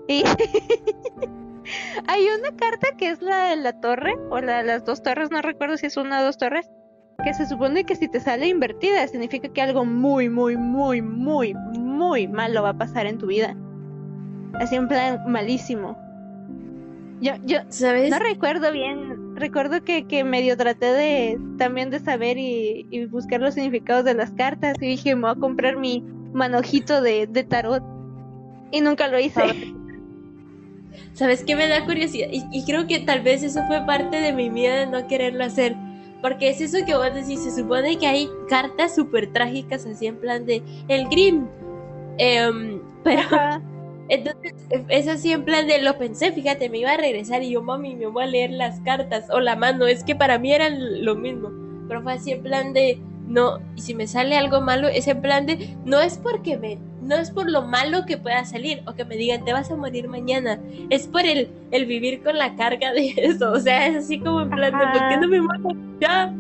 Y 0.09 0.22
hay 2.07 2.27
una 2.39 2.57
carta 2.57 2.89
que 2.97 3.11
es 3.11 3.23
la 3.23 3.51
de 3.51 3.57
la 3.57 3.81
torre 3.81 4.17
o 4.31 4.41
la 4.41 4.59
de 4.59 4.65
las 4.65 4.85
dos 4.85 5.03
torres, 5.03 5.31
no 5.31 5.43
recuerdo 5.43 5.77
si 5.77 5.87
es 5.87 5.97
una 5.97 6.21
o 6.21 6.25
dos 6.25 6.39
torres, 6.39 6.71
que 7.23 7.35
se 7.35 7.47
supone 7.47 7.85
que 7.85 7.97
si 7.97 8.09
te 8.09 8.21
sale 8.21 8.49
invertida 8.49 9.07
significa 9.07 9.49
que 9.49 9.62
algo 9.62 9.85
muy, 9.85 10.29
muy, 10.29 10.57
muy, 10.57 11.01
muy, 11.01 11.55
muy 11.55 12.29
malo 12.29 12.62
va 12.62 12.71
a 12.71 12.79
pasar 12.79 13.07
en 13.07 13.19
tu 13.19 13.27
vida. 13.27 13.57
Así 14.55 14.77
en 14.77 14.89
plan 14.89 15.21
malísimo. 15.27 15.97
Yo, 17.21 17.35
yo, 17.45 17.59
¿Sabes? 17.69 18.11
no 18.11 18.19
recuerdo 18.19 18.73
bien, 18.73 19.37
recuerdo 19.37 19.83
que, 19.83 20.07
que 20.07 20.25
medio 20.25 20.57
traté 20.57 20.87
de 20.87 21.41
también 21.59 21.91
de 21.91 22.01
saber 22.01 22.37
y, 22.39 22.87
y 22.91 23.07
buscar 23.07 23.41
los 23.41 23.55
significados 23.55 24.05
de 24.05 24.15
las 24.15 24.33
cartas 24.33 24.77
y 24.81 24.87
dije, 24.87 25.15
me 25.15 25.23
voy 25.23 25.31
a 25.31 25.35
comprar 25.37 25.77
mi 25.77 26.05
manojito 26.33 27.01
de, 27.01 27.27
de 27.27 27.45
tarot 27.45 27.83
y 28.73 28.81
nunca 28.81 29.09
lo 29.09 29.19
hice. 29.19 29.43
¿Sabes 31.15 31.45
qué 31.45 31.55
me 31.55 31.69
da 31.69 31.85
curiosidad? 31.85 32.29
Y, 32.31 32.45
y 32.53 32.65
creo 32.65 32.87
que 32.87 32.99
tal 32.99 33.23
vez 33.23 33.43
eso 33.43 33.61
fue 33.69 33.81
parte 33.87 34.21
de 34.21 34.33
mi 34.33 34.51
miedo 34.51 34.77
de 34.77 34.87
no 34.87 35.07
quererlo 35.07 35.45
hacer. 35.45 35.77
Porque 36.21 36.49
es 36.49 36.61
eso 36.61 36.85
que 36.85 36.95
vos 36.95 37.15
decís, 37.15 37.45
se 37.45 37.51
supone 37.55 37.99
que 37.99 38.07
hay 38.07 38.29
cartas 38.49 38.95
súper 38.95 39.33
trágicas 39.33 39.87
así 39.87 40.07
en 40.07 40.17
plan 40.17 40.45
de 40.45 40.62
el 40.89 41.07
Grim. 41.09 41.47
Em, 42.19 42.81
pero 43.05 43.21
Ajá. 43.21 43.62
entonces 44.09 44.55
es 44.89 45.07
así 45.07 45.33
en 45.33 45.45
plan 45.45 45.67
de 45.67 45.83
lo 45.83 45.99
pensé, 45.99 46.33
fíjate, 46.33 46.71
me 46.71 46.79
iba 46.79 46.93
a 46.93 46.97
regresar 46.97 47.43
y 47.43 47.51
yo, 47.51 47.62
mami, 47.62 47.95
me 47.95 48.07
voy 48.07 48.25
a 48.25 48.27
leer 48.27 48.51
las 48.51 48.81
cartas 48.81 49.27
o 49.31 49.39
la 49.39 49.55
mano. 49.55 49.87
Es 49.87 50.03
que 50.03 50.17
para 50.17 50.39
mí 50.39 50.53
eran 50.53 51.05
lo 51.05 51.15
mismo. 51.15 51.51
Pero 51.89 52.03
fue 52.03 52.15
así 52.15 52.33
en 52.33 52.43
plan 52.43 52.73
de 52.73 52.99
no, 53.27 53.59
y 53.75 53.81
si 53.81 53.95
me 53.95 54.07
sale 54.07 54.37
algo 54.37 54.61
malo, 54.61 54.89
es 54.89 55.09
en 55.09 55.20
plan 55.20 55.47
de 55.47 55.77
no 55.85 56.01
es 56.01 56.18
porque 56.18 56.59
me, 56.59 56.79
no 57.03 57.16
es 57.16 57.31
por 57.31 57.51
lo 57.51 57.62
malo 57.62 58.07
que 58.07 58.18
pueda 58.18 58.45
salir 58.45 58.83
o 58.87 58.95
que 58.95 59.05
me 59.05 59.16
digan 59.16 59.45
te 59.45 59.53
vas 59.53 59.70
a 59.70 59.77
morir 59.77 60.09
mañana, 60.09 60.61
es 60.91 61.07
por 61.07 61.22
el, 61.22 61.49
el 61.70 61.87
vivir 61.87 62.22
con 62.22 62.39
la 62.39 62.55
carga 62.57 62.93
de 62.93 63.14
eso, 63.16 63.53
o 63.53 63.61
sea, 63.61 63.87
es 63.87 63.97
así 63.97 64.18
como 64.20 64.43
en 64.43 64.51
plan 64.51 64.72
de 64.72 64.87
¿por 64.87 65.09
qué 65.09 65.16
no 65.16 65.29
me 65.29 65.41
mato 65.41 65.68
ya? 66.01 66.35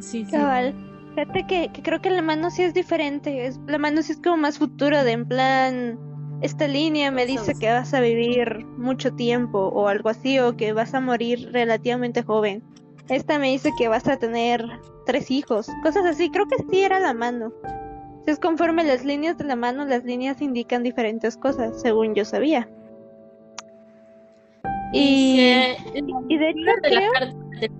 Sí, 0.00 0.24
sí. 0.24 0.30
Cabal. 0.30 0.74
Fíjate 1.14 1.46
que, 1.46 1.68
que 1.72 1.82
creo 1.82 2.00
que 2.00 2.10
la 2.10 2.22
mano 2.22 2.50
sí 2.50 2.62
es 2.62 2.74
diferente. 2.74 3.46
Es, 3.46 3.58
la 3.66 3.78
mano 3.78 4.02
sí 4.02 4.12
es 4.12 4.18
como 4.18 4.36
más 4.36 4.58
futuro, 4.58 5.04
de 5.04 5.12
en 5.12 5.26
plan, 5.26 5.98
esta 6.42 6.66
línea 6.66 7.10
me 7.10 7.24
dice 7.24 7.54
que 7.58 7.70
vas 7.70 7.94
a 7.94 8.00
vivir 8.00 8.66
mucho 8.76 9.14
tiempo 9.14 9.68
o 9.68 9.88
algo 9.88 10.08
así, 10.08 10.38
o 10.40 10.56
que 10.56 10.72
vas 10.72 10.92
a 10.92 11.00
morir 11.00 11.50
relativamente 11.52 12.22
joven. 12.22 12.62
Esta 13.08 13.38
me 13.38 13.50
dice 13.50 13.70
que 13.76 13.88
vas 13.88 14.08
a 14.08 14.16
tener 14.16 14.64
tres 15.06 15.30
hijos, 15.30 15.68
cosas 15.82 16.04
así. 16.06 16.30
Creo 16.30 16.46
que 16.46 16.56
sí 16.70 16.80
era 16.82 17.00
la 17.00 17.12
mano. 17.12 17.52
Si 18.24 18.30
es 18.30 18.38
conforme 18.38 18.84
las 18.84 19.04
líneas 19.04 19.36
de 19.36 19.44
la 19.44 19.56
mano, 19.56 19.84
las 19.84 20.04
líneas 20.04 20.40
indican 20.40 20.82
diferentes 20.82 21.36
cosas, 21.36 21.80
según 21.80 22.14
yo 22.14 22.24
sabía. 22.24 22.68
Y, 24.94 25.36
Dice, 25.36 25.76
y 26.28 26.38
de 26.38 26.50
hecho 26.50 26.70
creo, 26.82 27.10
de- 27.60 27.70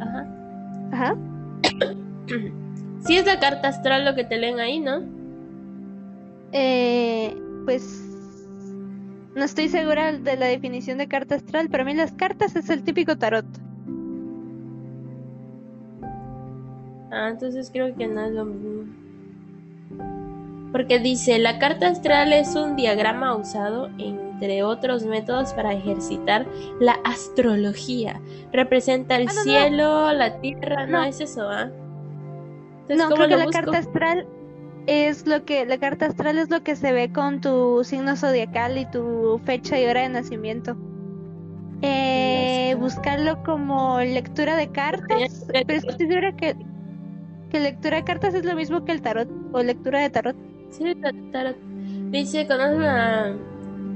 Ajá. 0.00 0.26
ajá, 0.92 1.16
Sí 3.06 3.16
es 3.16 3.26
la 3.26 3.38
carta 3.38 3.68
astral 3.68 4.04
lo 4.04 4.14
que 4.14 4.24
te 4.24 4.38
leen 4.38 4.58
ahí, 4.60 4.80
¿no? 4.80 5.02
Eh, 6.52 7.34
pues 7.64 7.84
no 9.34 9.44
estoy 9.44 9.68
segura 9.68 10.12
de 10.12 10.36
la 10.36 10.46
definición 10.46 10.98
de 10.98 11.06
carta 11.06 11.36
astral. 11.36 11.68
Para 11.70 11.84
mí 11.84 11.94
las 11.94 12.12
cartas 12.12 12.56
es 12.56 12.68
el 12.70 12.82
típico 12.82 13.16
tarot. 13.16 13.46
Ah, 17.10 17.28
entonces 17.30 17.70
creo 17.72 17.94
que 17.96 18.06
no 18.06 18.24
es 18.24 18.32
lo 18.32 18.44
mismo. 18.44 18.84
Porque 20.72 21.00
dice, 21.00 21.38
la 21.40 21.58
carta 21.58 21.88
astral 21.88 22.32
es 22.32 22.54
un 22.54 22.76
diagrama 22.76 23.34
usado, 23.34 23.88
entre 23.98 24.62
otros 24.62 25.04
métodos, 25.04 25.52
para 25.52 25.72
ejercitar 25.72 26.46
la 26.78 26.92
astrología. 27.04 28.20
Representa 28.52 29.16
el 29.16 29.28
Ah, 29.28 29.32
no, 29.32 29.36
no. 29.38 29.42
cielo, 29.42 30.12
la 30.12 30.40
tierra, 30.40 30.86
no, 30.86 30.98
No. 30.98 31.04
es 31.04 31.20
eso, 31.20 31.48
¿ah? 31.50 31.68
No, 32.88 33.04
¿cómo 33.04 33.16
creo 33.16 33.28
que 33.28 33.36
la 33.36 33.44
busco? 33.46 33.60
carta 33.60 33.78
astral 33.78 34.26
es 34.86 35.26
lo 35.26 35.44
que 35.44 35.66
la 35.66 35.78
carta 35.78 36.06
astral 36.06 36.38
es 36.38 36.50
lo 36.50 36.62
que 36.62 36.76
se 36.76 36.92
ve 36.92 37.12
con 37.12 37.40
tu 37.40 37.82
signo 37.84 38.16
zodiacal 38.16 38.78
y 38.78 38.86
tu 38.86 39.40
fecha 39.44 39.78
y 39.80 39.86
hora 39.86 40.02
de 40.02 40.08
nacimiento. 40.10 40.76
Eh, 41.82 42.76
buscarlo 42.78 43.42
como 43.42 44.00
lectura 44.00 44.54
de 44.56 44.68
cartas, 44.68 45.46
pero 45.52 45.72
estoy 45.74 46.06
segura 46.08 46.32
que 46.36 46.54
que 47.50 47.60
lectura 47.60 47.96
de 47.98 48.04
cartas 48.04 48.34
es 48.34 48.44
lo 48.44 48.54
mismo 48.56 48.84
que 48.84 48.92
el 48.92 49.02
tarot 49.02 49.28
o 49.52 49.62
lectura 49.62 50.00
de 50.00 50.10
tarot. 50.10 50.36
Sí, 50.70 50.94
ta- 50.94 51.12
tarot. 51.32 51.56
Dice, 52.10 52.46
¿conoces 52.46 52.78
la- 52.78 53.36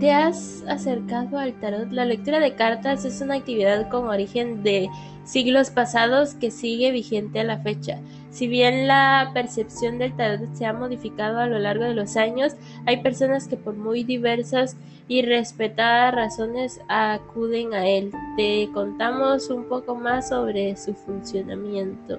¿Te 0.01 0.11
has 0.13 0.65
acercado 0.69 1.39
al 1.39 1.55
tarot? 1.61 1.91
La 1.93 2.05
lectura 2.05 2.41
de 2.41 2.55
cartas 2.57 3.05
es 3.05 3.21
una 3.21 3.37
actividad 3.37 3.89
con 3.89 4.09
origen 4.09 4.63
de 4.65 4.89
siglos 5.25 5.71
pasados 5.71 6.35
que 6.35 6.51
sigue 6.51 6.91
vigente 6.91 7.39
a 7.41 7.45
la 7.45 7.59
fecha. 7.59 8.01
Si 8.31 8.49
bien 8.49 8.89
la 8.89 9.31
percepción 9.33 9.99
del 9.99 10.15
tarot 10.17 10.53
se 10.55 10.67
ha 10.67 10.73
modificado 10.73 11.39
a 11.39 11.47
lo 11.47 11.61
largo 11.61 11.85
de 11.85 11.95
los 11.95 12.17
años, 12.17 12.55
hay 12.87 13.03
personas 13.03 13.47
que 13.47 13.57
por 13.57 13.77
muy 13.77 14.03
diversas 14.03 14.77
y 15.07 15.23
respetadas 15.23 16.13
razones 16.15 16.81
acuden 16.89 17.73
a 17.73 17.87
él. 17.87 18.11
Te 18.37 18.69
contamos 18.75 19.49
un 19.49 19.65
poco 19.69 19.95
más 19.95 20.29
sobre 20.29 20.77
su 20.77 20.93
funcionamiento. 20.95 22.19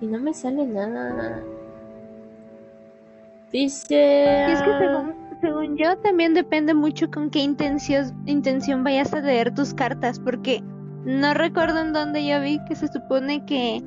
Y 0.00 0.06
no 0.06 0.18
me 0.18 0.32
sale 0.32 0.66
nada. 0.66 1.42
Dice... 3.52 4.46
Y 4.48 4.52
es 4.52 4.62
que 4.62 4.70
ah, 4.70 4.78
según, 4.78 5.14
según 5.40 5.76
yo 5.76 5.96
también 5.98 6.34
depende 6.34 6.72
mucho 6.74 7.10
con 7.10 7.30
qué 7.30 7.40
intención, 7.40 8.14
intención 8.26 8.84
vayas 8.84 9.12
a 9.12 9.20
leer 9.20 9.52
tus 9.54 9.74
cartas, 9.74 10.20
porque 10.20 10.62
no 11.04 11.34
recuerdo 11.34 11.80
en 11.80 11.92
dónde 11.92 12.24
yo 12.26 12.40
vi 12.40 12.62
que 12.66 12.76
se 12.76 12.88
supone 12.88 13.44
que, 13.46 13.82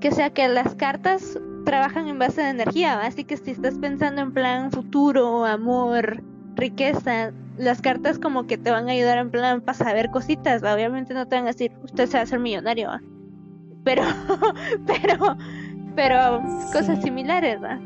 que 0.00 0.10
sea 0.10 0.30
que 0.30 0.48
las 0.48 0.74
cartas 0.74 1.38
trabajan 1.64 2.08
en 2.08 2.18
base 2.18 2.42
de 2.42 2.50
energía, 2.50 2.96
¿va? 2.96 3.06
así 3.06 3.24
que 3.24 3.36
si 3.36 3.52
estás 3.52 3.78
pensando 3.78 4.20
en 4.20 4.32
plan 4.32 4.70
futuro, 4.72 5.44
amor, 5.44 6.22
riqueza, 6.54 7.32
las 7.56 7.80
cartas 7.80 8.18
como 8.18 8.46
que 8.46 8.58
te 8.58 8.70
van 8.70 8.88
a 8.88 8.92
ayudar 8.92 9.18
en 9.18 9.30
plan 9.30 9.60
para 9.60 9.78
saber 9.78 10.10
cositas, 10.10 10.62
¿va? 10.62 10.74
obviamente 10.74 11.14
no 11.14 11.26
te 11.26 11.36
van 11.36 11.44
a 11.44 11.48
decir 11.48 11.72
usted 11.82 12.06
se 12.06 12.14
va 12.14 12.20
a 12.20 12.24
hacer 12.24 12.40
millonario, 12.40 12.88
¿va? 12.88 13.00
Pero, 13.84 14.02
pero, 14.86 15.36
pero 15.94 16.42
cosas 16.72 17.02
similares, 17.02 17.62
¿va? 17.62 17.80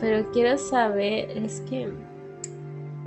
Pero 0.00 0.30
quiero 0.32 0.58
saber, 0.58 1.30
es 1.38 1.60
que 1.62 1.92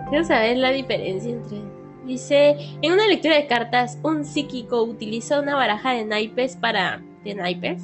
quiero 0.09 0.23
saber 0.23 0.57
la 0.57 0.71
diferencia 0.71 1.31
entre. 1.31 1.61
Dice, 2.05 2.55
en 2.81 2.93
una 2.93 3.07
lectura 3.07 3.35
de 3.35 3.47
cartas, 3.47 3.97
un 4.03 4.25
psíquico 4.25 4.83
utiliza 4.83 5.41
una 5.41 5.55
baraja 5.55 5.91
de 5.93 6.05
naipes 6.05 6.55
para. 6.55 7.01
de 7.23 7.35
naipes. 7.35 7.83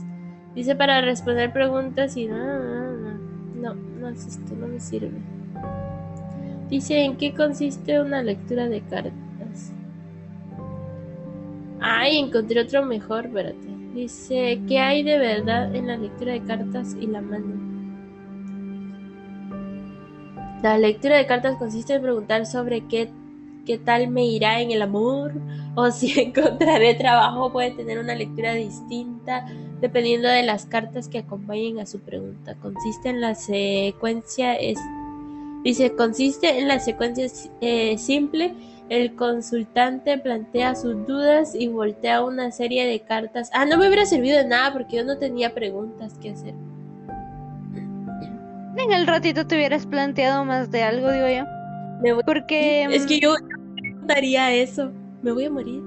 Dice 0.56 0.76
para 0.76 1.02
responder 1.02 1.52
preguntas 1.52 2.18
y 2.18 2.28
no, 2.28 2.38
no, 2.38 2.92
no, 2.92 3.20
no, 3.56 3.74
no 3.74 4.10
es 4.10 4.28
esto, 4.28 4.56
no 4.56 4.68
me 4.68 4.80
sirve. 4.80 5.12
Dice, 6.70 7.04
¿en 7.04 7.18
qué 7.18 7.34
consiste 7.34 8.00
una 8.02 8.22
lectura 8.22 8.68
de 8.68 8.82
cartas? 8.82 9.31
Ay, 11.82 12.20
encontré 12.20 12.62
otro 12.62 12.86
mejor, 12.86 13.26
espérate. 13.26 13.68
Dice, 13.94 14.62
¿qué 14.68 14.80
hay 14.80 15.04
de 15.04 15.18
verdad 15.18 15.74
en 15.76 15.88
la 15.88 15.98
lectura 15.98 16.34
de 16.34 16.44
cartas 16.44 16.96
y 17.00 17.08
la 17.08 17.22
mano? 17.22 17.60
La 20.64 20.78
lectura 20.78 21.18
de 21.18 21.26
cartas 21.26 21.58
consiste 21.58 21.96
en 21.96 22.02
preguntar 22.04 22.46
sobre 22.46 22.88
qué 22.88 23.10
qué 23.66 23.78
tal 23.78 24.08
me 24.08 24.26
irá 24.26 24.62
en 24.62 24.72
el 24.72 24.82
amor 24.82 25.34
o 25.76 25.92
si 25.92 26.20
encontraré 26.20 26.94
trabajo 26.96 27.52
puede 27.52 27.72
tener 27.72 28.00
una 28.00 28.16
lectura 28.16 28.54
distinta 28.54 29.46
dependiendo 29.80 30.28
de 30.28 30.44
las 30.44 30.66
cartas 30.66 31.08
que 31.08 31.20
acompañen 31.20 31.80
a 31.80 31.86
su 31.86 32.00
pregunta. 32.00 32.56
Consiste 32.56 33.10
en 33.10 33.22
la 33.22 33.36
secuencia 33.36 34.56
es 34.56 34.80
dice 35.64 35.96
consiste 35.96 36.60
en 36.60 36.68
la 36.68 36.80
secuencia 36.80 37.28
eh, 37.62 37.98
simple 37.98 38.54
el 38.92 39.16
consultante 39.16 40.18
plantea 40.18 40.76
sus 40.76 41.08
dudas 41.08 41.56
y 41.56 41.70
voltea 41.70 42.26
una 42.26 42.52
serie 42.52 42.86
de 42.86 43.00
cartas. 43.00 43.50
Ah, 43.54 43.66
no 43.66 43.78
me 43.78 43.88
hubiera 43.88 44.06
servido 44.06 44.38
de 44.38 44.46
nada 44.46 44.74
porque 44.74 44.98
yo 44.98 45.06
no 45.06 45.18
tenía 45.18 45.54
preguntas 45.54 46.18
que 46.22 46.32
hacer. 46.32 46.54
En 48.78 48.92
el 48.92 49.08
ratito 49.08 49.48
te 49.48 49.56
hubieras 49.56 49.86
planteado 49.86 50.44
más 50.44 50.72
de 50.72 50.84
algo, 50.84 51.10
digo 51.10 51.26
yo. 51.30 51.46
Me 52.02 52.12
voy- 52.12 52.24
Porque 52.26 52.84
Es 52.84 53.06
que 53.06 53.18
mm, 53.18 53.20
yo 53.22 53.36
preguntaría 53.78 54.52
eso. 54.54 54.92
Me 55.22 55.32
voy 55.32 55.46
a 55.46 55.52
morir. 55.52 55.82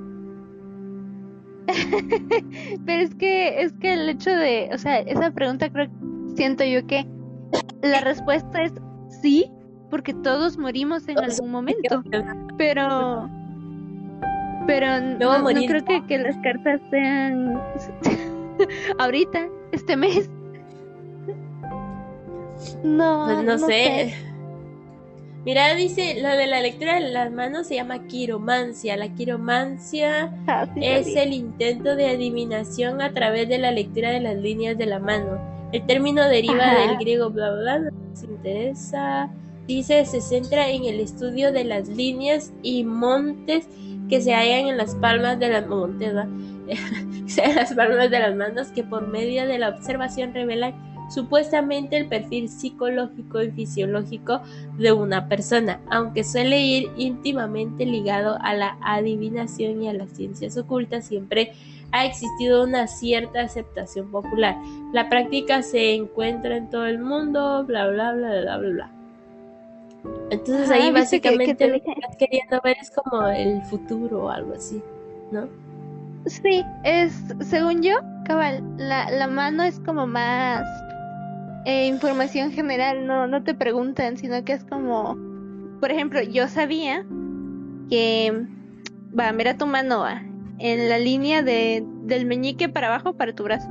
Pero 2.86 3.02
es 3.02 3.14
que, 3.16 3.60
es 3.62 3.72
que 3.74 3.92
el 3.92 4.08
hecho 4.08 4.30
de, 4.30 4.70
o 4.72 4.78
sea, 4.78 5.00
esa 5.00 5.30
pregunta 5.30 5.68
creo, 5.70 5.88
siento 6.36 6.64
yo 6.64 6.86
que 6.86 7.06
la 7.82 8.00
respuesta 8.00 8.62
es 8.62 8.72
sí, 9.20 9.50
porque 9.90 10.14
todos 10.14 10.56
morimos 10.56 11.06
en 11.08 11.18
algún 11.18 11.50
momento. 11.50 12.02
Pero, 12.56 13.28
pero 14.66 15.00
no, 15.00 15.38
no 15.38 15.66
creo 15.66 15.84
que, 15.84 16.04
que 16.06 16.18
las 16.18 16.36
cartas 16.38 16.80
sean 16.90 17.60
ahorita, 18.98 19.46
este 19.72 19.96
mes. 19.96 20.30
No, 22.82 23.24
Pues 23.26 23.44
no, 23.44 23.58
sé. 23.66 24.14
Mira, 25.44 25.74
dice, 25.74 26.22
lo 26.22 26.30
de 26.30 26.46
la 26.46 26.60
lectura 26.62 26.94
de 26.94 27.10
las 27.10 27.30
manos 27.30 27.66
se 27.66 27.74
llama 27.74 28.06
quiromancia. 28.06 28.96
La 28.96 29.08
quiromancia 29.14 30.32
Ah, 30.46 30.66
sí 30.72 30.80
es 30.82 31.14
el 31.16 31.34
intento 31.34 31.96
de 31.96 32.08
adivinación 32.08 33.02
a 33.02 33.12
través 33.12 33.48
de 33.48 33.58
la 33.58 33.70
lectura 33.70 34.10
de 34.10 34.20
las 34.20 34.36
líneas 34.36 34.78
de 34.78 34.86
la 34.86 34.98
mano. 35.00 35.38
El 35.72 35.84
término 35.84 36.26
deriva 36.28 36.64
Ajá. 36.64 36.78
del 36.80 36.96
griego 36.96 37.28
bla 37.30 37.50
bla 37.50 37.78
bla, 37.78 37.90
no 37.90 38.08
nos 38.08 38.22
interesa. 38.22 39.28
Dice, 39.66 40.04
se 40.04 40.20
centra 40.20 40.68
en 40.70 40.84
el 40.84 41.00
estudio 41.00 41.52
de 41.52 41.64
las 41.64 41.88
líneas 41.88 42.52
y 42.62 42.84
montes 42.84 43.66
que 44.08 44.20
se 44.20 44.34
hallan 44.34 44.68
en 44.68 44.76
las 44.76 44.94
palmas 44.96 45.38
de 45.38 45.48
las 45.48 45.64
sea, 47.26 47.46
en 47.46 47.56
las 47.56 47.74
palmas 47.74 48.10
de 48.10 48.18
las 48.18 48.34
manos 48.34 48.68
que 48.68 48.82
por 48.84 49.06
medio 49.08 49.46
de 49.46 49.58
la 49.58 49.70
observación 49.70 50.34
revelan 50.34 50.74
supuestamente 51.10 51.96
el 51.96 52.08
perfil 52.08 52.48
psicológico 52.48 53.42
y 53.42 53.50
fisiológico 53.50 54.40
de 54.78 54.92
una 54.92 55.28
persona, 55.28 55.80
aunque 55.90 56.24
suele 56.24 56.60
ir 56.60 56.90
íntimamente 56.96 57.84
ligado 57.84 58.38
a 58.40 58.54
la 58.54 58.78
adivinación 58.82 59.82
y 59.82 59.88
a 59.88 59.92
las 59.92 60.10
ciencias 60.10 60.56
ocultas, 60.56 61.06
siempre 61.06 61.52
ha 61.92 62.06
existido 62.06 62.64
una 62.64 62.86
cierta 62.86 63.42
aceptación 63.42 64.10
popular. 64.10 64.56
La 64.92 65.08
práctica 65.08 65.62
se 65.62 65.94
encuentra 65.94 66.56
en 66.56 66.68
todo 66.70 66.86
el 66.86 66.98
mundo, 66.98 67.64
bla 67.64 67.86
bla 67.88 68.12
bla 68.12 68.40
bla 68.40 68.56
bla 68.58 68.70
bla. 68.70 68.93
Entonces 70.30 70.70
Ajá, 70.70 70.74
ahí 70.74 70.92
viste 70.92 71.20
que- 71.20 71.30
que 71.30 71.36
básicamente 71.36 71.54
te 71.54 71.68
lo 71.72 71.80
que 71.82 71.90
estás 71.92 72.16
queriendo 72.16 72.60
ver 72.62 72.76
es 72.80 72.90
como 72.90 73.26
el 73.28 73.62
futuro 73.62 74.24
o 74.24 74.28
algo 74.30 74.54
así, 74.54 74.82
¿no? 75.30 75.48
Sí, 76.26 76.62
es, 76.84 77.12
según 77.40 77.82
yo, 77.82 77.94
cabal, 78.24 78.62
la, 78.78 79.10
la 79.10 79.26
mano 79.26 79.62
es 79.62 79.78
como 79.80 80.06
más 80.06 80.62
eh, 81.66 81.86
información 81.86 82.50
general, 82.52 83.06
no, 83.06 83.26
no 83.26 83.42
te 83.42 83.54
preguntan, 83.54 84.16
sino 84.16 84.42
que 84.44 84.54
es 84.54 84.64
como, 84.64 85.16
por 85.80 85.90
ejemplo, 85.90 86.22
yo 86.22 86.48
sabía 86.48 87.04
que, 87.90 88.46
va, 89.18 89.32
mira 89.32 89.56
tu 89.58 89.66
mano, 89.66 90.00
va, 90.00 90.22
en 90.58 90.88
la 90.88 90.98
línea 90.98 91.42
de, 91.42 91.84
del 92.04 92.26
meñique 92.26 92.68
para 92.68 92.86
abajo 92.88 93.14
para 93.14 93.34
tu 93.34 93.44
brazo. 93.44 93.68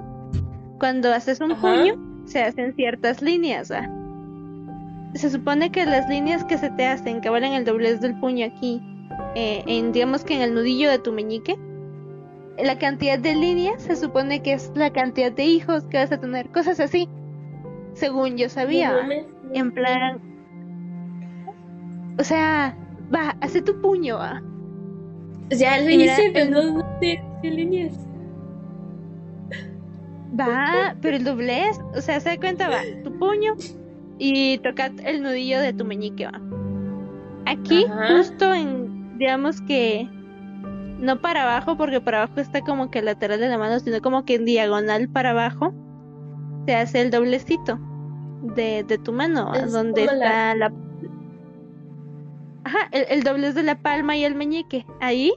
Cuando 0.79 1.11
haces 1.13 1.39
un 1.39 1.51
Ajá. 1.53 1.61
puño, 1.61 1.95
se 2.25 2.43
hacen 2.43 2.75
ciertas 2.75 3.21
líneas, 3.21 3.71
va. 3.71 3.89
Se 5.15 5.29
supone 5.29 5.71
que 5.71 5.85
las 5.85 6.09
líneas 6.09 6.43
que 6.43 6.57
se 6.57 6.69
te 6.71 6.85
hacen, 6.85 7.21
que 7.21 7.29
valen 7.29 7.53
el 7.53 7.65
doblez 7.65 8.01
del 8.01 8.19
puño 8.19 8.45
aquí, 8.45 8.81
eh, 9.35 9.63
en, 9.67 9.91
digamos 9.91 10.23
que 10.23 10.35
en 10.35 10.41
el 10.41 10.55
nudillo 10.55 10.89
de 10.89 10.99
tu 10.99 11.11
meñique, 11.11 11.57
la 12.57 12.77
cantidad 12.77 13.19
de 13.19 13.35
líneas 13.35 13.81
se 13.83 13.95
supone 13.95 14.41
que 14.41 14.53
es 14.53 14.71
la 14.75 14.91
cantidad 14.91 15.31
de 15.31 15.43
hijos 15.45 15.83
que 15.85 15.97
vas 15.97 16.11
a 16.11 16.19
tener, 16.19 16.49
cosas 16.49 16.79
así. 16.79 17.07
Según 17.93 18.37
yo 18.37 18.49
sabía, 18.49 18.91
mames. 18.91 19.25
en 19.53 19.71
plan, 19.71 20.19
o 22.19 22.23
sea, 22.23 22.75
va, 23.13 23.35
hace 23.41 23.61
tu 23.61 23.79
puño, 23.81 24.17
va. 24.17 24.41
Ya 25.49 25.79
lo 25.79 25.87
Mira, 25.87 26.13
hice, 26.13 26.31
pero 26.33 26.49
no 26.49 26.99
sé 26.99 27.21
qué 27.41 27.51
líneas. 27.51 27.93
Va, 30.39 30.95
pero 31.01 31.17
el 31.17 31.23
doblez, 31.23 31.79
o 31.95 32.01
sea, 32.01 32.19
se 32.19 32.29
da 32.29 32.37
cuenta, 32.37 32.67
va, 32.67 32.81
tu 33.03 33.15
puño 33.19 33.53
y 34.25 34.57
toca 34.59 34.89
el 35.03 35.21
nudillo 35.21 35.59
de 35.59 35.73
tu 35.73 35.83
meñique, 35.83 36.25
va. 36.25 36.39
Aquí, 37.45 37.85
Ajá. 37.85 38.17
justo 38.17 38.53
en, 38.53 39.17
digamos 39.17 39.59
que, 39.63 40.07
no 40.99 41.19
para 41.19 41.43
abajo, 41.43 41.75
porque 41.75 41.99
para 41.99 42.23
abajo 42.23 42.39
está 42.39 42.61
como 42.61 42.89
que 42.89 43.01
lateral 43.01 43.41
de 43.41 43.49
la 43.49 43.57
mano, 43.57 43.79
sino 43.81 44.01
como 44.01 44.23
que 44.23 44.35
en 44.35 44.45
diagonal 44.45 45.09
para 45.09 45.31
abajo, 45.31 45.73
se 46.65 46.75
hace 46.75 47.01
el 47.01 47.11
doblecito 47.11 47.77
de, 48.55 48.85
de 48.87 48.97
tu 48.97 49.11
mano, 49.11 49.51
donde 49.69 50.05
la- 50.05 50.13
está 50.13 50.55
la... 50.55 50.73
Ajá, 52.63 52.87
el, 52.93 53.05
el 53.09 53.23
doblez 53.23 53.55
de 53.55 53.63
la 53.63 53.75
palma 53.75 54.15
y 54.15 54.23
el 54.23 54.35
meñique. 54.35 54.85
Ahí, 55.01 55.33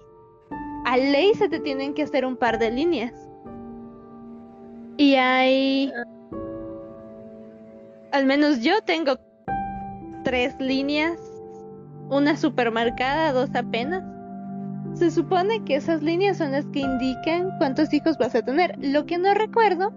a 0.84 0.96
ley 0.96 1.34
se 1.34 1.48
te 1.48 1.58
tienen 1.58 1.92
que 1.92 2.04
hacer 2.04 2.24
un 2.24 2.36
par 2.36 2.60
de 2.60 2.70
líneas. 2.70 3.12
Y 4.96 5.16
hay... 5.16 5.92
Al 8.16 8.24
menos 8.24 8.62
yo 8.62 8.80
tengo 8.80 9.18
tres 10.24 10.56
líneas, 10.58 11.20
una 12.08 12.34
supermarcada, 12.34 13.30
dos 13.32 13.50
apenas. 13.54 14.02
Se 14.94 15.10
supone 15.10 15.62
que 15.64 15.76
esas 15.76 16.02
líneas 16.02 16.38
son 16.38 16.52
las 16.52 16.64
que 16.68 16.80
indican 16.80 17.50
cuántos 17.58 17.92
hijos 17.92 18.16
vas 18.16 18.34
a 18.34 18.40
tener. 18.40 18.74
Lo 18.80 19.04
que 19.04 19.18
no 19.18 19.34
recuerdo 19.34 19.92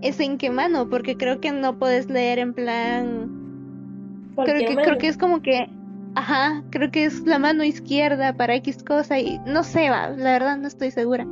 es 0.00 0.18
en 0.18 0.38
qué 0.38 0.50
mano, 0.50 0.90
porque 0.90 1.16
creo 1.16 1.40
que 1.40 1.52
no 1.52 1.78
puedes 1.78 2.10
leer 2.10 2.40
en 2.40 2.52
plan 2.52 4.32
creo 4.34 4.58
que, 4.58 4.74
mano. 4.74 4.82
creo 4.82 4.98
que 4.98 5.06
es 5.06 5.16
como 5.16 5.40
que, 5.40 5.68
ajá, 6.16 6.64
creo 6.70 6.90
que 6.90 7.04
es 7.04 7.20
la 7.28 7.38
mano 7.38 7.62
izquierda 7.62 8.36
para 8.36 8.56
X 8.56 8.82
cosa 8.82 9.20
y 9.20 9.38
no 9.46 9.62
sé, 9.62 9.88
va, 9.88 10.08
la 10.08 10.32
verdad 10.32 10.56
no 10.56 10.66
estoy 10.66 10.90
segura. 10.90 11.28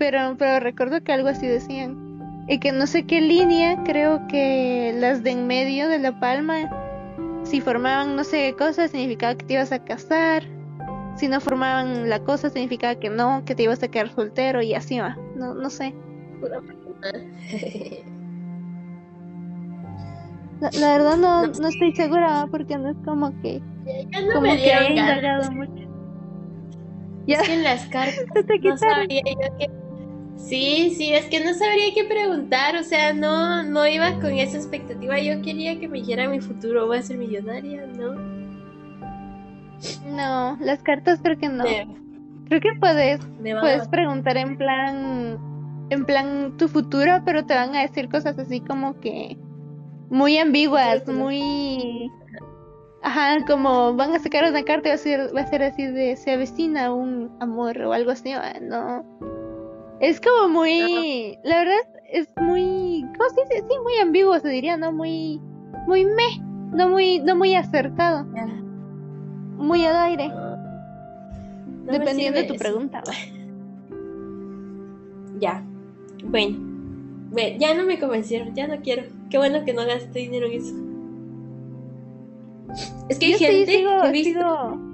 Pero, 0.00 0.34
pero 0.36 0.58
recuerdo 0.58 1.00
que 1.04 1.12
algo 1.12 1.28
así 1.28 1.46
decían. 1.46 2.09
Y 2.50 2.58
que 2.58 2.72
no 2.72 2.88
sé 2.88 3.06
qué 3.06 3.20
línea, 3.20 3.80
creo 3.84 4.26
que 4.26 4.92
las 4.96 5.22
de 5.22 5.30
en 5.30 5.46
medio 5.46 5.88
de 5.88 6.00
la 6.00 6.18
palma, 6.18 6.68
si 7.44 7.60
formaban 7.60 8.16
no 8.16 8.24
sé 8.24 8.50
qué 8.50 8.56
cosa, 8.56 8.88
significaba 8.88 9.36
que 9.36 9.46
te 9.46 9.54
ibas 9.54 9.70
a 9.70 9.84
casar. 9.84 10.42
Si 11.14 11.28
no 11.28 11.40
formaban 11.40 12.08
la 12.08 12.18
cosa, 12.24 12.50
significaba 12.50 12.96
que 12.96 13.08
no, 13.08 13.44
que 13.44 13.54
te 13.54 13.62
ibas 13.62 13.80
a 13.84 13.88
quedar 13.88 14.12
soltero 14.12 14.62
y 14.62 14.74
así 14.74 14.98
va. 14.98 15.16
No, 15.36 15.54
no 15.54 15.70
sé. 15.70 15.94
La, 20.60 20.70
la 20.72 20.98
verdad 20.98 21.16
no, 21.18 21.46
no 21.46 21.68
estoy 21.68 21.94
segura, 21.94 22.32
¿va? 22.32 22.46
porque 22.48 22.76
no 22.76 22.90
es 22.90 22.96
como 23.04 23.30
que 23.42 23.62
ya 24.10 24.22
no 24.22 24.32
como 24.32 24.40
me 24.40 24.56
que 24.56 24.74
haya 24.74 24.90
indagado 24.90 25.52
mucho. 25.52 25.88
Ya 27.28 27.36
Es 27.36 27.46
que 27.46 27.54
en 27.54 27.62
las 27.62 27.86
cartas 27.86 28.24
no 28.64 28.76
sabría 28.76 29.22
yo 29.24 29.56
qué. 29.56 29.79
Sí, 30.40 30.94
sí, 30.96 31.12
es 31.12 31.26
que 31.26 31.44
no 31.44 31.54
sabría 31.54 31.94
qué 31.94 32.04
preguntar, 32.04 32.74
o 32.76 32.82
sea, 32.82 33.12
no, 33.12 33.62
no 33.62 33.86
iba 33.86 34.14
con 34.20 34.32
esa 34.32 34.56
expectativa. 34.56 35.18
Yo 35.18 35.40
quería 35.42 35.78
que 35.78 35.86
me 35.86 35.98
dijera 35.98 36.28
mi 36.28 36.40
futuro, 36.40 36.86
voy 36.86 36.98
a 36.98 37.02
ser 37.02 37.18
millonaria, 37.18 37.86
¿no? 37.86 38.14
No, 40.06 40.56
las 40.60 40.82
cartas 40.82 41.20
creo 41.22 41.38
que 41.38 41.48
no. 41.48 41.64
Creo 42.48 42.60
que 42.60 42.72
puedes, 42.80 43.20
puedes 43.60 43.86
preguntar 43.88 44.36
en 44.36 44.56
plan, 44.56 45.38
en 45.90 46.04
plan 46.04 46.56
tu 46.56 46.66
futuro, 46.68 47.22
pero 47.24 47.46
te 47.46 47.54
van 47.54 47.76
a 47.76 47.82
decir 47.82 48.08
cosas 48.08 48.36
así 48.38 48.60
como 48.60 48.98
que 48.98 49.38
muy 50.10 50.36
ambiguas, 50.36 51.04
Sí, 51.06 51.12
muy, 51.12 52.10
ajá, 53.02 53.44
como 53.46 53.94
van 53.94 54.16
a 54.16 54.18
sacar 54.18 54.50
una 54.50 54.64
carta 54.64 54.88
y 54.88 54.90
va 54.90 54.94
a 54.94 54.98
ser, 54.98 55.36
va 55.36 55.42
a 55.42 55.46
ser 55.46 55.62
así 55.62 55.86
de 55.86 56.16
se 56.16 56.32
avecina 56.32 56.92
un 56.92 57.30
amor 57.40 57.80
o 57.82 57.92
algo 57.92 58.10
así, 58.10 58.32
no. 58.62 59.04
Es 60.00 60.20
como 60.20 60.48
muy, 60.48 61.38
la 61.44 61.58
verdad 61.58 61.76
es 62.10 62.28
muy, 62.36 63.04
¿cómo 63.18 63.30
se 63.30 63.42
dice? 63.42 63.64
Sí, 63.68 63.74
muy 63.82 63.96
ambiguo 64.00 64.38
se 64.40 64.48
diría, 64.48 64.76
¿no? 64.76 64.92
Muy, 64.92 65.40
muy 65.86 66.04
meh, 66.06 66.40
no 66.72 66.88
muy, 66.88 67.18
no 67.20 67.36
muy 67.36 67.54
acertado, 67.54 68.26
muy 69.56 69.84
al 69.84 69.96
aire. 69.96 70.28
no 70.28 70.56
me 71.86 71.98
Dependiendo 71.98 72.40
de 72.40 72.46
tu 72.46 72.54
eso. 72.54 72.62
pregunta. 72.62 73.02
Ya. 75.38 75.62
Bueno. 76.24 76.56
Ve, 77.32 77.56
ya 77.60 77.74
no 77.74 77.84
me 77.84 77.98
convencieron, 78.00 78.54
ya 78.54 78.66
no 78.66 78.80
quiero. 78.80 79.04
Qué 79.30 79.38
bueno 79.38 79.64
que 79.64 79.72
no 79.72 79.86
gasté 79.86 80.18
dinero 80.20 80.46
en 80.46 80.52
eso. 80.52 80.74
Es 83.08 83.18
que 83.18 83.26
hay 83.26 83.32
Yo 83.32 83.38
sí 83.38 83.44
gente 83.44 83.72
sigo, 83.78 83.90
que 84.02 84.08
he 84.08 84.12
visto. 84.12 84.40
sigo- 84.40 84.89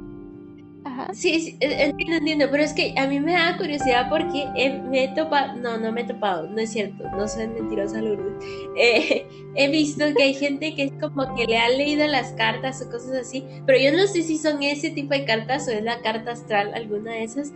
Ajá. 0.98 1.12
Sí, 1.12 1.40
sí, 1.40 1.56
eh, 1.60 1.84
entiendo, 1.90 2.16
entiendo, 2.16 2.46
pero 2.50 2.62
es 2.62 2.72
que 2.72 2.94
a 2.96 3.06
mí 3.06 3.20
me 3.20 3.32
da 3.32 3.56
curiosidad 3.58 4.08
porque 4.08 4.46
he- 4.56 4.78
me 4.80 5.04
he 5.04 5.08
topado, 5.14 5.54
no, 5.56 5.76
no 5.76 5.92
me 5.92 6.00
he 6.02 6.04
topado, 6.04 6.48
no 6.48 6.58
es 6.58 6.70
cierto, 6.72 7.04
no 7.10 7.28
soy 7.28 7.48
mentirosa, 7.48 8.00
Lourdes. 8.00 8.42
Eh, 8.76 9.26
he 9.56 9.68
visto 9.68 10.04
que 10.16 10.22
hay 10.22 10.34
gente 10.34 10.74
que 10.74 10.84
es 10.84 10.92
como 11.00 11.34
que 11.34 11.44
le 11.44 11.58
ha 11.58 11.68
leído 11.68 12.06
las 12.06 12.32
cartas 12.32 12.80
o 12.82 12.90
cosas 12.90 13.12
así, 13.12 13.44
pero 13.66 13.78
yo 13.78 13.92
no 13.92 14.06
sé 14.06 14.22
si 14.22 14.38
son 14.38 14.62
ese 14.62 14.90
tipo 14.90 15.10
de 15.12 15.24
cartas 15.26 15.68
o 15.68 15.72
es 15.72 15.82
la 15.82 16.00
carta 16.00 16.32
astral, 16.32 16.72
alguna 16.74 17.12
de 17.12 17.24
esas, 17.24 17.52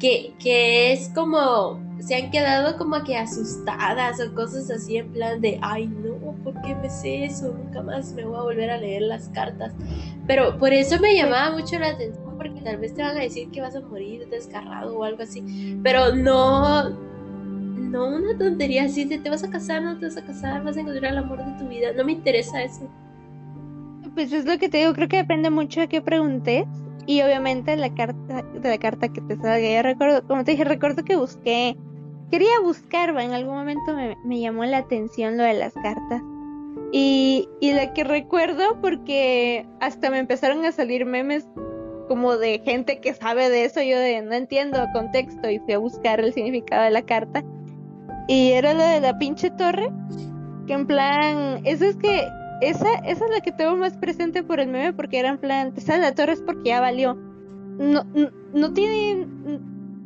que, 0.00 0.32
que 0.42 0.92
es 0.92 1.10
como, 1.10 1.78
se 2.00 2.14
han 2.16 2.30
quedado 2.30 2.76
como 2.78 3.04
que 3.04 3.16
asustadas 3.16 4.18
o 4.20 4.34
cosas 4.34 4.70
así 4.70 4.96
en 4.96 5.12
plan 5.12 5.40
de, 5.40 5.58
ay 5.62 5.86
no, 5.86 6.34
¿por 6.42 6.60
qué 6.62 6.74
me 6.74 6.88
sé 6.90 7.24
eso? 7.24 7.52
Nunca 7.52 7.82
más 7.82 8.12
me 8.14 8.24
voy 8.24 8.36
a 8.38 8.42
volver 8.42 8.70
a 8.70 8.78
leer 8.78 9.02
las 9.02 9.28
cartas. 9.28 9.74
Pero 10.26 10.58
por 10.58 10.72
eso 10.72 10.98
me 11.00 11.14
llamaba 11.14 11.54
mucho 11.56 11.78
la 11.78 11.88
atención, 11.88 12.29
porque 12.40 12.62
tal 12.62 12.78
vez 12.78 12.94
te 12.94 13.02
van 13.02 13.18
a 13.18 13.20
decir 13.20 13.50
que 13.50 13.60
vas 13.60 13.76
a 13.76 13.80
morir 13.80 14.26
desgarrado 14.30 14.98
o 14.98 15.04
algo 15.04 15.22
así. 15.22 15.78
Pero 15.82 16.14
no, 16.14 16.88
no 16.88 18.16
una 18.16 18.38
tontería 18.38 18.84
así 18.84 19.04
de 19.04 19.18
te 19.18 19.28
vas 19.28 19.44
a 19.44 19.50
casar, 19.50 19.82
no 19.82 19.98
te 19.98 20.06
vas 20.06 20.16
a 20.16 20.24
casar, 20.24 20.64
vas 20.64 20.74
a 20.78 20.80
encontrar 20.80 21.12
el 21.12 21.18
amor 21.18 21.44
de 21.44 21.58
tu 21.58 21.68
vida. 21.68 21.92
No 21.94 22.02
me 22.02 22.12
interesa 22.12 22.62
eso. 22.62 22.88
Pues 24.14 24.32
es 24.32 24.46
lo 24.46 24.56
que 24.56 24.70
te 24.70 24.78
digo, 24.78 24.94
creo 24.94 25.08
que 25.08 25.18
depende 25.18 25.50
mucho 25.50 25.80
de 25.80 25.88
qué 25.88 26.00
preguntes. 26.00 26.64
Y 27.04 27.20
obviamente 27.20 27.76
la 27.76 27.94
carta, 27.94 28.42
de 28.54 28.68
la 28.68 28.78
carta 28.78 29.08
que 29.12 29.20
te 29.20 29.36
salga. 29.36 29.60
Yo 29.60 29.82
recuerdo, 29.82 30.26
como 30.26 30.42
te 30.42 30.52
dije, 30.52 30.64
recuerdo 30.64 31.04
que 31.04 31.16
busqué, 31.16 31.76
quería 32.30 32.58
buscar, 32.62 33.14
va, 33.14 33.22
en 33.22 33.32
algún 33.32 33.54
momento 33.54 33.94
me, 33.94 34.16
me 34.24 34.40
llamó 34.40 34.64
la 34.64 34.78
atención 34.78 35.36
lo 35.36 35.42
de 35.42 35.54
las 35.54 35.74
cartas. 35.74 36.22
Y, 36.90 37.50
y 37.60 37.72
la 37.72 37.92
que 37.92 38.02
recuerdo 38.02 38.80
porque 38.80 39.66
hasta 39.80 40.10
me 40.10 40.18
empezaron 40.18 40.64
a 40.64 40.72
salir 40.72 41.04
memes 41.04 41.46
como 42.10 42.36
de 42.36 42.60
gente 42.64 42.98
que 42.98 43.14
sabe 43.14 43.48
de 43.50 43.64
eso, 43.64 43.80
yo 43.82 43.96
de 43.96 44.20
no 44.20 44.34
entiendo 44.34 44.84
contexto 44.92 45.48
y 45.48 45.60
fui 45.60 45.74
a 45.74 45.78
buscar 45.78 46.18
el 46.18 46.32
significado 46.32 46.82
de 46.82 46.90
la 46.90 47.02
carta. 47.02 47.44
Y 48.26 48.50
era 48.50 48.74
lo 48.74 48.82
de 48.82 49.00
la 49.00 49.16
pinche 49.16 49.48
torre, 49.52 49.92
que 50.66 50.72
en 50.72 50.88
plan, 50.88 51.60
eso 51.64 51.84
es 51.84 51.94
que 51.94 52.26
esa, 52.62 52.94
esa 53.04 53.24
es 53.26 53.30
la 53.30 53.40
que 53.40 53.52
tengo 53.52 53.76
más 53.76 53.96
presente 53.96 54.42
por 54.42 54.58
el 54.58 54.66
meme 54.66 54.92
porque 54.92 55.20
era 55.20 55.28
en 55.28 55.38
plan, 55.38 55.72
te 55.72 55.82
sale 55.82 56.02
la 56.02 56.12
torre 56.12 56.32
es 56.32 56.40
porque 56.42 56.70
ya 56.70 56.80
valió. 56.80 57.14
No, 57.14 58.02
no, 58.02 58.28
no 58.54 58.72
tiene 58.72 59.28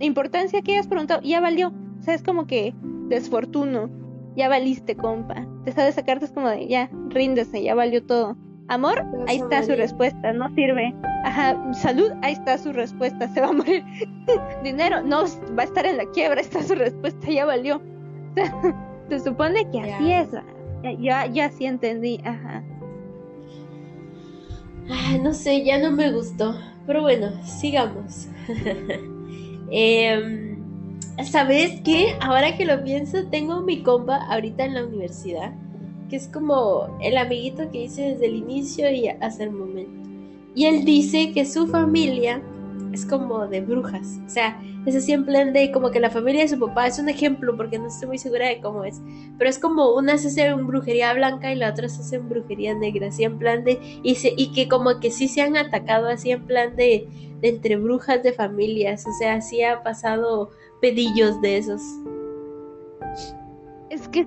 importancia 0.00 0.61
que 0.61 0.72
hayas 0.72 0.88
preguntado, 0.88 1.22
ya 1.22 1.40
valió. 1.40 1.72
O 2.00 2.02
sea, 2.02 2.12
es 2.12 2.22
como 2.22 2.46
que 2.46 2.74
desfortuno, 3.09 3.88
ya 4.36 4.50
valiste, 4.50 4.94
compa. 4.94 5.46
Te 5.64 5.72
sale 5.72 5.88
esa 5.88 6.05
carta, 6.05 6.26
es 6.26 6.32
como 6.32 6.50
de, 6.50 6.68
ya, 6.68 6.90
ríndese, 7.09 7.62
ya 7.62 7.74
valió 7.74 8.05
todo. 8.05 8.36
Amor, 8.69 9.05
ahí 9.29 9.37
está 9.37 9.62
su 9.62 9.73
respuesta, 9.73 10.33
no 10.33 10.49
sirve. 10.55 10.95
Ajá, 11.25 11.57
salud, 11.75 12.11
ahí 12.23 12.33
está 12.33 12.57
su 12.57 12.73
respuesta, 12.73 13.29
se 13.29 13.41
va 13.41 13.49
a 13.49 13.53
morir. 13.53 13.85
Dinero, 14.65 15.03
no, 15.03 15.25
va 15.59 15.62
a 15.62 15.67
estar 15.67 15.85
en 15.85 15.99
la 15.99 16.07
quiebra, 16.12 16.41
está 16.41 16.62
su 16.62 16.75
respuesta, 16.75 17.29
ya 17.31 17.45
valió. 17.45 17.81
Se 19.11 19.21
supone 19.21 19.71
que 19.71 19.81
así 19.81 20.09
Ya. 20.09 20.21
es. 20.21 20.29
Ya, 20.99 21.27
ya, 21.27 21.51
sí 21.51 21.67
entendí, 21.67 22.21
ajá. 22.25 22.62
Ay, 24.91 25.19
no 25.21 25.33
sé, 25.33 25.65
ya 25.65 25.79
no 25.79 25.91
me 25.93 26.11
gustó. 26.12 26.55
Pero 26.87 27.03
bueno, 27.03 27.31
sigamos. 27.45 28.29
Em, 29.71 30.55
¿Sabes 31.25 31.81
qué? 31.85 32.17
Ahora 32.21 32.57
que 32.57 32.67
lo 32.67 32.83
pienso, 32.85 33.25
tengo 33.31 33.61
mi 33.62 33.83
compa 33.83 34.17
ahorita 34.27 34.65
en 34.65 34.75
la 34.75 34.85
universidad, 34.85 35.53
es 36.17 36.29
como 36.29 36.97
el 37.01 37.17
amiguito 37.17 37.71
que 37.71 37.85
hice 37.85 38.12
desde 38.12 38.27
el 38.27 38.37
inicio 38.37 38.91
y 38.91 39.09
hasta 39.09 39.45
el 39.45 39.51
momento. 39.51 40.09
Y 40.55 40.67
él 40.67 40.85
dice 40.85 41.33
que 41.33 41.45
su 41.45 41.67
familia 41.67 42.43
es 42.93 43.05
como 43.05 43.47
de 43.49 43.61
brujas. 43.61 44.21
O 44.25 44.31
sea, 44.31 44.61
es 44.87 44.95
así 44.95 45.12
en 45.12 45.25
plan 45.25 45.53
de 45.53 45.73
como 45.73 45.91
que 45.91 46.01
la 46.01 46.11
familia 46.11 46.43
de 46.43 46.49
su 46.49 46.59
papá 46.59 46.87
es 46.87 46.99
un 46.99 47.09
ejemplo, 47.09 47.57
porque 47.57 47.79
no 47.79 47.89
estoy 47.89 48.09
muy 48.09 48.19
segura 48.19 48.49
de 48.49 48.61
cómo 48.61 48.85
es. 48.85 49.01
Pero 49.37 49.51
es 49.51 49.59
como 49.59 49.95
una 49.95 50.17
se 50.17 50.29
hace 50.29 50.47
en 50.47 50.67
brujería 50.67 51.12
blanca 51.12 51.53
y 51.53 51.57
la 51.57 51.71
otra 51.71 51.89
se 51.89 52.01
hace 52.01 52.17
en 52.17 52.29
brujería 52.29 52.75
negra, 52.75 53.09
así 53.09 53.25
en 53.25 53.39
plan 53.39 53.65
de 53.65 53.81
y, 54.03 54.15
se, 54.15 54.33
y 54.37 54.53
que 54.53 54.69
como 54.69 55.01
que 55.01 55.11
sí 55.11 55.29
se 55.29 55.43
han 55.43 55.57
atacado 55.57 56.09
así 56.09 56.31
en 56.31 56.47
plan 56.47 56.77
de, 56.77 57.09
de 57.41 57.49
entre 57.49 57.77
brujas 57.77 58.23
de 58.23 58.33
familias, 58.33 59.05
o 59.07 59.12
sea, 59.19 59.41
sí 59.41 59.62
ha 59.62 59.83
pasado 59.83 60.51
pedillos 60.81 61.41
de 61.41 61.57
esos. 61.57 61.81
Es 63.91 64.09
que 64.09 64.27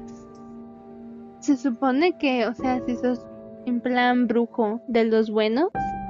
se 1.48 1.56
supone 1.56 2.18
que, 2.18 2.46
o 2.46 2.54
sea, 2.54 2.82
si 2.86 2.98
sos 2.98 3.26
en 3.66 3.80
plan 3.80 4.28
brujo 4.28 4.82
de 4.90 5.06
los 5.06 5.30
buenos 5.30 5.70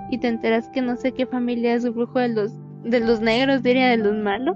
y 0.10 0.18
te 0.18 0.28
enteras 0.28 0.68
que 0.70 0.82
no 0.82 0.98
sé 0.98 1.12
qué 1.12 1.28
familia 1.28 1.76
es 1.76 1.88
brujo 1.94 2.20
de 2.20 2.30
los 2.30 2.52
de 2.84 3.00
los 3.02 3.22
negros, 3.22 3.62
diría 3.62 3.90
de 3.90 3.98
los 3.98 4.16
malos. 4.16 4.56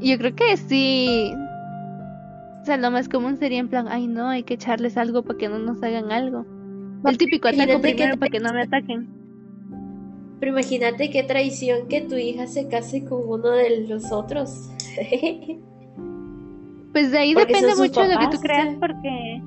Yo 0.00 0.16
creo 0.16 0.34
que 0.34 0.56
sí. 0.56 1.32
O 2.62 2.64
sea, 2.64 2.78
lo 2.78 2.90
más 2.90 3.08
común 3.08 3.36
sería 3.36 3.58
en 3.58 3.68
plan, 3.68 3.86
ay 3.88 4.06
no, 4.06 4.28
hay 4.28 4.44
que 4.44 4.54
echarles 4.54 4.96
algo 4.96 5.22
para 5.22 5.38
que 5.38 5.48
no 5.48 5.58
nos 5.58 5.82
hagan 5.82 6.10
algo. 6.10 6.46
El 7.04 7.18
típico 7.18 7.48
ataco 7.48 7.66
que 7.66 7.78
primero 7.80 8.16
para 8.16 8.30
que 8.30 8.40
no 8.40 8.52
me 8.52 8.62
ataquen. 8.62 9.08
Pero 10.40 10.52
imagínate 10.52 11.10
qué 11.10 11.22
traición 11.22 11.88
que 11.88 12.00
tu 12.00 12.16
hija 12.16 12.46
se 12.46 12.68
case 12.68 13.04
con 13.04 13.28
uno 13.28 13.50
de 13.50 13.86
los 13.86 14.10
otros. 14.10 14.70
Pues 16.94 17.10
de 17.10 17.18
ahí 17.18 17.34
Porque 17.34 17.52
depende 17.52 17.74
mucho 17.76 18.00
de 18.02 18.14
lo 18.14 18.20
que 18.20 18.28
tú 18.28 18.40
creas, 18.40 18.76
porque 18.80 19.42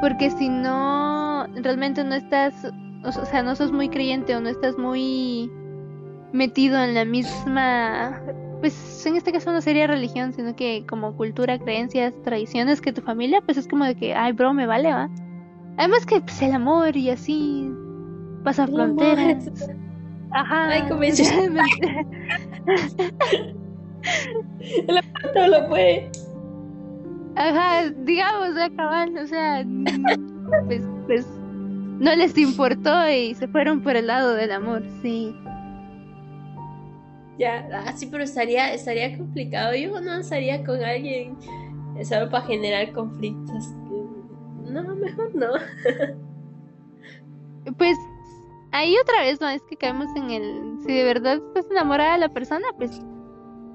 porque 0.00 0.30
si 0.30 0.48
no 0.48 1.46
realmente 1.56 2.04
no 2.04 2.14
estás, 2.14 2.54
o 3.04 3.24
sea, 3.24 3.42
no 3.42 3.56
sos 3.56 3.72
muy 3.72 3.88
creyente 3.88 4.36
o 4.36 4.40
no 4.40 4.48
estás 4.48 4.78
muy 4.78 5.50
metido 6.32 6.80
en 6.82 6.94
la 6.94 7.04
misma, 7.06 8.20
pues 8.60 9.04
en 9.06 9.16
este 9.16 9.32
caso 9.32 9.50
no 9.50 9.60
sería 9.60 9.86
religión, 9.86 10.32
sino 10.34 10.54
que 10.54 10.84
como 10.86 11.16
cultura, 11.16 11.58
creencias, 11.58 12.14
tradiciones 12.22 12.80
que 12.80 12.92
tu 12.92 13.00
familia, 13.00 13.40
pues 13.40 13.56
es 13.56 13.66
como 13.66 13.84
de 13.84 13.94
que, 13.94 14.14
ay, 14.14 14.32
bro, 14.32 14.52
me 14.52 14.66
vale, 14.66 14.92
va. 14.92 15.08
Además 15.78 16.04
que 16.06 16.20
pues 16.20 16.42
el 16.42 16.52
amor 16.52 16.96
y 16.96 17.10
así 17.10 17.72
pasa 18.44 18.64
El 18.64 18.80
amor. 18.80 18.98
fronteras. 18.98 19.70
Ajá. 20.32 20.68
Ay, 20.68 20.82
como 20.88 21.00
dices. 21.00 21.32
No 25.34 25.46
lo 25.48 25.68
puede. 25.68 26.10
Ajá, 27.38 27.88
digamos, 27.90 28.56
de 28.56 28.74
cabal, 28.74 29.16
o 29.16 29.26
sea, 29.28 29.64
pues, 30.66 30.82
pues 31.06 31.24
no 32.00 32.14
les 32.16 32.36
importó 32.36 33.08
y 33.08 33.32
se 33.36 33.46
fueron 33.46 33.80
por 33.80 33.94
el 33.94 34.08
lado 34.08 34.34
del 34.34 34.50
amor, 34.50 34.82
sí. 35.02 35.32
Ya, 37.38 37.68
ah, 37.72 37.92
sí, 37.92 38.08
pero 38.10 38.24
estaría, 38.24 38.74
estaría 38.74 39.16
complicado. 39.16 39.72
Yo 39.76 40.00
no 40.00 40.16
estaría 40.16 40.64
con 40.64 40.82
alguien 40.82 41.36
eh, 41.96 42.04
solo 42.04 42.28
para 42.28 42.44
generar 42.44 42.92
conflictos. 42.92 43.68
No, 44.64 44.82
mejor 44.96 45.34
no. 45.34 45.46
Pues 47.76 47.98
ahí 48.72 48.96
otra 48.96 49.24
vez, 49.24 49.40
no 49.42 49.48
es 49.48 49.60
que 49.68 49.76
caemos 49.76 50.08
en 50.16 50.30
el, 50.30 50.78
si 50.86 50.90
de 50.90 51.04
verdad 51.04 51.34
estás 51.34 51.70
enamorada 51.70 52.14
de 52.14 52.18
la 52.20 52.30
persona, 52.30 52.66
pues, 52.78 52.98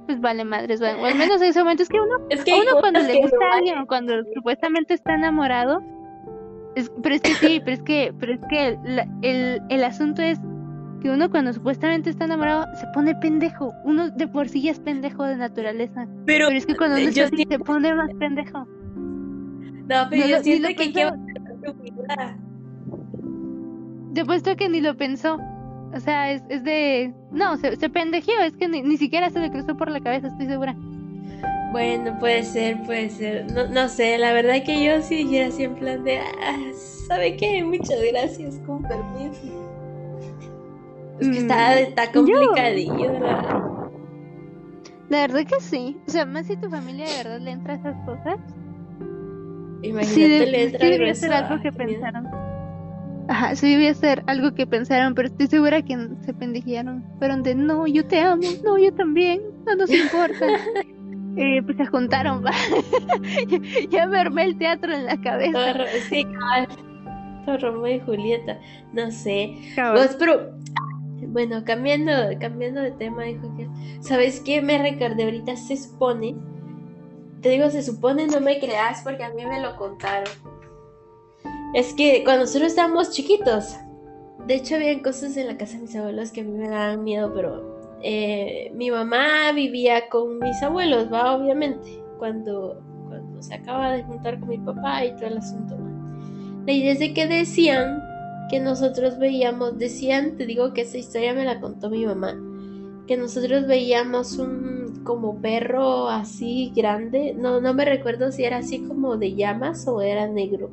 pues 0.04 0.20
vale 0.22 0.44
madres, 0.46 0.80
bueno, 0.80 1.02
o 1.02 1.06
al 1.06 1.16
menos 1.18 1.42
en 1.42 1.48
ese 1.50 1.60
momento 1.60 1.84
es 1.84 1.90
que 1.90 2.00
uno, 2.00 2.18
Es 2.30 2.44
que 2.44 2.52
hay 2.54 2.62
uno 2.62 2.80
cuando 2.80 3.00
le 3.02 3.18
gusta 3.22 3.38
a 3.52 3.58
alguien 3.58 3.78
o 3.80 3.88
cuando 3.88 4.14
supuestamente 4.34 4.94
está 4.94 5.16
enamorado, 5.16 5.82
es, 6.76 6.92
pero 7.02 7.16
es 7.16 7.22
que 7.22 7.34
sí, 7.36 7.60
pero 7.64 7.74
es 7.76 7.84
que, 7.84 8.14
pero 8.20 8.34
es 8.34 8.40
que 8.50 8.78
el, 9.22 9.62
el 9.70 9.84
asunto 9.84 10.22
es 10.22 10.40
que 11.02 11.10
uno 11.10 11.30
cuando 11.30 11.52
supuestamente 11.54 12.10
está 12.10 12.26
enamorado 12.26 12.66
se 12.76 12.88
pone 12.94 13.14
pendejo, 13.16 13.74
uno 13.84 14.10
de 14.10 14.28
por 14.28 14.48
sí 14.50 14.62
ya 14.62 14.72
es 14.72 14.80
pendejo 14.80 15.24
de 15.26 15.36
naturaleza. 15.36 16.08
Pero, 16.26 16.48
Pero 16.48 16.58
es 16.58 16.66
que 16.66 16.76
cuando 16.76 16.96
uno 16.98 17.10
está 17.10 17.26
así 17.26 17.44
se 17.50 17.60
pone 17.60 17.94
más 17.94 18.10
pendejo. 18.20 18.60
no, 18.66 20.08
pero 20.10 20.22
No 20.24 20.28
yo 20.30 20.38
lo- 20.38 20.44
siento 20.44 20.68
que 20.70 20.76
tu 20.76 21.74
vida. 21.74 22.38
Te 24.14 24.22
apuesto 24.22 24.56
que 24.56 24.70
ni 24.70 24.80
lo 24.82 24.96
pensó. 24.96 25.38
O 25.94 26.00
sea, 26.00 26.32
es, 26.32 26.44
es 26.50 26.64
de... 26.64 27.14
No, 27.32 27.58
se, 27.58 27.76
se 27.76 27.90
pendejeó, 27.90 28.40
es 28.42 28.58
que 28.58 28.68
ni, 28.68 28.82
ni 28.82 28.98
siquiera 28.98 29.30
se 29.30 29.40
le 29.40 29.52
cruzó 29.52 29.78
por 29.78 29.92
la 29.92 30.02
cabeza, 30.02 30.28
estoy 30.28 30.48
segura. 30.48 30.76
Bueno, 31.72 32.18
puede 32.20 32.44
ser, 32.44 32.84
puede 32.84 33.10
ser. 33.10 33.52
No, 33.52 33.68
no 33.68 33.90
sé, 33.90 34.18
la 34.18 34.34
verdad 34.34 34.64
que 34.64 34.84
yo 34.84 35.02
sí 35.02 35.18
dijera 35.18 35.48
así 35.48 35.64
en 35.64 35.76
plan 35.76 36.04
de, 36.04 36.20
ah, 36.20 36.60
¿sabe 37.08 37.36
qué? 37.38 37.64
Muchas 37.64 38.00
gracias, 38.12 38.60
con 38.66 38.86
permiso. 38.88 39.42
Es 41.20 41.30
que 41.30 41.38
está, 41.40 41.76
Mm, 41.76 41.78
está 41.78 42.12
complicadillo, 42.12 43.14
la 43.14 43.20
verdad. 43.20 43.64
La 45.10 45.22
verdad 45.22 45.46
que 45.46 45.60
sí. 45.62 46.02
O 46.08 46.12
sea, 46.12 46.26
más 46.26 46.48
si 46.48 46.58
tu 46.58 46.70
familia 46.70 47.08
de 47.08 47.16
verdad 47.16 47.40
le 47.40 47.52
entra 47.52 47.74
a 47.74 47.78
esas 47.78 47.96
cosas. 48.06 48.40
Imagínate, 49.82 50.46
Sí, 50.46 50.46
le 50.46 50.70
sí 50.70 50.76
entra 50.82 51.16
ser 51.16 51.34
algo 51.34 51.62
que 51.62 51.72
pensaron. 51.72 52.28
Ajá, 53.28 53.56
sí 53.56 53.72
debía 53.72 53.94
ser 53.94 54.24
algo 54.28 54.54
que 54.54 54.68
pensaron, 54.68 55.16
pero 55.16 55.30
estoy 55.30 55.48
segura 55.48 55.82
que 55.82 55.98
se 56.26 56.34
pendejearon. 56.34 57.04
Fueron 57.20 57.44
de, 57.44 57.56
no, 57.56 57.88
yo 57.88 58.06
te 58.06 58.20
amo, 58.20 58.44
no, 58.64 58.78
yo 58.78 58.94
también, 58.94 59.42
no 59.66 59.76
nos 59.76 59.90
importa. 59.90 60.46
eh, 61.38 61.62
pues 61.64 61.78
se 61.78 61.86
juntaron, 61.86 62.44
va. 62.44 62.52
ya 63.90 64.08
me 64.08 64.20
armé 64.20 64.44
el 64.44 64.58
teatro 64.58 64.94
en 64.94 65.06
la 65.06 65.20
cabeza. 65.22 65.86
Sí. 66.10 66.26
Todo 67.46 67.58
Romeo 67.58 67.96
y 67.96 68.00
Julieta, 68.02 68.60
no 68.94 69.10
sé. 69.12 69.56
Vos, 69.94 70.16
pero 70.20 70.54
bueno, 71.28 71.64
cambiando, 71.66 72.12
cambiando 72.40 72.82
de 72.82 72.92
tema, 72.92 73.24
dijo 73.24 73.56
que, 73.56 73.68
¿sabes 74.02 74.42
qué? 74.42 74.62
Me 74.62 74.78
recordé 74.78 75.24
ahorita, 75.24 75.56
se 75.56 75.78
supone, 75.78 76.36
te 77.42 77.50
digo, 77.50 77.70
se 77.70 77.84
supone, 77.84 78.28
no 78.28 78.40
me 78.40 78.60
creas 78.60 79.02
porque 79.04 79.24
a 79.24 79.30
mí 79.34 79.46
me 79.46 79.62
lo 79.62 79.76
contaron. 79.76 80.32
Es 81.74 81.94
que 81.94 82.24
cuando 82.24 82.44
nosotros 82.44 82.70
estábamos 82.70 83.10
chiquitos, 83.10 83.78
de 84.46 84.56
hecho 84.56 84.76
habían 84.76 85.00
cosas 85.00 85.36
en 85.38 85.48
la 85.48 85.58
casa 85.58 85.78
de 85.78 85.84
mis 85.84 85.96
abuelos 85.96 86.32
que 86.32 86.42
a 86.42 86.44
mí 86.44 86.52
me 86.52 86.70
daban 86.70 87.04
miedo, 87.04 87.32
pero 87.34 87.98
eh, 88.04 88.72
mi 88.76 88.92
mamá 88.92 89.52
vivía 89.54 90.08
con 90.10 90.38
mis 90.38 90.62
abuelos, 90.62 91.12
va, 91.12 91.36
obviamente, 91.36 92.04
cuando, 92.20 92.80
cuando 93.08 93.42
se 93.42 93.56
acaba 93.56 93.94
de 93.94 94.04
juntar 94.04 94.40
con 94.40 94.50
mi 94.50 94.60
papá 94.60 95.04
y 95.04 95.16
todo 95.16 95.26
el 95.26 95.38
asunto. 95.40 95.76
Y 96.68 96.84
desde 96.84 97.14
que 97.14 97.26
decían 97.28 98.04
que 98.50 98.60
nosotros 98.60 99.18
veíamos, 99.18 99.80
decían, 99.80 100.38
te 100.38 100.46
digo 100.46 100.74
que 100.74 100.82
esa 100.82 101.00
historia 101.00 101.34
me 101.34 101.44
la 101.44 101.60
contó 101.60 101.90
mi 101.90 102.06
mamá, 102.06 102.36
que 103.08 103.18
nosotros 103.18 103.66
veíamos 103.66 104.38
un 104.38 105.02
como 105.04 105.42
perro 105.42 106.08
así 106.08 106.72
grande, 106.76 107.34
no, 107.36 107.60
no 107.62 107.74
me 107.74 107.84
recuerdo 107.84 108.32
si 108.32 108.46
era 108.46 108.58
así 108.58 108.80
como 108.84 109.18
de 109.18 109.34
llamas 109.34 109.88
o 109.88 110.02
era 110.02 110.28
negro, 110.28 110.70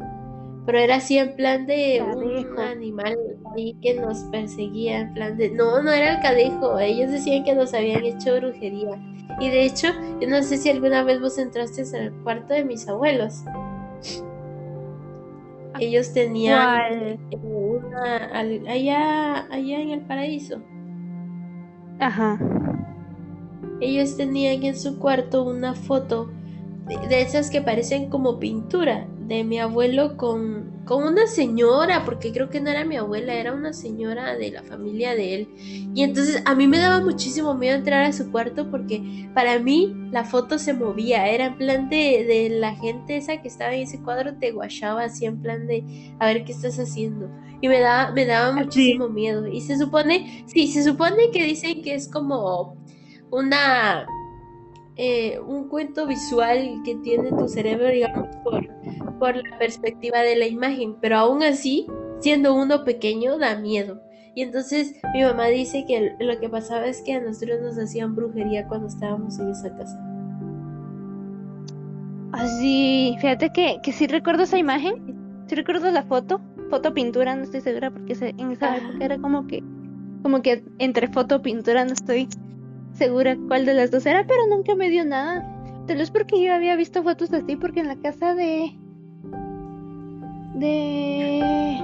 pero 0.71 0.85
era 0.85 0.97
así 0.97 1.19
en 1.19 1.35
plan 1.35 1.67
de 1.67 2.01
un 2.01 2.57
animal 2.61 3.19
ahí 3.57 3.75
que 3.83 3.95
nos 3.95 4.19
perseguía, 4.31 5.01
en 5.01 5.15
plan 5.15 5.37
de, 5.37 5.51
no, 5.51 5.83
no 5.83 5.91
era 5.91 6.15
el 6.15 6.23
cadejo, 6.23 6.79
ellos 6.79 7.11
decían 7.11 7.43
que 7.43 7.57
nos 7.57 7.75
habían 7.75 8.05
hecho 8.05 8.37
brujería. 8.37 8.97
Y 9.41 9.49
de 9.49 9.65
hecho, 9.65 9.89
yo 10.21 10.29
no 10.29 10.41
sé 10.45 10.59
si 10.59 10.71
alguna 10.71 11.03
vez 11.03 11.21
vos 11.21 11.39
entraste 11.39 11.83
al 11.99 12.13
cuarto 12.23 12.55
de 12.55 12.65
mis 12.65 12.87
abuelos. 12.87 13.43
Ellos 15.81 16.13
tenían 16.13 17.19
una 17.43 18.27
allá, 18.33 19.49
allá 19.51 19.81
en 19.81 19.91
el 19.91 20.01
paraíso. 20.03 20.63
Ajá. 21.99 22.39
Ellos 23.81 24.17
tenían 24.17 24.63
en 24.63 24.77
su 24.77 25.01
cuarto 25.01 25.43
una 25.43 25.75
foto 25.75 26.31
de 26.87 27.23
esas 27.23 27.51
que 27.51 27.61
parecen 27.61 28.09
como 28.09 28.39
pintura 28.39 29.09
de 29.31 29.45
mi 29.45 29.61
abuelo 29.61 30.17
con, 30.17 30.83
con 30.85 31.05
una 31.05 31.29
señora, 31.29 32.05
porque 32.05 32.33
creo 32.33 32.51
que 32.51 32.61
no 32.61 32.69
era 32.69 32.85
mi 32.85 32.97
abuela, 32.97 33.33
era 33.33 33.53
una 33.53 33.73
señora 33.73 34.37
de 34.37 34.51
la 34.51 34.65
familia 34.65 35.15
de 35.15 35.35
él. 35.37 35.49
Y 35.95 36.03
entonces 36.03 36.43
a 36.47 36.57
mí 36.57 36.67
me 36.67 36.79
daba 36.79 37.01
muchísimo 37.01 37.55
miedo 37.55 37.77
entrar 37.77 38.03
a 38.03 38.13
su 38.13 38.33
cuarto 38.33 38.69
porque 38.73 39.29
para 39.33 39.61
mí 39.61 39.95
la 40.11 40.25
foto 40.25 40.59
se 40.59 40.75
movía, 40.75 41.29
era 41.29 41.47
en 41.47 41.59
plan 41.59 41.89
de, 41.89 42.25
de 42.25 42.49
la 42.59 42.75
gente 42.75 43.19
esa 43.19 43.41
que 43.41 43.47
estaba 43.47 43.73
en 43.73 43.83
ese 43.83 44.03
cuadro, 44.03 44.35
te 44.35 44.51
guachaba 44.51 45.05
así 45.05 45.27
en 45.27 45.41
plan 45.41 45.69
de 45.69 46.13
a 46.19 46.27
ver 46.27 46.43
qué 46.43 46.51
estás 46.51 46.81
haciendo. 46.81 47.31
Y 47.61 47.69
me 47.69 47.79
daba, 47.79 48.11
me 48.11 48.27
daba 48.27 48.51
muchísimo 48.51 49.09
miedo. 49.09 49.47
Y 49.47 49.61
se 49.61 49.79
supone, 49.79 50.45
sí, 50.49 50.67
se 50.67 50.83
supone 50.83 51.31
que 51.31 51.45
dicen 51.45 51.83
que 51.83 51.95
es 51.95 52.09
como 52.09 52.75
una 53.31 54.09
eh, 54.97 55.39
un 55.39 55.69
cuento 55.69 56.07
visual 56.07 56.83
que 56.85 56.97
tiene 56.97 57.31
tu 57.31 57.49
cerebro, 57.49 57.89
digamos, 57.89 58.29
por, 58.45 58.69
por 59.21 59.37
la 59.37 59.59
perspectiva 59.59 60.19
de 60.21 60.35
la 60.35 60.47
imagen, 60.47 60.97
pero 61.01 61.19
aún 61.19 61.45
así, 61.45 61.87
siendo 62.19 62.55
uno 62.55 62.83
pequeño, 62.85 63.39
da 63.39 63.55
miedo. 63.57 64.03
Y 64.35 64.43
entonces 64.43 64.95
mi 65.15 65.23
mamá 65.23 65.47
dice 65.47 65.85
que 65.87 66.17
lo 66.19 66.41
que 66.41 66.49
pasaba 66.49 66.87
es 66.87 67.03
que 67.03 67.15
a 67.15 67.21
nosotros 67.21 67.61
nos 67.61 67.79
hacían 67.79 68.17
brujería 68.17 68.67
cuando 68.67 68.89
estábamos 68.89 69.39
en 69.39 69.51
esa 69.51 69.77
casa. 69.77 69.99
Así, 72.33 73.15
ah, 73.17 73.21
fíjate 73.21 73.51
que, 73.51 73.79
que 73.83 73.93
sí 73.93 74.07
recuerdo 74.07 74.45
esa 74.45 74.59
imagen, 74.59 75.45
sí 75.47 75.55
recuerdo 75.55 75.91
la 75.91 76.03
foto, 76.03 76.41
foto 76.71 76.95
pintura, 76.95 77.37
no 77.37 77.43
estoy 77.43 77.61
segura 77.61 77.91
porque 77.91 78.13
en 78.13 78.51
esa 78.51 78.77
época 78.77 79.05
era 79.05 79.19
como 79.19 79.47
que, 79.47 79.63
como 80.23 80.41
que 80.41 80.65
entre 80.79 81.09
foto 81.09 81.43
pintura 81.43 81.85
no 81.85 81.93
estoy 81.93 82.29
segura 82.95 83.37
cuál 83.49 83.67
de 83.67 83.75
las 83.75 83.91
dos 83.91 84.07
era, 84.07 84.27
pero 84.27 84.47
nunca 84.49 84.75
me 84.75 84.89
dio 84.91 85.05
nada. 85.05 85.45
Tal 85.87 85.99
vez 85.99 86.11
porque 86.11 86.41
yo 86.41 86.55
había 86.55 86.77
visto 86.77 87.03
fotos 87.03 87.33
así, 87.33 87.57
porque 87.57 87.81
en 87.81 87.89
la 87.89 87.97
casa 87.97 88.35
de. 88.35 88.79
De. 90.61 91.83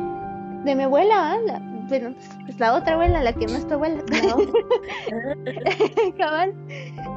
de 0.64 0.74
mi 0.74 0.82
abuela, 0.82 1.38
la, 1.44 1.58
bueno, 1.88 2.14
pues 2.44 2.58
la 2.58 2.74
otra 2.74 2.94
abuela, 2.94 3.22
la 3.22 3.32
que 3.32 3.46
no 3.46 3.56
es 3.56 3.66
tu 3.66 3.74
abuela, 3.74 4.02
cabal. 6.18 6.54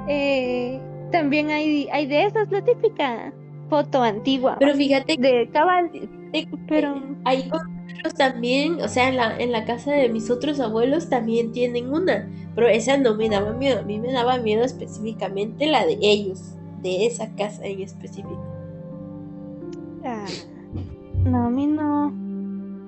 Eh, 0.08 0.80
también 1.12 1.50
hay, 1.50 1.88
hay 1.92 2.08
de 2.08 2.26
esas, 2.26 2.50
la 2.50 2.64
típica 2.64 3.34
foto 3.70 4.02
antigua. 4.02 4.58
Pero 4.60 4.76
fíjate. 4.76 5.18
De 5.18 5.50
cabal. 5.52 5.92
pero. 6.68 7.02
Hay 7.26 7.50
también, 8.18 8.82
o 8.82 8.88
sea, 8.88 9.10
en 9.10 9.18
la, 9.18 9.38
en 9.38 9.52
la 9.52 9.66
casa 9.66 9.92
de 9.92 10.10
mis 10.10 10.30
otros 10.30 10.60
abuelos 10.60 11.10
también 11.10 11.52
tienen 11.52 11.94
una, 11.94 12.30
pero 12.56 12.68
esa 12.68 12.98
no 12.98 13.16
me 13.16 13.30
daba 13.30 13.52
miedo, 13.52 13.80
a 13.80 13.82
mí 13.82 14.00
me 14.00 14.14
daba 14.14 14.38
miedo 14.38 14.64
específicamente 14.64 15.66
la 15.66 15.86
de 15.86 15.98
ellos, 16.02 16.56
de 16.82 17.08
esa 17.08 17.36
casa 17.36 17.66
en 17.66 17.82
específico. 17.82 18.42
Ah, 20.06 20.26
no, 21.26 21.46
a 21.46 21.50
mí 21.50 21.68
no. 21.68 22.14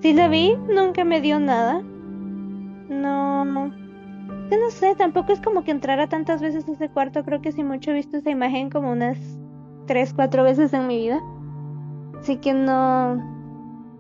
Sí 0.02 0.14
la 0.14 0.28
vi, 0.28 0.56
nunca 0.68 1.04
me 1.04 1.22
dio 1.22 1.40
nada. 1.40 1.82
No, 2.90 3.46
no. 3.46 3.72
Que 4.50 4.58
no 4.58 4.70
sé, 4.70 4.96
tampoco 4.96 5.32
es 5.32 5.40
como 5.40 5.64
que 5.64 5.72
entrara 5.72 6.10
tantas 6.10 6.42
veces 6.42 6.68
a 6.68 6.72
ese 6.72 6.90
cuarto, 6.90 7.24
creo 7.24 7.42
que 7.42 7.52
sí 7.52 7.64
mucho 7.64 7.92
he 7.92 7.94
visto 7.94 8.18
esa 8.18 8.30
imagen 8.30 8.70
como 8.70 8.92
unas 8.92 9.18
tres, 9.88 10.14
cuatro 10.14 10.44
veces 10.44 10.74
en 10.74 10.88
mi 10.88 10.98
vida. 10.98 11.22
Así 12.20 12.38
que 12.38 12.54
no, 12.54 13.16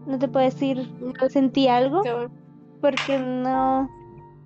no 0.06 0.20
te 0.20 0.28
puedo 0.28 0.46
decir, 0.46 0.92
sentí 1.30 1.68
algo, 1.68 2.02
porque 2.82 3.20
no... 3.20 3.90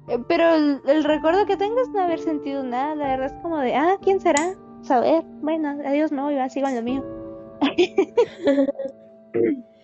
Eh, 0.07 0.19
pero 0.27 0.53
el, 0.53 1.03
recuerdo 1.03 1.45
que 1.45 1.57
tengo 1.57 1.79
es 1.81 1.89
no 1.89 2.01
haber 2.01 2.19
sentido 2.19 2.63
nada, 2.63 2.95
la 2.95 3.07
verdad 3.07 3.35
es 3.35 3.41
como 3.41 3.57
de, 3.57 3.75
ah, 3.75 3.97
¿quién 4.01 4.19
será? 4.19 4.53
Saber, 4.81 5.23
bueno, 5.41 5.77
adiós, 5.85 6.11
no, 6.11 6.25
voy, 6.25 6.35
sigo 6.49 6.67
en 6.67 6.75
lo 6.75 6.81
mío. 6.83 7.03